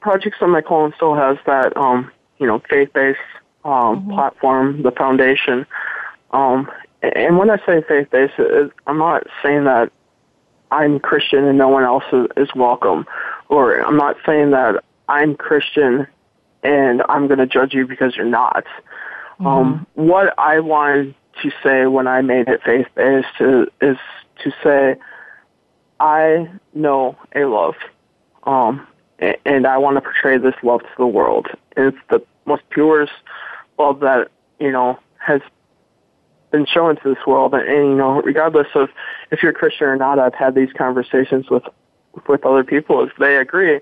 Project 0.00 0.34
Semicolon 0.40 0.92
still 0.96 1.14
has 1.14 1.36
that, 1.46 1.76
um, 1.76 2.10
you 2.38 2.48
know, 2.48 2.60
faith-based 2.68 3.18
um, 3.64 3.72
mm-hmm. 3.72 4.14
platform, 4.14 4.82
the 4.82 4.90
foundation. 4.90 5.64
Um, 6.32 6.68
and 7.00 7.38
when 7.38 7.50
I 7.50 7.58
say 7.64 7.80
faith-based, 7.86 8.34
I'm 8.88 8.98
not 8.98 9.28
saying 9.40 9.64
that 9.64 9.92
I'm 10.72 10.98
Christian 10.98 11.44
and 11.44 11.56
no 11.56 11.68
one 11.68 11.84
else 11.84 12.02
is, 12.12 12.26
is 12.36 12.48
welcome, 12.56 13.06
or 13.48 13.78
I'm 13.78 13.96
not 13.96 14.16
saying 14.26 14.50
that 14.50 14.82
I'm 15.08 15.36
Christian 15.36 16.08
and 16.64 17.02
I'm 17.08 17.28
going 17.28 17.38
to 17.38 17.46
judge 17.46 17.72
you 17.72 17.86
because 17.86 18.16
you're 18.16 18.26
not. 18.26 18.64
Mm-hmm. 19.34 19.46
Um, 19.46 19.86
what 19.94 20.36
I 20.38 20.58
wanted 20.58 21.14
to 21.42 21.52
say 21.62 21.86
when 21.86 22.08
I 22.08 22.20
made 22.20 22.48
it 22.48 22.62
faith-based 22.64 23.40
is, 23.40 23.68
is 23.80 23.96
to 24.42 24.52
say 24.64 24.96
I 26.00 26.48
know 26.74 27.16
a 27.34 27.44
love, 27.44 27.74
um, 28.44 28.86
and 29.18 29.66
I 29.66 29.78
want 29.78 29.96
to 29.96 30.00
portray 30.00 30.38
this 30.38 30.54
love 30.62 30.80
to 30.80 30.88
the 30.98 31.06
world. 31.06 31.48
And 31.76 31.86
it's 31.86 31.98
the 32.10 32.22
most 32.46 32.62
purest 32.70 33.12
love 33.78 34.00
that 34.00 34.28
you 34.58 34.70
know 34.70 34.98
has 35.18 35.40
been 36.50 36.66
shown 36.66 36.96
to 36.96 37.14
this 37.14 37.26
world. 37.26 37.54
And, 37.54 37.66
and 37.68 37.88
you 37.90 37.96
know, 37.96 38.22
regardless 38.22 38.68
of 38.74 38.88
if 39.30 39.42
you're 39.42 39.52
a 39.52 39.54
Christian 39.54 39.86
or 39.86 39.96
not, 39.96 40.18
I've 40.18 40.34
had 40.34 40.54
these 40.54 40.72
conversations 40.76 41.50
with 41.50 41.64
with 42.28 42.44
other 42.44 42.64
people. 42.64 43.02
As 43.02 43.10
they 43.18 43.36
agree 43.36 43.80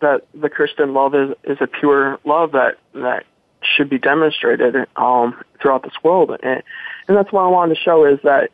that 0.00 0.26
the 0.34 0.48
Christian 0.48 0.94
love 0.94 1.14
is 1.14 1.30
is 1.44 1.58
a 1.60 1.66
pure 1.66 2.18
love 2.24 2.52
that 2.52 2.78
that 2.94 3.24
should 3.62 3.88
be 3.88 3.98
demonstrated 3.98 4.76
um, 4.96 5.42
throughout 5.60 5.82
this 5.82 5.94
world. 6.02 6.30
And, 6.42 6.62
and 7.08 7.16
that's 7.16 7.32
what 7.32 7.42
I 7.42 7.48
wanted 7.48 7.74
to 7.74 7.80
show 7.80 8.04
is 8.04 8.18
that 8.22 8.50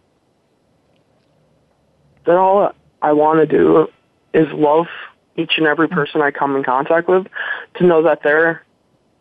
that 2.24 2.36
all 2.36 2.72
I 3.02 3.12
want 3.12 3.40
to 3.40 3.46
do 3.46 3.88
is 4.32 4.46
love 4.52 4.86
each 5.36 5.52
and 5.58 5.66
every 5.66 5.88
person 5.88 6.22
I 6.22 6.30
come 6.30 6.56
in 6.56 6.62
contact 6.62 7.08
with 7.08 7.26
to 7.74 7.86
know 7.86 8.02
that 8.02 8.22
they're, 8.22 8.62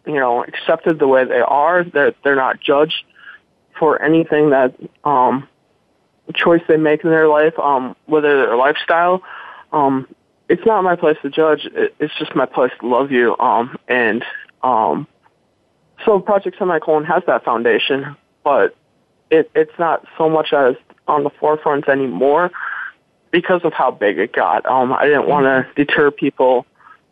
you 0.06 0.16
know, 0.16 0.44
accepted 0.44 1.00
the 1.00 1.08
way 1.08 1.26
they 1.26 1.40
are, 1.40 1.84
that 1.84 2.16
they're 2.24 2.36
not 2.36 2.60
judged 2.62 3.04
for 3.78 4.02
anything 4.02 4.52
that, 4.52 4.76
um, 5.04 5.48
choice 6.34 6.62
they 6.68 6.78
make 6.78 7.04
in 7.04 7.10
their 7.10 7.28
life, 7.28 7.58
um, 7.60 7.96
whether 8.06 8.46
their 8.46 8.56
lifestyle, 8.56 9.22
um, 9.74 10.08
it's 10.48 10.66
not 10.66 10.82
my 10.84 10.96
place 10.96 11.18
to 11.22 11.30
judge. 11.30 11.68
It's 12.00 12.14
just 12.18 12.36
my 12.36 12.46
place 12.46 12.72
to 12.80 12.88
love 12.88 13.12
you. 13.12 13.38
Um, 13.38 13.78
and, 13.88 14.24
um, 14.64 15.08
so 16.06 16.20
Project 16.20 16.58
Semicolon 16.58 17.06
has 17.06 17.24
that 17.28 17.44
foundation, 17.44 18.16
but 18.44 18.76
it, 19.30 19.50
it's 19.56 19.78
not 19.80 20.06
so 20.18 20.30
much 20.30 20.54
as 20.54 20.76
on 21.08 21.24
the 21.24 21.30
forefront 21.30 21.88
anymore 21.88 22.52
because 23.32 23.62
of 23.64 23.74
how 23.74 23.92
big 23.92 24.20
it 24.20 24.34
got. 24.34 24.66
Um, 24.66 24.94
I 24.94 25.06
didn't 25.06 25.28
want 25.28 25.46
to 25.46 25.68
deter 25.76 26.12
people 26.12 26.66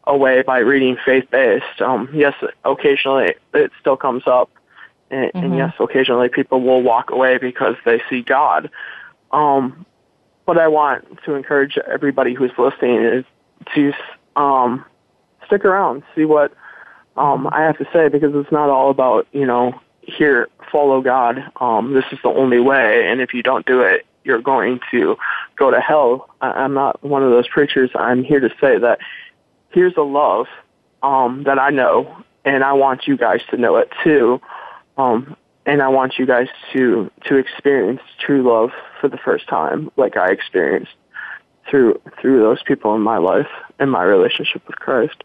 away 0.06 0.42
by 0.42 0.60
reading 0.60 0.98
faith 1.06 1.26
based. 1.32 1.82
Um, 1.82 2.10
yes, 2.14 2.34
occasionally 2.66 3.36
it 3.54 3.72
still 3.80 3.98
comes 3.98 4.24
up, 4.28 4.50
and, 5.10 5.32
mm-hmm. 5.32 5.46
and, 5.46 5.58
yes, 5.58 5.74
occasionally 5.80 6.30
people 6.30 6.62
will 6.62 6.82
walk 6.82 7.12
away 7.12 7.38
because 7.38 7.76
they 7.86 8.02
see 8.10 8.22
God. 8.22 8.70
Um, 9.32 9.86
but 10.46 10.58
I 10.58 10.68
want 10.68 11.24
to 11.26 11.36
encourage 11.36 11.78
everybody 11.78 12.34
who's 12.34 12.52
listening 12.58 13.04
is 13.04 13.26
to 13.76 13.94
um, 14.36 14.84
stick 15.46 15.64
around, 15.64 16.04
see 16.16 16.26
what 16.26 16.54
um, 17.18 17.48
I 17.52 17.62
have 17.62 17.78
to 17.78 17.88
say, 17.94 18.08
because 18.08 18.32
it's 18.34 18.52
not 18.52 18.70
all 18.70 18.90
about 18.90 19.28
you 19.32 19.46
know 19.46 19.80
here 20.02 20.48
follow 20.72 21.02
God. 21.02 21.44
Um, 21.62 21.94
this 21.94 22.06
is 22.12 22.20
the 22.24 22.30
only 22.30 22.60
way, 22.60 23.08
and 23.08 23.22
if 23.22 23.34
you 23.34 23.44
don't 23.44 23.66
do 23.66 23.82
it, 23.82 24.06
you're 24.30 24.42
going 24.42 24.80
to 24.92 25.18
go 25.56 25.72
to 25.72 25.80
hell. 25.80 26.30
I, 26.40 26.64
am 26.64 26.76
not 26.76 27.04
one 27.04 27.24
of 27.24 27.32
those 27.32 27.48
preachers. 27.48 27.90
I'm 27.96 28.24
here 28.24 28.40
to 28.40 28.50
say 28.62 28.78
that 28.78 29.00
here's 29.72 29.98
a 29.98 30.04
love 30.04 30.46
um, 31.02 31.44
that 31.46 31.58
I 31.58 31.72
know, 31.72 32.24
and 32.46 32.64
I 32.64 32.74
want 32.74 33.08
you 33.08 33.18
guys 33.18 33.42
to 33.50 33.58
know 33.58 33.78
it 33.78 33.90
too. 34.04 34.40
Um, 35.00 35.36
and 35.66 35.82
I 35.82 35.88
want 35.88 36.20
you 36.20 36.28
guys 36.28 36.48
to 36.74 37.12
to 37.26 37.38
experience 37.38 38.02
true 38.20 38.44
love 38.44 38.70
for 39.02 39.10
the 39.10 39.18
first 39.18 39.48
time, 39.48 39.90
like 39.98 40.16
I 40.16 40.30
experienced 40.32 40.94
through 41.70 42.00
through 42.22 42.40
those 42.42 42.62
people 42.64 42.96
in 42.96 43.02
my 43.02 43.18
life 43.18 43.50
and 43.80 43.92
my 43.92 44.04
relationship 44.04 44.62
with 44.68 44.76
Christ. 44.78 45.24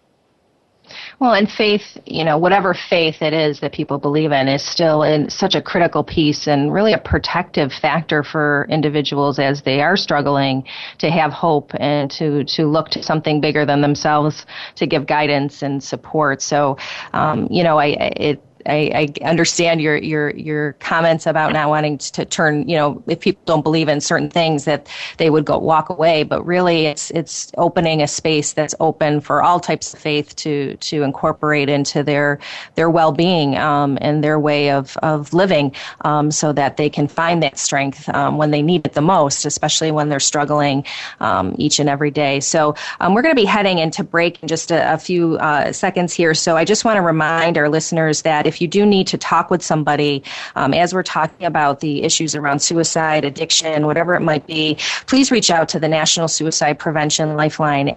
Well, 1.18 1.32
and 1.32 1.51
faith, 1.51 1.99
you 2.07 2.24
know, 2.24 2.37
whatever 2.37 2.74
faith 2.74 3.22
it 3.22 3.32
is 3.32 3.61
that 3.61 3.72
people 3.72 3.99
believe 3.99 4.32
in 4.32 4.49
is 4.49 4.62
still 4.62 5.03
in 5.03 5.30
such 5.30 5.55
a 5.55 5.62
critical 5.62 6.05
piece 6.05 6.47
and 6.47 6.72
really 6.72 6.93
a 6.93 6.99
protective 6.99 7.72
factor 7.72 8.22
for 8.22 8.66
individuals 8.68 9.39
as 9.39 9.62
they 9.62 9.80
are 9.80 9.97
struggling 9.97 10.64
to 10.99 11.11
have 11.11 11.32
hope 11.32 11.72
and 11.80 12.11
to, 12.11 12.45
to 12.45 12.66
look 12.66 12.91
to 12.91 13.03
something 13.03 13.41
bigger 13.41 13.64
than 13.64 13.80
themselves 13.80 14.45
to 14.76 14.87
give 14.87 15.07
guidance 15.07 15.62
and 15.62 15.82
support. 15.82 16.43
So, 16.43 16.76
um, 17.12 17.49
you 17.51 17.62
know, 17.62 17.78
I, 17.78 17.87
it, 18.16 18.43
I, 18.67 19.12
I 19.23 19.25
understand 19.25 19.81
your 19.81 19.97
your 19.97 20.31
your 20.31 20.73
comments 20.75 21.27
about 21.27 21.53
not 21.53 21.69
wanting 21.69 21.99
to 21.99 22.25
turn. 22.25 22.69
You 22.69 22.77
know, 22.77 23.03
if 23.07 23.21
people 23.21 23.43
don't 23.45 23.62
believe 23.62 23.89
in 23.89 24.01
certain 24.01 24.31
things, 24.31 24.65
that 24.65 24.89
they 25.19 25.31
would 25.31 25.45
go 25.45 25.59
walk 25.59 25.91
away. 25.91 26.23
But 26.23 26.45
really, 26.45 26.87
it's 26.87 27.11
it's 27.11 27.53
opening 27.59 28.03
a 28.03 28.09
space 28.09 28.53
that's 28.53 28.75
open 28.81 29.21
for 29.21 29.43
all 29.43 29.61
types 29.61 29.93
of 29.93 30.01
faith 30.01 30.35
to 30.37 30.77
to 30.77 31.03
incorporate 31.03 31.69
into 31.69 32.03
their 32.03 32.39
their 32.75 32.91
well 32.91 33.12
being 33.12 33.57
um, 33.59 33.99
and 34.01 34.25
their 34.25 34.39
way 34.39 34.71
of 34.71 34.97
of 34.99 35.33
living, 35.33 35.75
um, 36.03 36.31
so 36.31 36.53
that 36.53 36.77
they 36.77 36.89
can 36.89 37.09
find 37.09 37.43
that 37.43 37.59
strength 37.59 38.09
um, 38.11 38.39
when 38.39 38.51
they 38.51 38.62
need 38.62 38.87
it 38.87 38.95
the 38.95 39.03
most, 39.03 39.45
especially 39.45 39.91
when 39.91 40.09
they're 40.09 40.21
struggling 40.21 40.85
um, 41.21 41.55
each 41.59 41.79
and 41.79 41.89
every 41.89 42.11
day. 42.11 42.41
So 42.41 42.75
um, 43.01 43.15
we're 43.15 43.23
going 43.23 43.35
to 43.35 43.41
be 43.41 43.47
heading 43.47 43.79
into 43.79 44.03
break 44.03 44.43
in 44.43 44.49
just 44.49 44.71
a, 44.71 44.95
a 44.95 44.99
few 44.99 45.37
uh, 45.37 45.73
seconds 45.73 46.12
here. 46.12 46.35
So 46.35 46.57
I 46.57 46.65
just 46.65 46.85
want 46.85 46.97
to 46.97 47.03
remind 47.03 47.59
our 47.59 47.69
listeners 47.69 48.23
that 48.23 48.47
if 48.47 48.53
you 48.61 48.68
do 48.68 48.84
need 48.86 49.07
to 49.09 49.18
talk 49.18 49.50
with 49.50 49.62
somebody, 49.62 50.22
um, 50.57 50.74
as 50.74 50.94
we're 50.94 51.02
talking 51.02 51.46
about 51.46 51.80
the 51.80 52.02
issues 52.02 52.34
around 52.34 52.61
suicide, 52.61 53.24
addiction, 53.24 53.86
whatever 53.86 54.14
it 54.14 54.20
might 54.20 54.46
be, 54.46 54.76
please 55.07 55.30
reach 55.30 55.50
out 55.50 55.68
to 55.70 55.80
the 55.80 55.88
National 55.88 56.28
Suicide 56.28 56.78
Prevention 56.78 57.36
Lifeline 57.36 57.96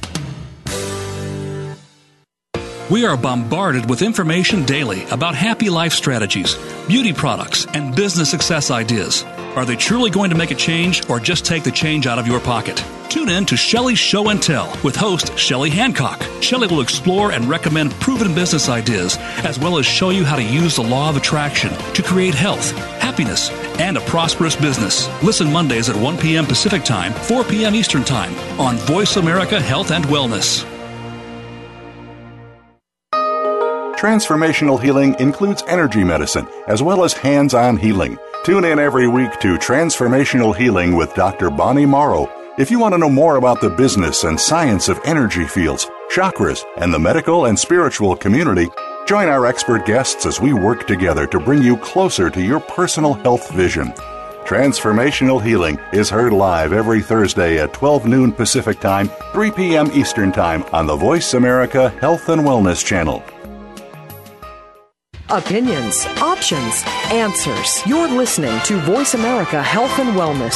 We 2.89 3.05
are 3.07 3.17
bombarded 3.17 3.91
with 3.91 4.03
information 4.03 4.65
daily 4.65 5.03
about 5.07 5.35
happy 5.35 5.69
life 5.69 5.93
strategies, 5.93 6.55
beauty 6.87 7.13
products, 7.13 7.67
and 7.75 7.97
business 7.97 8.31
success 8.31 8.71
ideas. 8.71 9.25
Are 9.57 9.65
they 9.65 9.77
truly 9.77 10.11
going 10.11 10.31
to 10.31 10.37
make 10.37 10.51
a 10.51 10.57
change 10.57 11.09
or 11.09 11.21
just 11.21 11.45
take 11.45 11.63
the 11.63 11.71
change 11.71 12.09
out 12.09 12.19
of 12.19 12.27
your 12.27 12.41
pocket? 12.41 12.85
Tune 13.09 13.29
in 13.29 13.47
to 13.47 13.57
Shelley's 13.57 14.01
Show 14.01 14.31
and 14.31 14.43
Tell 14.43 14.77
with 14.83 14.97
host 14.97 15.39
Shelley 15.39 15.71
Hancock. 15.71 16.21
Shelley 16.41 16.67
will 16.67 16.81
explore 16.81 17.31
and 17.31 17.45
recommend 17.49 17.93
proven 18.01 18.35
business 18.35 18.69
ideas 18.69 19.17
as 19.45 19.57
well 19.57 19.79
as 19.79 19.87
show 19.87 20.11
you 20.11 20.25
how 20.25 20.35
to 20.35 20.43
use 20.43 20.75
the 20.75 20.83
law 20.83 21.09
of 21.09 21.17
attraction 21.17 21.71
to 21.93 22.03
create 22.03 22.35
health, 22.35 22.73
happiness, 22.99 23.51
and 23.79 23.97
a 23.97 24.01
prosperous 24.01 24.57
business. 24.57 25.09
Listen 25.23 25.53
Mondays 25.53 25.89
at 25.89 25.95
1 25.95 26.19
p.m. 26.19 26.47
Pacific 26.47 26.83
Time, 26.83 27.13
4 27.13 27.45
p.m. 27.45 27.77
Eastern 27.77 28.03
Time 28.03 28.35
on 28.59 28.77
Voice 28.79 29.17
America 29.17 29.61
Health 29.61 29.93
and 29.93 30.05
Wellness. 30.07 30.69
Transformational 33.97 34.83
healing 34.83 35.15
includes 35.21 35.63
energy 35.69 36.03
medicine 36.03 36.49
as 36.67 36.83
well 36.83 37.05
as 37.05 37.13
hands 37.13 37.55
on 37.55 37.77
healing. 37.77 38.19
Tune 38.45 38.67
in 38.67 38.79
every 38.79 39.09
week 39.09 39.41
to 39.41 39.57
Transformational 39.57 40.55
Healing 40.55 40.95
with 40.95 41.15
Dr. 41.15 41.49
Bonnie 41.49 41.87
Morrow. 41.87 42.29
If 42.59 42.71
you 42.71 42.79
want 42.79 42.93
to 42.93 42.99
know 42.99 43.09
more 43.09 43.37
about 43.37 43.63
the 43.63 43.71
business 43.71 44.25
and 44.25 44.39
science 44.39 44.91
of 44.91 45.01
energy 45.07 45.47
fields, 45.47 45.87
chakras, 46.13 46.63
and 46.77 46.93
the 46.93 46.99
medical 46.99 47.47
and 47.47 47.59
spiritual 47.59 48.15
community, 48.15 48.69
join 49.07 49.31
our 49.31 49.47
expert 49.47 49.87
guests 49.87 50.27
as 50.27 50.43
we 50.43 50.53
work 50.53 50.87
together 50.87 51.27
to 51.27 51.41
bring 51.41 51.63
you 51.63 51.79
closer 51.79 52.29
to 52.29 52.43
your 52.43 52.61
personal 52.61 53.15
health 53.15 53.51
vision. 53.51 53.95
Transformational 54.45 55.43
Healing 55.43 55.79
is 55.95 56.11
heard 56.11 56.35
live 56.35 56.75
every 56.75 57.01
Thursday 57.01 57.59
at 57.59 57.73
12 57.73 58.05
noon 58.05 58.31
Pacific 58.31 58.79
Time, 58.79 59.09
3 59.33 59.53
p.m. 59.53 59.91
Eastern 59.95 60.33
Time 60.33 60.65
on 60.65 60.87
the 60.87 60.97
Voice 60.97 61.33
America 61.33 61.89
Health 61.99 62.29
and 62.29 62.43
Wellness 62.43 62.85
Channel. 62.85 63.25
Opinions, 65.35 66.07
options, 66.23 66.85
answers. 67.11 67.85
You're 67.89 68.07
listening 68.07 68.57
to 68.67 68.79
Voice 68.79 69.15
America 69.15 69.61
Health 69.61 69.99
and 69.99 70.11
Wellness. 70.17 70.55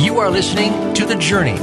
You 0.00 0.20
are 0.20 0.30
listening 0.30 0.94
to 0.94 1.04
The 1.04 1.16
Journey 1.16 1.56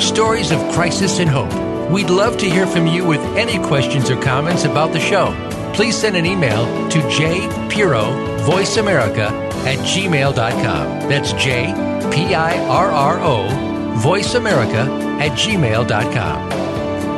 Stories 0.00 0.50
of 0.50 0.58
Crisis 0.72 1.18
and 1.18 1.28
Hope. 1.28 1.52
We'd 1.90 2.08
love 2.08 2.38
to 2.38 2.48
hear 2.48 2.66
from 2.66 2.86
you 2.86 3.06
with 3.06 3.20
any 3.36 3.62
questions 3.66 4.08
or 4.08 4.18
comments 4.22 4.64
about 4.64 4.94
the 4.94 5.00
show. 5.00 5.34
Please 5.74 5.94
send 5.94 6.16
an 6.16 6.24
email 6.24 6.64
to 6.88 6.98
jpirro, 7.00 8.40
Voice 8.46 8.78
America, 8.78 9.26
at 9.66 9.76
gmail.com. 9.80 11.08
That's 11.10 11.34
J 11.34 11.66
P 12.10 12.34
I 12.34 12.58
R 12.66 12.90
R 12.90 13.18
O, 13.20 13.46
Voice 13.96 14.34
America, 14.34 14.82
at 15.20 15.32
gmail.com. 15.32 16.48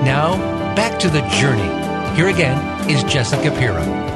Now, 0.04 0.36
back 0.74 0.98
to 1.00 1.10
the 1.10 1.20
journey. 1.28 2.16
Here 2.16 2.28
again 2.28 2.88
is 2.88 3.02
Jessica 3.04 3.50
Pirro. 3.50 4.07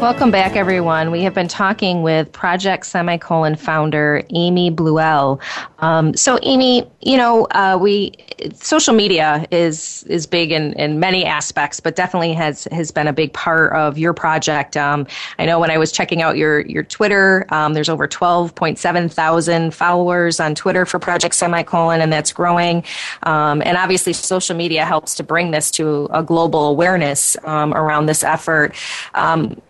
Welcome 0.00 0.30
back, 0.30 0.56
everyone. 0.56 1.10
We 1.10 1.20
have 1.24 1.34
been 1.34 1.46
talking 1.46 2.00
with 2.00 2.32
Project 2.32 2.86
Semicolon 2.86 3.54
founder 3.54 4.22
Amy 4.30 4.70
Bleuel. 4.70 5.38
Um, 5.80 6.16
so, 6.16 6.38
Amy, 6.42 6.90
you 7.02 7.18
know, 7.18 7.44
uh, 7.50 7.78
we 7.78 8.14
social 8.54 8.94
media 8.94 9.46
is 9.50 10.02
is 10.04 10.26
big 10.26 10.52
in, 10.52 10.72
in 10.72 11.00
many 11.00 11.26
aspects, 11.26 11.80
but 11.80 11.96
definitely 11.96 12.32
has 12.32 12.64
has 12.72 12.90
been 12.90 13.08
a 13.08 13.12
big 13.12 13.34
part 13.34 13.74
of 13.74 13.98
your 13.98 14.14
project. 14.14 14.74
Um, 14.74 15.06
I 15.38 15.44
know 15.44 15.60
when 15.60 15.70
I 15.70 15.76
was 15.76 15.92
checking 15.92 16.22
out 16.22 16.38
your 16.38 16.60
your 16.60 16.82
Twitter, 16.82 17.44
um, 17.50 17.74
there's 17.74 17.90
over 17.90 18.08
12.7 18.08 19.12
thousand 19.12 19.74
followers 19.74 20.40
on 20.40 20.54
Twitter 20.54 20.86
for 20.86 20.98
Project 20.98 21.34
Semicolon, 21.34 22.00
and 22.00 22.10
that's 22.10 22.32
growing. 22.32 22.84
Um, 23.24 23.60
and 23.66 23.76
obviously, 23.76 24.14
social 24.14 24.56
media 24.56 24.86
helps 24.86 25.14
to 25.16 25.22
bring 25.22 25.50
this 25.50 25.70
to 25.72 26.08
a 26.10 26.22
global 26.22 26.68
awareness 26.68 27.36
um, 27.44 27.74
around 27.74 28.06
this 28.06 28.24
effort 28.24 28.74
um, 29.14 29.60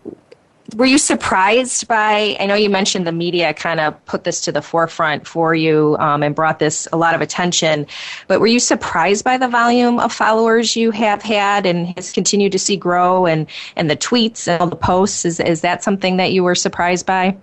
were 0.75 0.87
you 0.87 0.99
surprised 0.99 1.89
by? 1.89 2.37
I 2.39 2.47
know 2.47 2.55
you 2.55 2.71
mentioned 2.71 3.07
the 3.07 3.13
media 3.13 3.55
kind 3.55 3.81
of 3.81 4.05
put 4.07 4.25
this 4.25 4.41
to 4.43 4.53
the 4.53 4.63
forefront 4.63 5.27
for 5.27 5.55
you 5.55 5.97
um, 5.99 6.23
and 6.23 6.35
brought 6.35 6.59
this 6.59 6.87
a 6.93 6.97
lot 6.97 7.15
of 7.15 7.21
attention, 7.21 7.87
but 8.29 8.41
were 8.41 8.47
you 8.47 8.61
surprised 8.61 9.25
by 9.25 9.37
the 9.37 9.49
volume 9.49 9.99
of 9.99 10.13
followers 10.13 10.77
you 10.77 10.91
have 10.91 11.23
had 11.23 11.67
and 11.67 11.89
has 11.97 12.13
continued 12.13 12.53
to 12.53 12.59
see 12.59 12.77
grow 12.77 13.27
and 13.27 13.47
and 13.77 13.91
the 13.91 13.97
tweets 13.97 14.49
and 14.49 14.61
all 14.61 14.69
the 14.69 14.77
posts? 14.77 15.25
Is 15.25 15.41
is 15.41 15.61
that 15.63 15.83
something 15.83 16.17
that 16.17 16.33
you 16.33 16.43
were 16.43 16.55
surprised 16.55 17.07
by? 17.07 17.37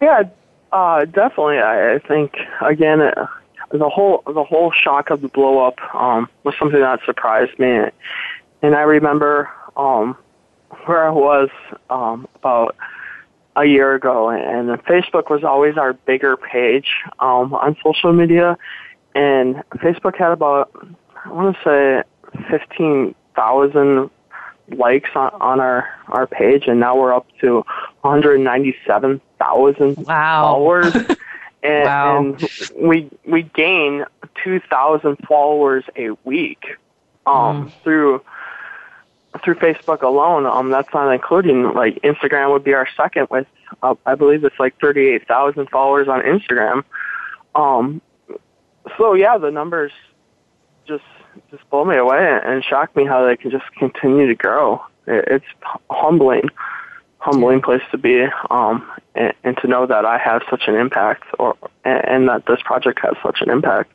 Yeah, 0.00 0.24
uh, 0.72 1.04
definitely. 1.04 1.58
I, 1.58 1.94
I 1.94 1.98
think 1.98 2.36
again. 2.60 3.00
Uh, 3.00 3.26
the 3.70 3.88
whole 3.88 4.22
the 4.26 4.44
whole 4.44 4.70
shock 4.70 5.10
of 5.10 5.22
the 5.22 5.28
blow 5.28 5.66
up 5.66 5.74
um, 5.92 6.28
was 6.44 6.54
something 6.56 6.78
that 6.78 7.00
surprised 7.04 7.58
me, 7.58 7.80
and 8.62 8.76
I 8.76 8.82
remember 8.82 9.50
um, 9.76 10.16
where 10.84 11.06
I 11.06 11.10
was 11.10 11.48
um, 11.90 12.28
about 12.34 12.76
a 13.56 13.64
year 13.64 13.94
ago, 13.94 14.28
and 14.30 14.68
Facebook 14.84 15.30
was 15.30 15.42
always 15.42 15.76
our 15.76 15.94
bigger 15.94 16.36
page 16.36 16.88
um, 17.18 17.54
on 17.54 17.76
social 17.82 18.12
media, 18.12 18.58
and 19.14 19.56
Facebook 19.76 20.16
had 20.16 20.30
about 20.32 20.70
I 21.24 21.32
want 21.32 21.56
to 21.56 21.62
say 21.64 22.42
fifteen 22.50 23.14
thousand 23.34 24.10
likes 24.76 25.10
on, 25.14 25.30
on 25.40 25.60
our 25.60 25.88
our 26.08 26.26
page, 26.26 26.64
and 26.66 26.80
now 26.80 26.96
we're 26.96 27.14
up 27.14 27.26
to 27.40 27.64
one 28.02 28.12
hundred 28.12 28.40
ninety 28.40 28.76
seven 28.86 29.20
thousand 29.38 29.96
wow. 29.98 30.42
followers. 30.42 30.94
and, 31.62 31.84
wow. 31.84 32.18
and 32.18 32.48
we 32.76 33.10
we 33.26 33.42
gain 33.42 34.04
two 34.44 34.60
thousand 34.70 35.16
followers 35.26 35.84
a 35.96 36.10
week 36.24 36.64
um, 37.26 37.66
mm. 37.66 37.72
through 37.82 38.22
through 39.46 39.54
Facebook 39.54 40.02
alone, 40.02 40.44
um, 40.44 40.70
that's 40.70 40.92
not 40.92 41.10
including 41.12 41.72
like 41.72 41.94
Instagram 42.02 42.50
would 42.50 42.64
be 42.64 42.74
our 42.74 42.88
second 42.96 43.28
with, 43.30 43.46
uh, 43.80 43.94
I 44.04 44.16
believe 44.16 44.44
it's 44.44 44.58
like 44.58 44.78
38,000 44.80 45.70
followers 45.70 46.08
on 46.08 46.20
Instagram. 46.22 46.82
Um, 47.54 48.02
so 48.98 49.14
yeah, 49.14 49.38
the 49.38 49.52
numbers 49.52 49.92
just, 50.84 51.04
just 51.50 51.68
blow 51.70 51.84
me 51.84 51.96
away 51.96 52.40
and 52.44 52.64
shock 52.64 52.94
me 52.96 53.06
how 53.06 53.24
they 53.24 53.36
can 53.36 53.52
just 53.52 53.64
continue 53.78 54.26
to 54.26 54.34
grow. 54.34 54.82
It's 55.06 55.46
humbling, 55.88 56.50
humbling 57.18 57.62
place 57.62 57.82
to 57.92 57.98
be, 57.98 58.26
um, 58.50 58.90
and, 59.14 59.32
and 59.44 59.56
to 59.58 59.68
know 59.68 59.86
that 59.86 60.04
I 60.04 60.18
have 60.18 60.42
such 60.50 60.64
an 60.66 60.74
impact 60.74 61.22
or, 61.38 61.56
and 61.84 62.28
that 62.28 62.46
this 62.46 62.58
project 62.64 62.98
has 63.02 63.14
such 63.22 63.42
an 63.42 63.50
impact. 63.50 63.92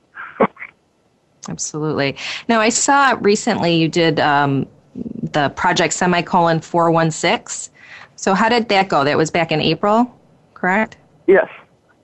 Absolutely. 1.50 2.16
Now, 2.48 2.62
I 2.62 2.70
saw 2.70 3.18
recently 3.20 3.76
you 3.76 3.90
did 3.90 4.20
um, 4.22 4.68
the 4.96 5.50
project 5.50 5.94
semicolon 5.94 6.62
416. 6.62 7.74
So, 8.16 8.34
how 8.34 8.50
did 8.50 8.70
that 8.70 8.90
go? 8.90 9.04
That 9.04 9.18
was 9.18 9.32
back 9.32 9.52
in 9.52 9.62
April, 9.62 10.14
correct? 10.54 10.98
Yes. 11.28 11.50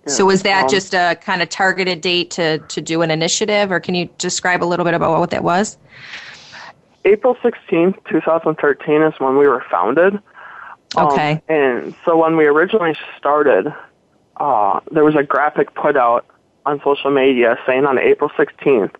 So, 0.07 0.25
was 0.25 0.43
that 0.43 0.63
um, 0.63 0.69
just 0.69 0.93
a 0.93 1.17
kind 1.21 1.41
of 1.41 1.49
targeted 1.49 2.01
date 2.01 2.31
to, 2.31 2.59
to 2.59 2.81
do 2.81 3.01
an 3.01 3.11
initiative, 3.11 3.71
or 3.71 3.79
can 3.79 3.93
you 3.93 4.09
describe 4.17 4.63
a 4.63 4.65
little 4.65 4.85
bit 4.85 4.93
about 4.93 5.19
what 5.19 5.31
that 5.31 5.43
was? 5.43 5.77
April 7.05 7.35
16th, 7.35 7.95
2013 8.09 9.01
is 9.01 9.13
when 9.19 9.37
we 9.37 9.47
were 9.47 9.63
founded. 9.69 10.15
Um, 10.95 11.07
okay. 11.07 11.31
Um, 11.33 11.41
and 11.49 11.95
so, 12.05 12.17
when 12.17 12.37
we 12.37 12.45
originally 12.45 12.95
started, 13.17 13.73
uh, 14.37 14.79
there 14.91 15.03
was 15.03 15.15
a 15.15 15.23
graphic 15.23 15.73
put 15.75 15.97
out 15.97 16.25
on 16.65 16.81
social 16.83 17.11
media 17.11 17.57
saying 17.65 17.85
on 17.85 17.97
April 17.97 18.29
16th, 18.37 18.95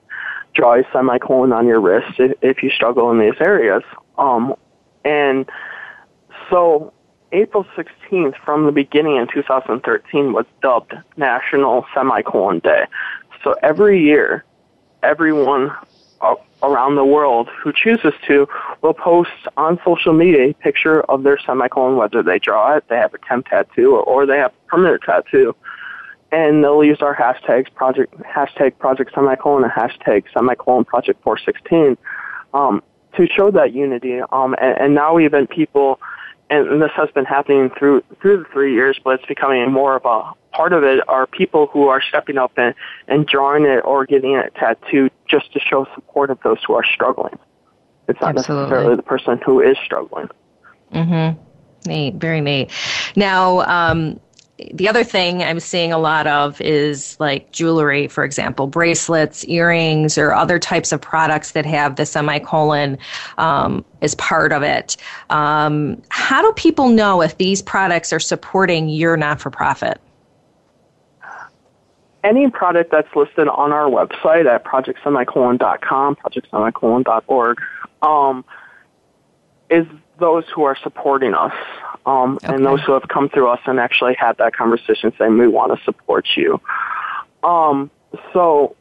draw 0.58 0.74
a 0.74 0.84
semicolon 0.92 1.54
on 1.54 1.68
your 1.68 1.80
wrist 1.80 2.20
if, 2.20 2.32
if 2.42 2.64
you 2.64 2.70
struggle 2.70 3.12
in 3.12 3.20
these 3.20 3.40
areas. 3.40 3.84
Um, 4.18 4.56
and 5.06 5.48
so 6.50 6.92
April 7.32 7.66
16th 7.78 8.36
from 8.44 8.66
the 8.66 8.72
beginning 8.72 9.18
in 9.18 9.28
2013 9.32 10.34
was 10.34 10.46
dubbed 10.62 10.94
National 11.16 11.86
Semicolon 11.94 12.60
Day. 12.60 12.86
So 13.44 13.56
every 13.62 14.04
year, 14.04 14.44
everyone 15.04 15.72
around 16.64 16.96
the 16.96 17.06
world 17.06 17.48
who 17.62 17.72
chooses 17.72 18.14
to 18.28 18.48
will 18.82 18.94
post 18.94 19.30
on 19.58 19.80
social 19.86 20.12
media 20.12 20.50
a 20.50 20.54
picture 20.54 21.02
of 21.04 21.22
their 21.22 21.38
semicolon, 21.46 21.98
whether 21.98 22.24
they 22.24 22.40
draw 22.40 22.76
it, 22.76 22.84
they 22.90 22.96
have 22.96 23.14
a 23.14 23.20
temp 23.20 23.46
tattoo, 23.48 23.94
or, 23.94 24.02
or 24.02 24.26
they 24.26 24.38
have 24.38 24.52
a 24.52 24.70
permanent 24.70 25.04
tattoo 25.04 25.56
and 26.32 26.64
they'll 26.64 26.84
use 26.84 27.02
our 27.02 27.16
hashtags 27.16 27.74
project 27.74 28.14
hashtag 28.22 28.78
project 28.78 29.12
semicolon 29.14 29.64
and 29.64 29.72
hashtag 29.72 30.24
semicolon 30.34 30.86
project 30.86 31.22
416 31.24 31.98
um, 32.54 32.84
to 33.16 33.28
show 33.28 33.52
that 33.52 33.74
unity. 33.74 34.20
Um, 34.32 34.56
and, 34.60 34.78
and 34.80 34.96
now 34.96 35.20
even 35.20 35.48
people, 35.48 36.00
and 36.50 36.82
this 36.82 36.92
has 36.96 37.10
been 37.12 37.26
happening 37.26 37.70
through 37.78 38.04
through 38.22 38.40
the 38.40 38.46
three 38.52 38.74
years, 38.74 39.00
but 39.04 39.20
it's 39.20 39.26
becoming 39.26 39.72
more 39.72 39.96
of 39.96 40.06
a 40.06 40.34
part 40.56 40.74
of 40.74 40.84
it. 40.84 41.08
Are 41.08 41.28
people 41.28 41.68
who 41.68 41.88
are 41.88 42.02
stepping 42.02 42.38
up 42.38 42.52
and, 42.58 42.74
and 43.08 43.26
drawing 43.26 43.66
it 43.66 43.80
or 43.86 44.06
getting 44.06 44.34
it 44.34 44.54
tattooed 44.56 45.12
just 45.28 45.52
to 45.54 45.60
show 45.60 45.86
support 45.96 46.30
of 46.30 46.40
those 46.44 46.58
who 46.66 46.74
are 46.74 46.86
struggling. 46.86 47.38
It's 48.08 48.20
not 48.22 48.38
Absolutely. 48.38 48.70
necessarily 48.70 48.96
the 48.96 49.04
person 49.04 49.40
who 49.46 49.62
is 49.62 49.78
struggling. 49.84 50.30
Mm-hmm. 50.94 51.90
Neat, 51.90 52.16
very 52.16 52.42
neat. 52.42 52.72
Now, 53.16 53.62
um, 53.62 54.20
the 54.74 54.90
other 54.90 55.04
thing 55.04 55.44
I'm 55.44 55.60
seeing 55.60 55.94
a 55.94 56.00
lot 56.00 56.26
of 56.26 56.60
is 56.62 57.16
like 57.20 57.52
jewelry, 57.52 58.08
for 58.08 58.24
example, 58.24 58.66
bracelets, 58.66 59.46
earrings, 59.46 60.18
or 60.18 60.34
other 60.34 60.58
types 60.58 60.92
of 60.92 61.00
products 61.00 61.52
that 61.52 61.66
have 61.66 61.96
the 61.96 62.06
semicolon 62.06 62.98
um, 63.38 63.86
as 64.02 64.16
part 64.16 64.52
of 64.52 64.64
it. 64.64 64.98
Um, 65.30 66.02
how 66.10 66.42
do 66.42 66.52
people 66.54 66.90
know 66.90 67.22
if 67.22 67.38
these 67.38 67.62
products 67.62 68.12
are 68.12 68.20
supporting 68.20 68.90
your 68.90 69.16
not 69.16 69.40
for 69.40 69.52
profit? 69.52 70.02
Any 72.24 72.50
product 72.50 72.92
that's 72.92 73.16
listed 73.16 73.48
on 73.48 73.72
our 73.72 73.86
website 73.86 74.48
at 74.48 74.66
projectsemicolon.com, 74.66 76.16
projectsemicolon.org, 76.16 77.62
um, 78.02 78.44
is 79.70 79.86
those 80.20 80.46
who 80.54 80.64
are 80.64 80.76
supporting 80.82 81.36
us 81.36 81.54
um, 82.08 82.40
okay. 82.42 82.56
and 82.56 82.66
those 82.66 82.82
who 82.84 82.94
have 82.94 83.08
come 83.10 83.28
through 83.30 83.50
us 83.50 83.60
and 83.66 83.80
actually 83.80 84.16
had 84.18 84.38
that 84.38 84.56
conversation 84.56 85.12
saying 85.20 85.38
we 85.38 85.48
want 85.48 85.78
to 85.78 85.84
support 85.84 86.26
you. 86.36 86.60
Um, 87.44 87.92
so 88.32 88.76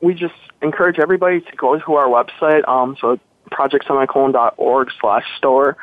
we 0.00 0.14
just 0.14 0.34
encourage 0.62 0.98
everybody 0.98 1.40
to 1.42 1.56
go 1.56 1.78
to 1.78 1.94
our 1.94 2.06
website, 2.06 2.66
um, 2.66 2.96
so 3.00 3.20
projectsemicolon.org 3.50 4.88
slash 4.98 5.24
store, 5.36 5.76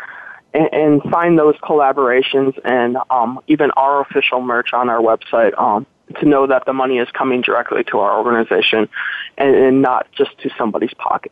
and, 0.54 0.70
and, 0.74 1.04
find 1.04 1.40
those 1.40 1.56
collaborations 1.58 2.60
and 2.66 2.98
um, 3.10 3.40
even 3.48 3.72
our 3.72 4.02
official 4.02 4.42
merch 4.42 4.74
on 4.74 4.90
our 4.90 5.00
website 5.00 5.58
um, 5.58 5.86
to 6.20 6.26
know 6.26 6.48
that 6.48 6.66
the 6.66 6.74
money 6.74 6.98
is 6.98 7.08
coming 7.12 7.42
directly 7.42 7.84
to 7.86 8.00
our 8.00 8.18
organization 8.18 8.90
and, 9.38 9.56
and 9.56 9.82
not 9.82 10.12
just 10.12 10.38
to 10.40 10.50
somebody's 10.58 10.94
pocket. 10.96 11.32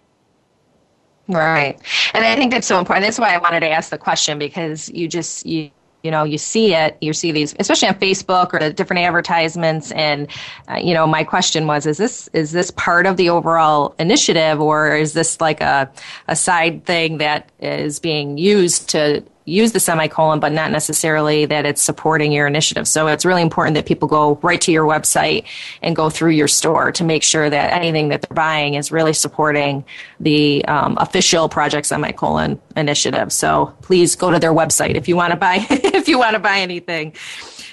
Right. 1.29 1.79
And 2.13 2.25
I 2.25 2.35
think 2.35 2.51
that's 2.51 2.67
so 2.67 2.79
important. 2.79 3.05
That's 3.05 3.19
why 3.19 3.33
I 3.33 3.37
wanted 3.37 3.59
to 3.61 3.69
ask 3.69 3.91
the 3.91 3.97
question 3.97 4.39
because 4.39 4.89
you 4.89 5.07
just 5.07 5.45
you 5.45 5.69
you 6.03 6.11
know 6.11 6.23
you 6.23 6.37
see 6.37 6.73
it 6.73 6.97
you 7.01 7.11
see 7.11 7.31
these 7.31 7.53
especially 7.59 7.89
on 7.89 7.95
facebook 7.95 8.53
or 8.53 8.59
the 8.59 8.71
different 8.71 9.01
advertisements 9.01 9.91
and 9.91 10.29
uh, 10.69 10.77
you 10.77 10.93
know 10.93 11.05
my 11.05 11.25
question 11.25 11.67
was 11.67 11.85
is 11.85 11.97
this 11.97 12.29
is 12.31 12.53
this 12.53 12.71
part 12.71 13.05
of 13.05 13.17
the 13.17 13.29
overall 13.29 13.93
initiative 13.99 14.61
or 14.61 14.95
is 14.95 15.11
this 15.11 15.41
like 15.41 15.59
a 15.59 15.91
a 16.29 16.35
side 16.35 16.85
thing 16.85 17.17
that 17.17 17.51
is 17.59 17.99
being 17.99 18.37
used 18.37 18.87
to 18.89 19.21
use 19.45 19.71
the 19.71 19.79
semicolon, 19.79 20.39
but 20.39 20.51
not 20.51 20.71
necessarily 20.71 21.45
that 21.45 21.65
it's 21.65 21.81
supporting 21.81 22.31
your 22.31 22.47
initiative. 22.47 22.87
So 22.87 23.07
it's 23.07 23.25
really 23.25 23.41
important 23.41 23.75
that 23.75 23.85
people 23.85 24.07
go 24.07 24.35
right 24.41 24.61
to 24.61 24.71
your 24.71 24.85
website 24.85 25.45
and 25.81 25.95
go 25.95 26.09
through 26.09 26.31
your 26.31 26.47
store 26.47 26.91
to 26.93 27.03
make 27.03 27.23
sure 27.23 27.49
that 27.49 27.73
anything 27.73 28.09
that 28.09 28.21
they're 28.21 28.35
buying 28.35 28.75
is 28.75 28.91
really 28.91 29.13
supporting 29.13 29.83
the 30.19 30.63
um, 30.65 30.97
official 30.99 31.49
Project 31.49 31.87
Semicolon 31.87 32.61
initiative. 32.75 33.31
So 33.31 33.73
please 33.81 34.15
go 34.15 34.31
to 34.31 34.39
their 34.39 34.53
website 34.53 34.95
if 34.95 35.07
you 35.07 35.15
want 35.15 35.31
to 35.31 35.37
buy 35.37 35.65
if 35.69 36.07
you 36.07 36.19
want 36.19 36.33
to 36.33 36.39
buy 36.39 36.59
anything. 36.59 37.15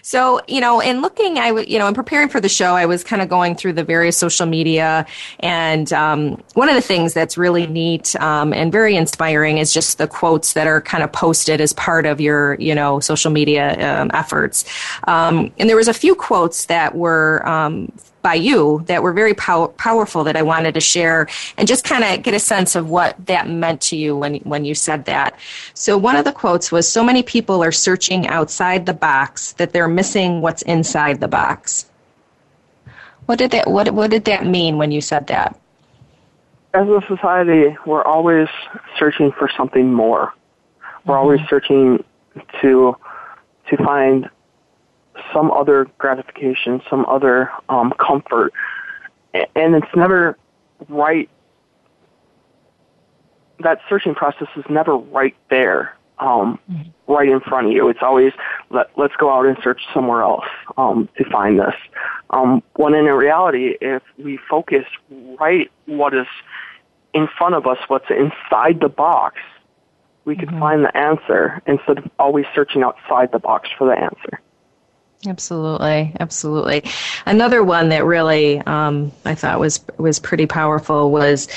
So, 0.07 0.41
you 0.47 0.61
know, 0.61 0.79
in 0.79 1.03
looking, 1.03 1.37
I, 1.37 1.49
you 1.63 1.81
know, 1.81 1.89
in 1.89 1.95
preparing 1.95 2.29
for 2.29 2.41
the 2.41 2.49
show, 2.49 2.77
I 2.77 2.87
was 2.87 3.03
kind 3.03 3.21
of 3.21 3.29
going 3.29 3.57
through 3.57 3.73
the 3.73 3.83
various 3.83 4.17
social 4.17 4.47
media. 4.47 5.05
And 5.41 5.93
um, 5.93 6.41
one 6.55 6.69
of 6.69 6.77
the 6.77 6.81
things 6.81 7.13
that's 7.13 7.37
really 7.37 7.67
neat 7.67 8.15
um, 8.21 8.53
and 8.53 8.71
very 8.71 8.95
inspiring 8.95 9.59
is 9.59 9.73
just 9.73 9.99
the 9.99 10.07
quotes 10.07 10.53
that 10.53 10.69
are 10.69 10.81
kind 10.81 11.03
of 11.03 11.11
posted 11.11 11.61
as 11.61 11.73
part 11.73 12.07
of 12.07 12.21
your, 12.21 12.55
you 12.61 12.73
know, 12.73 13.01
social 13.01 13.33
media 13.33 13.75
um, 14.01 14.13
efforts. 14.15 14.65
Um, 15.09 15.51
and 15.59 15.69
there 15.69 15.77
was 15.77 15.89
a 15.89 15.93
few 15.93 16.15
quotes 16.15 16.67
that 16.67 16.95
were 16.95 17.45
um, 17.45 17.91
by 18.27 18.35
you 18.35 18.83
that 18.87 19.05
were 19.05 19.13
very 19.13 19.35
pow- 19.35 19.73
powerful 19.79 20.25
that 20.25 20.37
I 20.37 20.43
wanted 20.43 20.75
to 20.75 20.81
share 20.81 21.29
and 21.57 21.69
just 21.69 21.85
kind 21.85 22.03
of 22.03 22.25
get 22.25 22.35
a 22.35 22.41
sense 22.41 22.75
of 22.75 22.91
what 22.91 23.15
that 23.27 23.49
meant 23.49 23.81
to 23.83 23.97
you 23.97 24.17
when, 24.17 24.35
when 24.53 24.65
you 24.65 24.75
said 24.75 25.05
that. 25.05 25.39
So 25.75 25.97
one 25.97 26.17
of 26.17 26.25
the 26.25 26.33
quotes 26.33 26.73
was, 26.73 26.91
so 26.91 27.05
many 27.05 27.23
people 27.23 27.63
are 27.63 27.71
searching 27.71 28.27
outside 28.27 28.85
the 28.85 28.95
box 28.95 29.53
that 29.59 29.73
they're 29.73 29.87
missing 30.01 30.41
what's 30.41 30.63
inside 30.63 31.21
the 31.21 31.29
box. 31.29 31.89
What 33.27 33.39
did 33.39 33.53
that, 33.53 33.71
what, 33.71 33.93
what 33.93 34.11
did 34.11 34.25
that 34.25 34.45
mean 34.45 34.77
when 34.77 34.91
you 34.91 35.01
said 35.01 35.29
that? 35.29 35.57
As 36.75 36.89
a 36.89 37.01
society, 37.07 37.77
we're 37.87 38.03
always 38.03 38.49
searching 38.99 39.31
for 39.39 39.49
something 39.57 39.93
more. 39.93 40.35
We're 41.05 41.15
mm-hmm. 41.15 41.23
always 41.23 41.41
searching 41.49 42.03
to 42.61 42.97
to 43.71 43.77
find 43.77 44.29
some 45.37 45.51
other 45.51 45.87
gratification, 45.99 46.81
some 46.89 47.05
other 47.07 47.51
um, 47.69 47.93
comfort, 47.99 48.53
and 49.35 49.75
it's 49.75 49.95
never 49.95 50.39
right. 50.89 51.29
That 53.61 53.81
searching 53.89 54.15
process 54.15 54.49
is 54.57 54.65
never 54.71 54.97
right 54.97 55.37
there, 55.51 55.97
um, 56.19 56.59
mm-hmm. 56.71 57.13
right 57.13 57.29
in 57.29 57.41
front 57.41 57.67
of 57.67 57.73
you. 57.73 57.89
It's 57.89 58.03
always 58.03 58.33
let 58.71 58.91
let's 58.97 59.15
go 59.17 59.31
out 59.31 59.45
and 59.45 59.59
search 59.63 59.83
somewhere 59.93 60.23
else 60.23 60.47
um, 60.79 61.09
to 61.19 61.25
find 61.31 61.59
this. 61.59 61.75
Um, 62.31 62.63
when 62.77 62.95
in 62.95 63.05
reality, 63.05 63.77
if 63.81 64.03
we 64.19 64.39
focus 64.49 64.85
right 65.39 65.71
what 65.85 66.15
is 66.15 66.27
in 67.13 67.29
front 67.37 67.55
of 67.55 67.67
us, 67.67 67.79
what's 67.89 68.11
inside 68.11 68.81
the 68.81 68.89
box, 68.89 69.37
we 70.25 70.35
mm-hmm. 70.35 70.49
can 70.49 70.61
find 70.61 70.85
the 70.85 70.97
answer 70.97 71.63
instead 71.67 71.99
of 71.99 72.11
always 72.19 72.47
searching 72.55 72.83
outside 72.83 73.33
the 73.33 73.39
box 73.39 73.69
for 73.77 73.87
the 73.87 74.01
answer. 74.03 74.41
Absolutely, 75.27 76.15
absolutely. 76.21 76.85
Another 77.25 77.63
one 77.63 77.89
that 77.89 78.05
really 78.05 78.61
um, 78.61 79.13
I 79.25 79.35
thought 79.35 79.59
was 79.59 79.81
was 79.99 80.19
pretty 80.19 80.47
powerful 80.47 81.11
was 81.11 81.49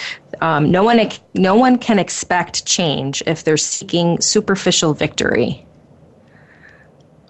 um, 0.42 0.72
no 0.72 0.84
one 0.84 1.10
no 1.36 1.56
one 1.56 1.78
can 1.78 2.00
expect 2.00 2.66
change 2.66 3.22
if 3.28 3.44
they're 3.44 3.58
seeking 3.58 4.20
superficial 4.22 4.94
victory. 4.94 5.66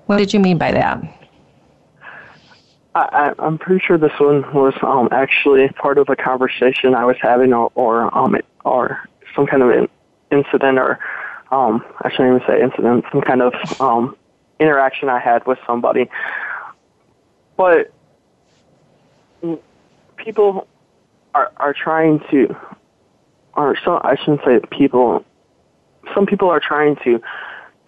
What 0.05 0.17
did 0.17 0.33
you 0.33 0.39
mean 0.39 0.57
by 0.57 0.71
that? 0.71 1.03
I, 2.95 3.33
am 3.39 3.57
pretty 3.57 3.83
sure 3.85 3.97
this 3.97 4.17
one 4.19 4.41
was 4.53 4.73
um, 4.81 5.09
actually 5.11 5.69
part 5.69 5.97
of 5.97 6.09
a 6.09 6.15
conversation 6.15 6.95
I 6.95 7.05
was 7.05 7.17
having, 7.21 7.53
or 7.53 7.71
or, 7.75 8.17
um, 8.17 8.35
or 8.65 9.07
some 9.35 9.45
kind 9.45 9.63
of 9.63 9.89
incident, 10.31 10.79
or 10.79 10.99
um, 11.51 11.85
I 12.01 12.09
shouldn't 12.09 12.41
even 12.41 12.47
say 12.47 12.61
incident, 12.61 13.05
some 13.11 13.21
kind 13.21 13.41
of 13.41 13.53
um, 13.79 14.15
interaction 14.59 15.09
I 15.09 15.19
had 15.19 15.45
with 15.45 15.59
somebody. 15.65 16.09
But 17.57 17.91
people 20.17 20.67
are 21.33 21.51
are 21.57 21.73
trying 21.73 22.21
to, 22.31 22.55
or 23.53 23.77
so 23.83 23.99
I 24.03 24.15
shouldn't 24.15 24.41
say 24.45 24.59
people. 24.71 25.25
Some 26.13 26.25
people 26.25 26.49
are 26.49 26.59
trying 26.59 26.95
to 27.03 27.21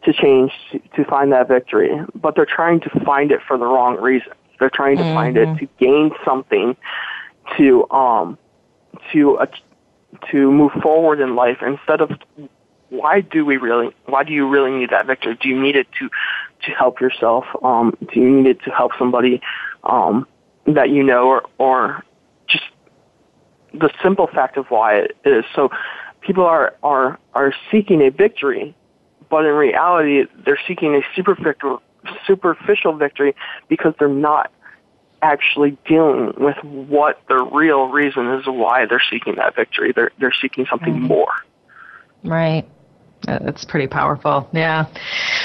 to 0.03 0.13
change 0.13 0.51
to, 0.71 0.79
to 0.95 1.05
find 1.05 1.31
that 1.31 1.47
victory, 1.47 1.89
but 2.15 2.35
they're 2.35 2.45
trying 2.45 2.79
to 2.81 2.89
find 3.05 3.31
it 3.31 3.39
for 3.47 3.57
the 3.57 3.65
wrong 3.65 3.99
reason. 4.01 4.31
They're 4.59 4.69
trying 4.69 4.97
to 4.97 5.03
mm-hmm. 5.03 5.15
find 5.15 5.37
it 5.37 5.47
mm-hmm. 5.47 5.65
to 5.65 5.69
gain 5.79 6.11
something, 6.25 6.75
to 7.57 7.89
um, 7.91 8.37
to 9.13 9.37
uh, 9.37 9.45
to 10.31 10.51
move 10.51 10.71
forward 10.81 11.19
in 11.19 11.35
life 11.35 11.57
instead 11.61 12.01
of 12.01 12.11
why 12.89 13.21
do 13.21 13.45
we 13.45 13.57
really 13.57 13.95
why 14.05 14.23
do 14.23 14.33
you 14.33 14.47
really 14.47 14.71
need 14.71 14.89
that 14.89 15.07
victory? 15.07 15.37
Do 15.41 15.49
you 15.49 15.59
need 15.59 15.75
it 15.75 15.87
to 15.99 16.09
to 16.65 16.71
help 16.71 17.01
yourself? 17.01 17.45
Um, 17.63 17.97
do 18.13 18.19
you 18.19 18.29
need 18.29 18.49
it 18.49 18.63
to 18.63 18.71
help 18.71 18.91
somebody 18.97 19.41
um, 19.83 20.27
that 20.65 20.89
you 20.89 21.03
know, 21.03 21.27
or 21.27 21.43
or 21.57 22.03
just 22.47 22.63
the 23.73 23.89
simple 24.03 24.27
fact 24.27 24.57
of 24.57 24.67
why 24.69 24.95
it 24.95 25.17
is? 25.25 25.45
So 25.55 25.69
people 26.21 26.45
are 26.45 26.75
are 26.83 27.19
are 27.33 27.53
seeking 27.71 28.01
a 28.01 28.09
victory, 28.09 28.75
but 29.29 29.45
in 29.45 29.53
reality, 29.53 30.25
they're 30.45 30.59
seeking 30.67 30.95
a 30.95 31.01
superficial 31.15 31.81
superficial 32.25 32.93
victory 32.93 33.35
because 33.67 33.93
they're 33.99 34.07
not 34.07 34.51
actually 35.21 35.77
dealing 35.85 36.33
with 36.37 36.57
what 36.63 37.21
the 37.27 37.43
real 37.43 37.87
reason 37.87 38.27
is 38.33 38.45
why 38.47 38.85
they're 38.85 39.03
seeking 39.09 39.35
that 39.35 39.55
victory. 39.55 39.91
They're 39.91 40.11
they're 40.19 40.33
seeking 40.41 40.65
something 40.69 40.93
mm-hmm. 40.93 41.07
more. 41.07 41.33
Right. 42.23 42.67
That's 43.25 43.65
pretty 43.65 43.87
powerful. 43.87 44.49
Yeah. 44.51 44.87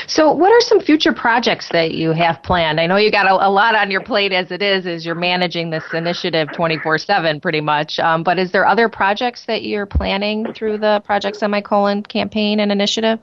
So, 0.07 0.33
what 0.33 0.53
are 0.53 0.61
some 0.61 0.81
future 0.81 1.13
projects 1.13 1.69
that 1.73 1.93
you 1.93 2.13
have 2.13 2.43
planned? 2.43 2.81
I 2.81 2.87
know 2.87 2.97
you 2.97 3.11
got 3.11 3.27
a, 3.27 3.47
a 3.47 3.51
lot 3.51 3.75
on 3.75 3.91
your 3.91 4.03
plate 4.03 4.33
as 4.33 4.51
it 4.51 4.63
is, 4.63 4.87
as 4.87 5.05
you're 5.05 5.15
managing 5.15 5.71
this 5.71 5.85
initiative 5.93 6.49
24 6.55 6.99
7 6.99 7.41
pretty 7.41 7.61
much. 7.61 7.99
Um, 7.99 8.23
but 8.23 8.39
is 8.39 8.53
there 8.53 8.67
other 8.67 8.89
projects 8.89 9.45
that 9.47 9.63
you're 9.63 9.87
planning 9.87 10.53
through 10.55 10.79
the 10.79 11.03
Project 11.05 11.37
Semicolon 11.37 12.03
campaign 12.03 12.61
and 12.61 12.73
initiative? 12.73 13.19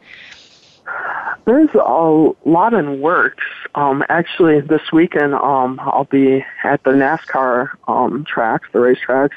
There's 1.46 1.74
a 1.74 2.30
lot 2.46 2.74
in 2.74 3.02
works. 3.02 3.44
Um, 3.76 4.04
actually, 4.08 4.62
this 4.62 4.82
weekend 4.94 5.34
um, 5.34 5.80
I'll 5.82 6.08
be 6.10 6.46
at 6.64 6.84
the 6.84 6.92
NASCAR 6.92 7.70
um, 7.88 8.24
tracks, 8.26 8.70
the 8.72 8.80
racetracks, 8.80 9.32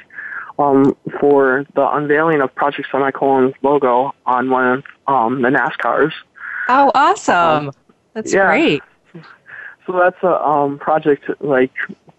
um, 0.58 0.96
for 1.20 1.66
the 1.74 1.88
unveiling 1.96 2.40
of 2.40 2.54
Project 2.54 2.88
Semicolon's 2.90 3.54
logo 3.62 4.14
on 4.24 4.50
one 4.50 4.66
of 4.66 4.84
um, 5.06 5.42
the 5.42 5.48
NASCARs. 5.48 6.12
Oh, 6.68 6.90
awesome! 6.94 7.68
Um, 7.68 7.72
that's 8.14 8.32
yeah. 8.32 8.46
great. 8.46 8.82
So 9.86 9.92
that's 9.92 10.20
a 10.22 10.42
um, 10.44 10.78
project 10.78 11.30
like 11.40 11.72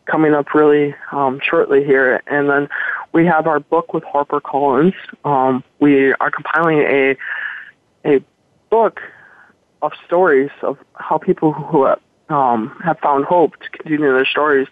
coming 0.05 0.33
up 0.33 0.53
really 0.53 0.95
um, 1.11 1.39
shortly 1.43 1.83
here, 1.83 2.21
and 2.27 2.49
then 2.49 2.69
we 3.11 3.25
have 3.25 3.47
our 3.47 3.59
book 3.59 3.93
with 3.93 4.03
Harper 4.03 4.39
Collins. 4.39 4.93
Um, 5.25 5.63
we 5.79 6.13
are 6.13 6.31
compiling 6.31 6.79
a 6.79 7.17
a 8.05 8.23
book 8.69 9.01
of 9.81 9.91
stories 10.05 10.49
of 10.61 10.77
how 10.95 11.17
people 11.17 11.53
who 11.53 11.85
have, 11.85 11.99
um, 12.29 12.75
have 12.83 12.99
found 12.99 13.25
hope 13.25 13.53
to 13.57 13.69
continue 13.69 14.11
their 14.11 14.25
stories 14.25 14.67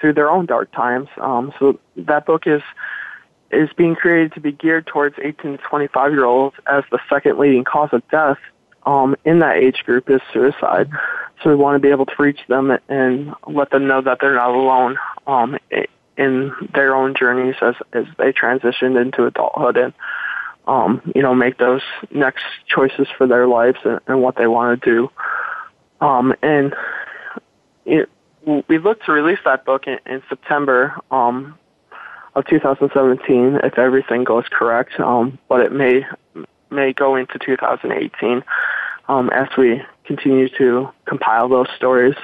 through 0.00 0.12
their 0.12 0.30
own 0.30 0.46
dark 0.46 0.70
times. 0.72 1.08
Um, 1.18 1.52
so 1.58 1.78
that 1.96 2.26
book 2.26 2.46
is 2.46 2.62
is 3.54 3.70
being 3.76 3.94
created 3.94 4.32
to 4.34 4.40
be 4.40 4.52
geared 4.52 4.86
towards 4.86 5.16
18 5.22 5.58
to 5.58 5.58
25 5.58 6.12
year 6.12 6.24
olds 6.24 6.56
as 6.66 6.84
the 6.90 6.98
second 7.08 7.38
leading 7.38 7.64
cause 7.64 7.90
of 7.92 8.06
death 8.08 8.38
um, 8.86 9.16
in 9.24 9.38
that 9.40 9.56
age 9.56 9.82
group 9.84 10.10
is 10.10 10.20
suicide. 10.32 10.90
So 11.42 11.50
we 11.50 11.56
want 11.56 11.76
to 11.76 11.80
be 11.80 11.90
able 11.90 12.06
to 12.06 12.14
reach 12.18 12.40
them 12.48 12.76
and 12.88 13.34
let 13.46 13.70
them 13.70 13.86
know 13.86 14.00
that 14.02 14.18
they're 14.20 14.34
not 14.34 14.50
alone 14.50 14.96
um, 15.26 15.58
in 16.16 16.52
their 16.74 16.94
own 16.94 17.14
journeys 17.14 17.56
as 17.60 17.74
as 17.92 18.06
they 18.18 18.32
transition 18.32 18.96
into 18.96 19.26
adulthood 19.26 19.76
and 19.76 19.92
um, 20.66 21.02
you 21.14 21.22
know, 21.22 21.34
make 21.34 21.58
those 21.58 21.82
next 22.10 22.44
choices 22.66 23.06
for 23.16 23.26
their 23.26 23.46
lives 23.46 23.78
and, 23.84 24.00
and 24.06 24.22
what 24.22 24.36
they 24.36 24.46
want 24.46 24.80
to 24.80 24.90
do. 24.90 25.10
Um, 26.00 26.34
and 26.42 26.74
it, 27.84 28.08
we 28.68 28.78
look 28.78 29.02
to 29.04 29.12
release 29.12 29.38
that 29.44 29.64
book 29.64 29.86
in, 29.86 29.98
in 30.06 30.22
September 30.28 30.94
um, 31.10 31.58
of 32.34 32.44
2017 32.46 33.60
if 33.62 33.78
everything 33.78 34.24
goes 34.24 34.44
correct, 34.50 34.98
um, 35.00 35.38
but 35.48 35.60
it 35.60 35.72
may 35.72 36.04
may 36.70 36.92
go 36.92 37.14
into 37.14 37.38
2018 37.38 38.42
um, 39.08 39.30
as 39.30 39.48
we 39.56 39.80
continue 40.04 40.48
to 40.58 40.88
compile 41.06 41.48
those 41.48 41.68
stories. 41.76 42.16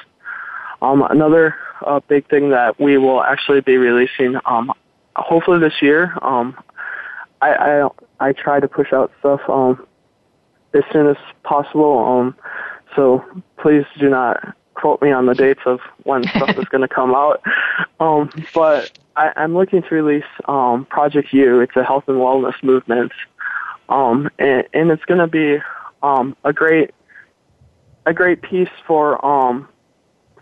Um, 0.83 1.03
another 1.09 1.55
uh, 1.87 2.01
big 2.09 2.29
thing 2.29 2.51
that 2.51 2.81
we 2.81 2.99
will 2.99 3.23
actually 3.23 3.61
be 3.61 3.77
releasing, 3.77 4.37
um, 4.47 4.73
hopefully 5.15 5.61
this 5.61 5.81
year. 5.81 6.17
Um, 6.23 6.57
I, 7.41 7.55
I 7.55 7.89
I 8.21 8.33
try 8.33 8.61
to 8.61 8.69
push 8.69 8.93
out 8.93 9.13
stuff 9.21 9.41
um, 9.49 9.87
as 10.75 10.83
soon 10.93 11.07
as 11.07 11.17
possible. 11.43 11.99
Um, 11.99 12.37
so 12.97 13.25
please 13.59 13.85
do 13.99 14.11
not 14.11 14.55
quote 14.81 15.03
me 15.03 15.13
on 15.13 15.27
the 15.27 15.35
dates 15.35 15.61
of 15.67 15.81
when 16.05 16.27
stuff 16.37 16.57
is 16.59 16.65
going 16.67 16.83
to 16.83 16.89
come 16.89 17.15
out. 17.15 17.43
Um, 17.99 18.31
but 18.55 18.91
I, 19.17 19.33
I'm 19.37 19.55
looking 19.55 19.83
to 19.83 19.95
release 19.95 20.25
um, 20.47 20.87
Project 20.87 21.33
U. 21.33 21.61
It's 21.61 21.77
a 21.77 21.85
health 21.85 22.05
and 22.09 22.17
wellness 22.17 22.61
movement, 22.63 23.13
um, 23.89 24.31
and, 24.39 24.65
and 24.73 24.91
it's 24.91 25.05
going 25.05 25.21
to 25.21 25.27
be 25.27 25.59
um, 26.03 26.37
a 26.45 26.53
great 26.53 26.93
a 28.07 28.15
great 28.15 28.41
piece 28.43 28.71
for 28.87 29.25
um, 29.25 29.69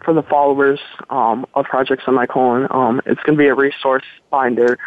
for 0.04 0.14
the 0.14 0.22
followers 0.22 0.80
um, 1.10 1.46
of 1.54 1.64
Project 1.66 2.02
Semicolon. 2.04 2.68
Um, 2.70 3.00
it's 3.04 3.22
going 3.22 3.36
to 3.36 3.42
be 3.42 3.48
a 3.48 3.54
resource 3.54 4.04
finder 4.30 4.78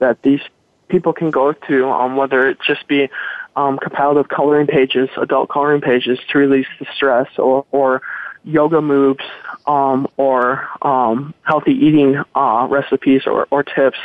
that 0.00 0.22
these 0.22 0.40
people 0.88 1.12
can 1.12 1.30
go 1.30 1.52
to, 1.52 1.88
um, 1.88 2.16
whether 2.16 2.48
it 2.48 2.58
just 2.66 2.86
be 2.88 3.08
um, 3.54 3.78
compiled 3.78 4.28
coloring 4.28 4.66
pages, 4.66 5.08
adult 5.16 5.48
coloring 5.48 5.80
pages 5.80 6.18
to 6.30 6.38
release 6.38 6.66
the 6.78 6.86
stress, 6.94 7.28
or, 7.38 7.64
or 7.72 8.02
yoga 8.46 8.80
moves, 8.80 9.24
um, 9.66 10.06
or 10.16 10.66
um, 10.82 11.34
healthy 11.42 11.72
eating 11.72 12.22
uh, 12.34 12.66
recipes 12.70 13.22
or, 13.26 13.46
or 13.50 13.62
tips. 13.62 13.98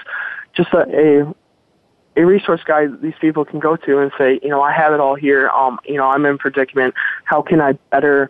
Just 0.54 0.74
a, 0.74 0.82
a 0.82 1.36
a 2.18 2.26
resource 2.26 2.60
guide 2.66 3.02
these 3.02 3.14
people 3.22 3.46
can 3.46 3.60
go 3.60 3.78
to 3.78 4.00
and 4.00 4.12
say, 4.18 4.38
you 4.44 4.50
know, 4.50 4.62
I 4.62 4.74
have 4.74 4.94
it 4.94 5.00
all 5.00 5.16
here. 5.16 5.48
Um, 5.50 5.80
you 5.86 5.96
know, 5.96 6.10
I'm 6.10 6.26
in 6.26 6.38
predicament. 6.38 6.94
How 7.24 7.42
can 7.42 7.62
I 7.62 7.74
better 7.90 8.30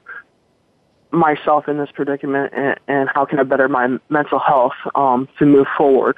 myself 1.10 1.68
in 1.68 1.78
this 1.78 1.90
predicament, 1.92 2.54
and, 2.56 2.80
and 2.88 3.10
how 3.14 3.26
can 3.26 3.40
I 3.40 3.44
better 3.44 3.68
my 3.68 3.98
mental 4.10 4.40
health 4.40 4.74
um, 4.94 5.28
to 5.40 5.46
move 5.46 5.68
forward? 5.78 6.18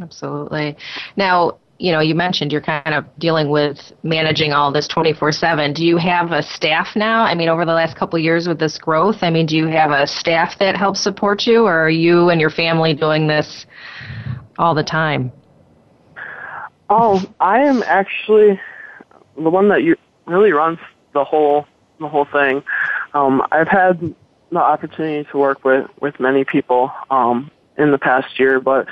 Absolutely. 0.00 0.76
Now, 1.16 1.58
you 1.78 1.90
know, 1.92 2.00
you 2.00 2.14
mentioned 2.14 2.52
you're 2.52 2.60
kind 2.60 2.94
of 2.94 3.04
dealing 3.18 3.50
with 3.50 3.92
managing 4.02 4.52
all 4.52 4.72
this 4.72 4.86
24/7. 4.88 5.74
Do 5.74 5.84
you 5.84 5.96
have 5.96 6.32
a 6.32 6.42
staff 6.42 6.94
now? 6.94 7.24
I 7.24 7.34
mean, 7.34 7.48
over 7.48 7.64
the 7.64 7.72
last 7.72 7.96
couple 7.96 8.18
years 8.18 8.46
with 8.46 8.58
this 8.58 8.78
growth, 8.78 9.18
I 9.22 9.30
mean, 9.30 9.46
do 9.46 9.56
you 9.56 9.66
have 9.66 9.90
a 9.90 10.06
staff 10.06 10.58
that 10.58 10.76
helps 10.76 11.00
support 11.00 11.46
you 11.46 11.64
or 11.64 11.72
are 11.72 11.90
you 11.90 12.30
and 12.30 12.40
your 12.40 12.50
family 12.50 12.94
doing 12.94 13.26
this 13.26 13.66
all 14.58 14.74
the 14.74 14.84
time? 14.84 15.32
Oh, 16.90 17.22
I 17.40 17.60
am 17.60 17.82
actually 17.84 18.60
the 19.36 19.50
one 19.50 19.68
that 19.68 19.82
you 19.82 19.96
really 20.26 20.52
runs 20.52 20.78
the 21.12 21.24
whole 21.24 21.66
the 21.98 22.08
whole 22.08 22.26
thing. 22.26 22.62
Um, 23.14 23.42
I've 23.50 23.68
had 23.68 24.14
the 24.50 24.58
opportunity 24.58 25.28
to 25.30 25.38
work 25.38 25.64
with 25.64 25.88
with 26.00 26.20
many 26.20 26.44
people 26.44 26.92
um, 27.10 27.50
in 27.78 27.90
the 27.90 27.98
past 27.98 28.38
year, 28.38 28.60
but 28.60 28.86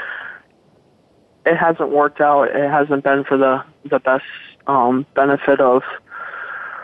it 1.45 1.57
hasn't 1.57 1.91
worked 1.91 2.21
out. 2.21 2.45
It 2.45 2.71
hasn't 2.71 3.05
been 3.05 3.25
for 3.25 3.37
the 3.37 3.65
the 3.85 3.99
best 3.99 4.25
um, 4.67 5.07
benefit 5.15 5.61
of 5.61 5.83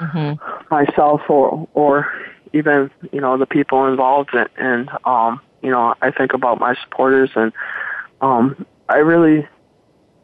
mm-hmm. 0.01 0.75
myself 0.75 1.23
or 1.29 1.69
or 1.75 2.13
even 2.53 2.91
you 3.13 3.21
know 3.21 3.37
the 3.37 3.47
people 3.47 3.87
involved. 3.87 4.31
And, 4.33 4.49
and 4.57 4.91
um, 5.05 5.41
you 5.63 5.71
know, 5.71 5.95
I 6.03 6.11
think 6.11 6.33
about 6.35 6.59
my 6.59 6.75
supporters, 6.83 7.31
and 7.35 7.53
um, 8.21 8.67
I 8.89 8.97
really 8.97 9.47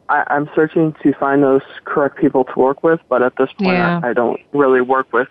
I, 0.09 0.23
I'm 0.27 0.49
searching 0.55 0.95
to 1.03 1.13
find 1.13 1.43
those 1.43 1.61
correct 1.85 2.17
people 2.17 2.43
to 2.45 2.59
work 2.59 2.83
with. 2.83 2.99
But 3.09 3.21
at 3.21 3.33
this 3.37 3.49
point, 3.53 3.77
yeah. 3.77 4.01
I, 4.03 4.09
I 4.09 4.13
don't 4.13 4.39
really 4.53 4.81
work 4.81 5.11
with 5.13 5.29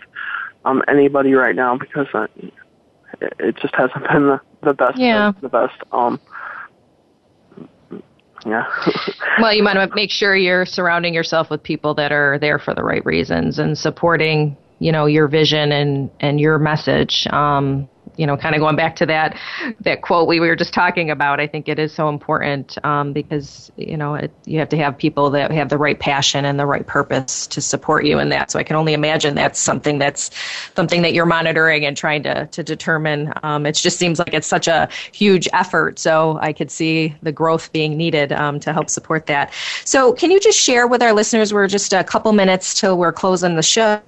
um, 0.64 0.82
anybody 0.88 1.34
right 1.34 1.54
now 1.54 1.76
because 1.76 2.06
I, 2.14 2.26
it, 3.20 3.34
it 3.38 3.56
just 3.56 3.74
hasn't 3.74 4.08
been 4.12 4.26
the, 4.26 4.40
the 4.62 4.74
best. 4.74 4.98
Yeah. 4.98 5.32
The, 5.32 5.42
the 5.42 5.48
best. 5.48 5.76
Um, 5.92 6.20
yeah. 8.46 8.64
well, 9.40 9.52
you 9.52 9.64
want 9.64 9.78
to 9.78 9.88
make 9.94 10.10
sure 10.10 10.36
you're 10.36 10.66
surrounding 10.66 11.14
yourself 11.14 11.50
with 11.50 11.62
people 11.62 11.94
that 11.94 12.12
are 12.12 12.38
there 12.38 12.58
for 12.58 12.74
the 12.74 12.82
right 12.82 13.04
reasons 13.04 13.58
and 13.58 13.76
supporting, 13.76 14.56
you 14.78 14.92
know, 14.92 15.06
your 15.06 15.28
vision 15.28 15.72
and 15.72 16.10
and 16.20 16.40
your 16.40 16.58
message. 16.58 17.26
Um, 17.28 17.88
you 18.16 18.26
know, 18.26 18.36
kind 18.36 18.54
of 18.54 18.60
going 18.60 18.76
back 18.76 18.96
to 18.96 19.06
that 19.06 19.38
that 19.80 20.02
quote 20.02 20.28
we 20.28 20.40
were 20.40 20.56
just 20.56 20.74
talking 20.74 21.10
about, 21.10 21.40
I 21.40 21.46
think 21.46 21.68
it 21.68 21.78
is 21.78 21.92
so 21.92 22.08
important 22.08 22.76
um, 22.84 23.12
because 23.12 23.70
you 23.76 23.96
know 23.96 24.14
it, 24.14 24.32
you 24.44 24.58
have 24.58 24.68
to 24.70 24.76
have 24.76 24.96
people 24.96 25.30
that 25.30 25.50
have 25.50 25.68
the 25.68 25.78
right 25.78 25.98
passion 25.98 26.44
and 26.44 26.58
the 26.58 26.66
right 26.66 26.86
purpose 26.86 27.46
to 27.48 27.60
support 27.60 28.04
you 28.04 28.18
in 28.18 28.28
that. 28.30 28.50
So 28.50 28.58
I 28.58 28.62
can 28.62 28.76
only 28.76 28.92
imagine 28.92 29.34
that's 29.34 29.58
something 29.60 29.98
that's 29.98 30.30
something 30.76 31.02
that 31.02 31.12
you're 31.12 31.26
monitoring 31.26 31.84
and 31.84 31.96
trying 31.96 32.22
to 32.24 32.46
to 32.46 32.62
determine. 32.62 33.32
Um, 33.42 33.66
it 33.66 33.72
just 33.72 33.98
seems 33.98 34.18
like 34.18 34.34
it's 34.34 34.48
such 34.48 34.68
a 34.68 34.88
huge 35.12 35.48
effort. 35.52 35.98
So 35.98 36.38
I 36.40 36.52
could 36.52 36.70
see 36.70 37.14
the 37.22 37.32
growth 37.32 37.72
being 37.72 37.96
needed 37.96 38.32
um, 38.32 38.60
to 38.60 38.72
help 38.72 38.90
support 38.90 39.26
that. 39.26 39.52
So 39.84 40.12
can 40.12 40.30
you 40.30 40.40
just 40.40 40.58
share 40.58 40.86
with 40.86 41.02
our 41.02 41.12
listeners? 41.12 41.52
We're 41.52 41.68
just 41.68 41.92
a 41.92 42.04
couple 42.04 42.32
minutes 42.32 42.78
till 42.78 42.96
we're 42.98 43.12
closing 43.12 43.56
the 43.56 43.62
show 43.62 44.00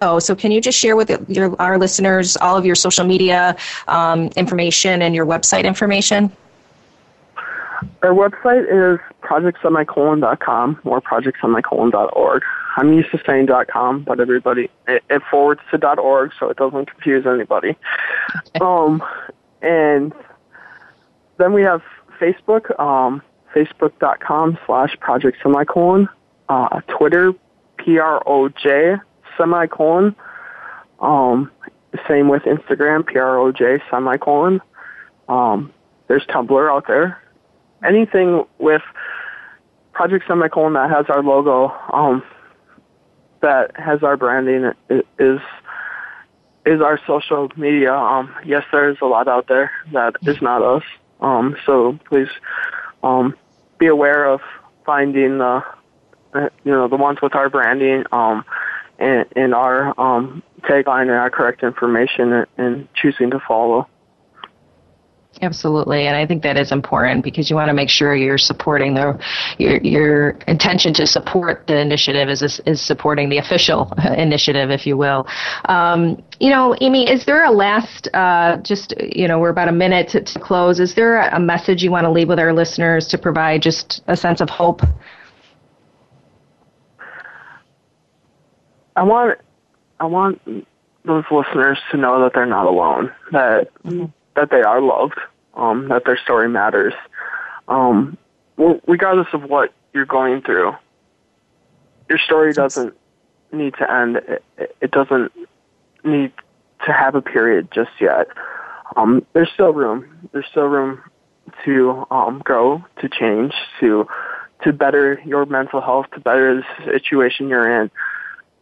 Oh, 0.00 0.18
so 0.18 0.34
can 0.34 0.52
you 0.52 0.60
just 0.60 0.78
share 0.78 0.96
with 0.96 1.10
your, 1.28 1.60
our 1.60 1.78
listeners 1.78 2.36
all 2.36 2.56
of 2.56 2.64
your 2.64 2.76
social 2.76 3.04
media 3.04 3.56
um, 3.88 4.28
information 4.36 5.02
and 5.02 5.14
your 5.14 5.26
website 5.26 5.64
information? 5.64 6.30
Our 8.02 8.10
website 8.10 8.64
is 8.64 9.00
projectsemicolon.com 9.22 10.80
or 10.84 11.00
projectsemicolon.org. 11.00 12.42
I'm 12.76 12.92
used 12.92 13.10
to 13.10 13.20
saying 13.26 13.48
.com, 13.72 14.04
but 14.04 14.20
everybody 14.20 14.70
it, 14.86 15.02
it 15.10 15.22
forwards 15.30 15.60
to 15.72 16.00
.org, 16.00 16.32
so 16.38 16.48
it 16.48 16.56
doesn't 16.56 16.90
confuse 16.90 17.26
anybody. 17.26 17.76
Um, 18.60 19.02
and 19.62 20.12
then 21.38 21.52
we 21.52 21.62
have 21.62 21.82
Facebook, 22.20 22.78
um, 22.78 23.20
facebook.com 23.52 24.58
slash 24.64 24.96
projectsemicolon, 24.98 26.08
uh, 26.48 26.80
Twitter, 26.88 27.32
P-R-O-J 27.78 28.98
semicolon, 29.38 30.14
um, 31.00 31.50
same 32.06 32.28
with 32.28 32.42
Instagram, 32.42 33.06
P-R-O-J 33.06 33.82
semicolon. 33.90 34.60
Um, 35.28 35.72
there's 36.08 36.26
Tumblr 36.26 36.70
out 36.70 36.86
there. 36.86 37.22
Anything 37.84 38.44
with 38.58 38.82
Project 39.92 40.24
Semicolon 40.28 40.74
that 40.74 40.90
has 40.90 41.06
our 41.08 41.22
logo, 41.22 41.72
um, 41.92 42.22
that 43.40 43.70
has 43.78 44.02
our 44.02 44.16
branding 44.16 44.72
is 45.18 45.40
is 46.66 46.80
our 46.80 47.00
social 47.06 47.48
media. 47.56 47.94
Um, 47.94 48.34
yes, 48.44 48.64
there's 48.72 48.98
a 49.00 49.06
lot 49.06 49.28
out 49.28 49.48
there 49.48 49.70
that 49.92 50.16
is 50.22 50.42
not 50.42 50.62
us. 50.62 50.82
Um, 51.20 51.56
so 51.64 51.98
please 52.08 52.28
um, 53.02 53.34
be 53.78 53.86
aware 53.86 54.24
of 54.26 54.40
finding 54.84 55.38
the 55.38 55.62
you 56.34 56.72
know 56.72 56.88
the 56.88 56.96
ones 56.96 57.18
with 57.22 57.34
our 57.34 57.48
branding 57.48 58.04
um, 58.12 58.44
and, 58.98 59.54
our 59.54 59.98
um, 60.00 60.42
tagline 60.62 61.02
and 61.02 61.12
our 61.12 61.30
correct 61.30 61.62
information 61.62 62.32
and, 62.32 62.46
and 62.56 62.88
choosing 62.94 63.30
to 63.30 63.40
follow. 63.46 63.86
Absolutely, 65.40 66.06
and 66.06 66.16
I 66.16 66.26
think 66.26 66.42
that 66.42 66.56
is 66.56 66.72
important 66.72 67.22
because 67.22 67.48
you 67.48 67.54
want 67.54 67.68
to 67.68 67.74
make 67.74 67.88
sure 67.88 68.16
you're 68.16 68.38
supporting 68.38 68.94
the 68.94 69.20
your 69.58 69.76
your 69.82 70.30
intention 70.48 70.92
to 70.94 71.06
support 71.06 71.66
the 71.68 71.78
initiative 71.78 72.28
is 72.28 72.42
is 72.42 72.80
supporting 72.80 73.28
the 73.28 73.38
official 73.38 73.92
initiative, 74.16 74.70
if 74.70 74.84
you 74.86 74.96
will. 74.96 75.28
Um, 75.66 76.20
you 76.40 76.50
know, 76.50 76.74
Amy, 76.80 77.08
is 77.08 77.24
there 77.24 77.44
a 77.44 77.52
last 77.52 78.08
uh, 78.14 78.56
just 78.62 78.94
you 79.00 79.28
know 79.28 79.38
we're 79.38 79.50
about 79.50 79.68
a 79.68 79.72
minute 79.72 80.08
to, 80.08 80.22
to 80.22 80.40
close? 80.40 80.80
Is 80.80 80.94
there 80.94 81.20
a 81.20 81.38
message 81.38 81.84
you 81.84 81.92
want 81.92 82.04
to 82.04 82.10
leave 82.10 82.28
with 82.28 82.40
our 82.40 82.52
listeners 82.52 83.06
to 83.08 83.18
provide 83.18 83.62
just 83.62 84.02
a 84.08 84.16
sense 84.16 84.40
of 84.40 84.50
hope? 84.50 84.82
I 88.98 89.02
want 89.04 89.38
I 90.00 90.06
want 90.06 90.40
those 91.04 91.24
listeners 91.30 91.78
to 91.90 91.96
know 91.96 92.22
that 92.22 92.32
they're 92.34 92.46
not 92.46 92.66
alone. 92.66 93.12
That. 93.32 93.70
Mm-hmm 93.84 94.06
that 94.38 94.50
they 94.50 94.62
are 94.62 94.80
loved, 94.80 95.18
um, 95.54 95.88
that 95.88 96.04
their 96.04 96.16
story 96.16 96.48
matters, 96.48 96.94
um, 97.66 98.16
regardless 98.86 99.26
of 99.32 99.42
what 99.42 99.72
you're 99.92 100.06
going 100.06 100.42
through. 100.42 100.72
Your 102.08 102.18
story 102.18 102.52
doesn't 102.52 102.94
need 103.52 103.74
to 103.78 103.90
end. 103.90 104.16
It, 104.16 104.76
it 104.80 104.90
doesn't 104.92 105.32
need 106.04 106.32
to 106.86 106.92
have 106.92 107.16
a 107.16 107.20
period 107.20 107.68
just 107.72 107.90
yet. 108.00 108.28
Um, 108.96 109.26
there's 109.32 109.50
still 109.52 109.72
room. 109.72 110.28
There's 110.32 110.46
still 110.50 110.66
room 110.66 111.02
to 111.64 112.06
um, 112.10 112.40
grow, 112.44 112.84
to 113.00 113.08
change, 113.08 113.52
to 113.80 114.06
to 114.64 114.72
better 114.72 115.20
your 115.24 115.46
mental 115.46 115.80
health, 115.80 116.06
to 116.14 116.20
better 116.20 116.56
the 116.56 116.92
situation 116.92 117.48
you're 117.48 117.82
in. 117.82 117.90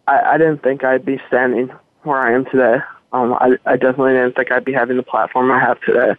I, 0.06 0.34
I 0.34 0.38
didn't 0.38 0.62
think 0.62 0.84
I'd 0.84 1.04
be 1.04 1.20
standing 1.28 1.70
where 2.02 2.20
I 2.20 2.34
am 2.34 2.44
today. 2.46 2.76
Um, 3.12 3.34
I, 3.34 3.56
I 3.64 3.76
definitely 3.76 4.12
didn't 4.12 4.34
think 4.36 4.52
I'd 4.52 4.64
be 4.64 4.72
having 4.72 4.96
the 4.96 5.02
platform 5.02 5.50
I 5.50 5.60
have 5.60 5.80
today. 5.80 6.14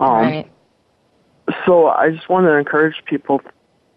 Um, 0.00 0.10
right. 0.10 0.52
So 1.64 1.88
I 1.88 2.10
just 2.10 2.28
want 2.28 2.46
to 2.46 2.54
encourage 2.54 2.96
people 3.04 3.40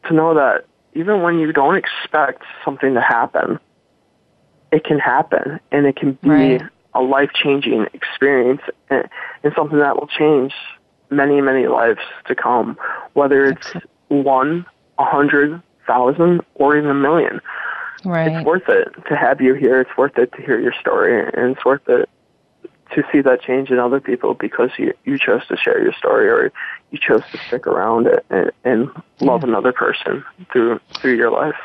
to 0.08 0.14
know 0.14 0.34
that 0.36 0.66
even 0.94 1.22
when 1.22 1.40
you 1.40 1.52
don't 1.52 1.76
expect 1.76 2.44
something 2.64 2.94
to 2.94 3.02
happen, 3.02 3.60
it 4.72 4.84
can 4.84 5.00
happen 5.00 5.60
and 5.72 5.86
it 5.86 5.96
can 5.96 6.14
be 6.22 6.30
right. 6.30 6.62
a 6.94 7.02
life 7.02 7.32
changing 7.34 7.88
experience 7.94 8.62
and, 8.90 9.08
and, 9.44 9.54
something 9.56 9.80
that 9.80 9.96
will 9.96 10.08
change 10.08 10.54
many, 11.10 11.42
many 11.42 11.68
lives 11.68 12.02
to 12.28 12.36
come, 12.36 12.78
whether 13.14 13.46
it's 13.46 13.74
one, 14.10 14.66
a 15.00 15.06
hundred, 15.06 15.62
thousand, 15.88 16.42
or 16.56 16.78
even 16.78 16.90
a 16.90 16.96
million. 16.96 17.42
Right. 18.06 18.32
It's 18.32 18.46
worth 18.46 18.68
it 18.70 18.88
to 19.08 19.16
have 19.16 19.42
you 19.42 19.54
here. 19.54 19.82
It's 19.82 19.98
worth 19.98 20.18
it 20.18 20.32
to 20.34 20.42
hear 20.42 20.60
your 20.60 20.74
story, 20.80 21.20
and 21.20 21.56
it's 21.56 21.66
worth 21.66 21.88
it 21.88 22.10
to 22.92 23.04
see 23.12 23.22
that 23.22 23.42
change 23.42 23.70
in 23.70 23.80
other 23.80 24.00
people 24.00 24.34
because 24.34 24.72
you 24.78 24.94
you 25.06 25.18
chose 25.18 25.46
to 25.48 25.58
share 25.58 25.82
your 25.82 25.94
story 25.94 26.30
or 26.30 26.52
you 26.92 26.98
chose 27.00 27.22
to 27.32 27.38
stick 27.48 27.68
around 27.68 28.08
and, 28.30 28.52
and 28.64 28.90
love 29.20 29.44
yeah. 29.44 29.50
another 29.50 29.72
person 29.72 30.24
through 30.52 30.80
through 31.00 31.16
your 31.16 31.32
life. 31.32 31.56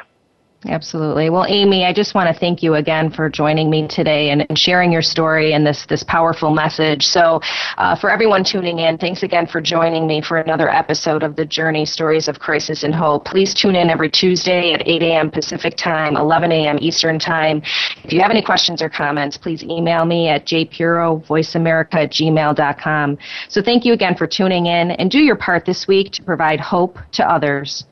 Absolutely. 0.66 1.28
Well, 1.28 1.44
Amy, 1.46 1.84
I 1.84 1.92
just 1.92 2.14
want 2.14 2.32
to 2.32 2.38
thank 2.38 2.62
you 2.62 2.74
again 2.74 3.10
for 3.10 3.28
joining 3.28 3.68
me 3.68 3.86
today 3.86 4.30
and, 4.30 4.46
and 4.48 4.58
sharing 4.58 4.90
your 4.90 5.02
story 5.02 5.52
and 5.52 5.66
this, 5.66 5.84
this 5.86 6.02
powerful 6.02 6.50
message. 6.50 7.06
So, 7.06 7.40
uh, 7.76 7.96
for 7.96 8.10
everyone 8.10 8.44
tuning 8.44 8.78
in, 8.78 8.96
thanks 8.96 9.22
again 9.22 9.46
for 9.46 9.60
joining 9.60 10.06
me 10.06 10.22
for 10.22 10.38
another 10.38 10.70
episode 10.70 11.22
of 11.22 11.36
The 11.36 11.44
Journey 11.44 11.84
Stories 11.84 12.28
of 12.28 12.38
Crisis 12.38 12.82
and 12.82 12.94
Hope. 12.94 13.26
Please 13.26 13.52
tune 13.52 13.76
in 13.76 13.90
every 13.90 14.10
Tuesday 14.10 14.72
at 14.72 14.86
8 14.86 15.02
a.m. 15.02 15.30
Pacific 15.30 15.76
Time, 15.76 16.16
11 16.16 16.50
a.m. 16.50 16.78
Eastern 16.80 17.18
Time. 17.18 17.62
If 18.02 18.12
you 18.12 18.20
have 18.20 18.30
any 18.30 18.42
questions 18.42 18.80
or 18.80 18.88
comments, 18.88 19.36
please 19.36 19.62
email 19.64 20.06
me 20.06 20.28
at 20.28 20.46
jpirro.voiceamerica 20.46 21.94
at 21.94 22.10
gmail.com. 22.10 23.18
So, 23.48 23.60
thank 23.62 23.84
you 23.84 23.92
again 23.92 24.16
for 24.16 24.26
tuning 24.26 24.66
in 24.66 24.92
and 24.92 25.10
do 25.10 25.18
your 25.18 25.36
part 25.36 25.66
this 25.66 25.86
week 25.86 26.12
to 26.12 26.22
provide 26.22 26.58
hope 26.58 26.98
to 27.12 27.30
others. 27.30 27.84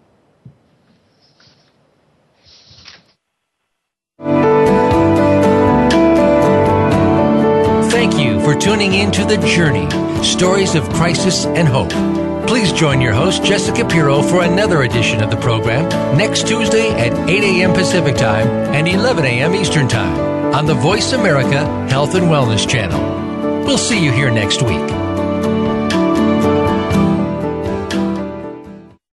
For 8.53 8.59
tuning 8.59 8.93
in 8.93 9.11
to 9.11 9.25
The 9.25 9.39
Journey 9.47 9.89
Stories 10.23 10.75
of 10.75 10.89
Crisis 10.91 11.47
and 11.47 11.67
Hope. 11.67 11.91
Please 12.47 12.71
join 12.73 13.01
your 13.01 13.15
host, 13.15 13.45
Jessica 13.45 13.87
Pirro, 13.87 14.21
for 14.23 14.43
another 14.43 14.83
edition 14.83 15.23
of 15.23 15.31
the 15.31 15.39
program 15.39 15.89
next 16.19 16.47
Tuesday 16.47 16.91
at 16.91 17.15
8 17.29 17.43
a.m. 17.43 17.73
Pacific 17.73 18.17
Time 18.17 18.47
and 18.75 18.87
11 18.87 19.25
a.m. 19.25 19.55
Eastern 19.55 19.89
Time 19.89 20.55
on 20.55 20.67
the 20.67 20.75
Voice 20.75 21.13
America 21.13 21.65
Health 21.89 22.15
and 22.15 22.27
Wellness 22.27 22.69
Channel. 22.69 23.65
We'll 23.65 23.79
see 23.79 24.05
you 24.05 24.13
here 24.13 24.31
next 24.31 24.61
week. 24.61 25.02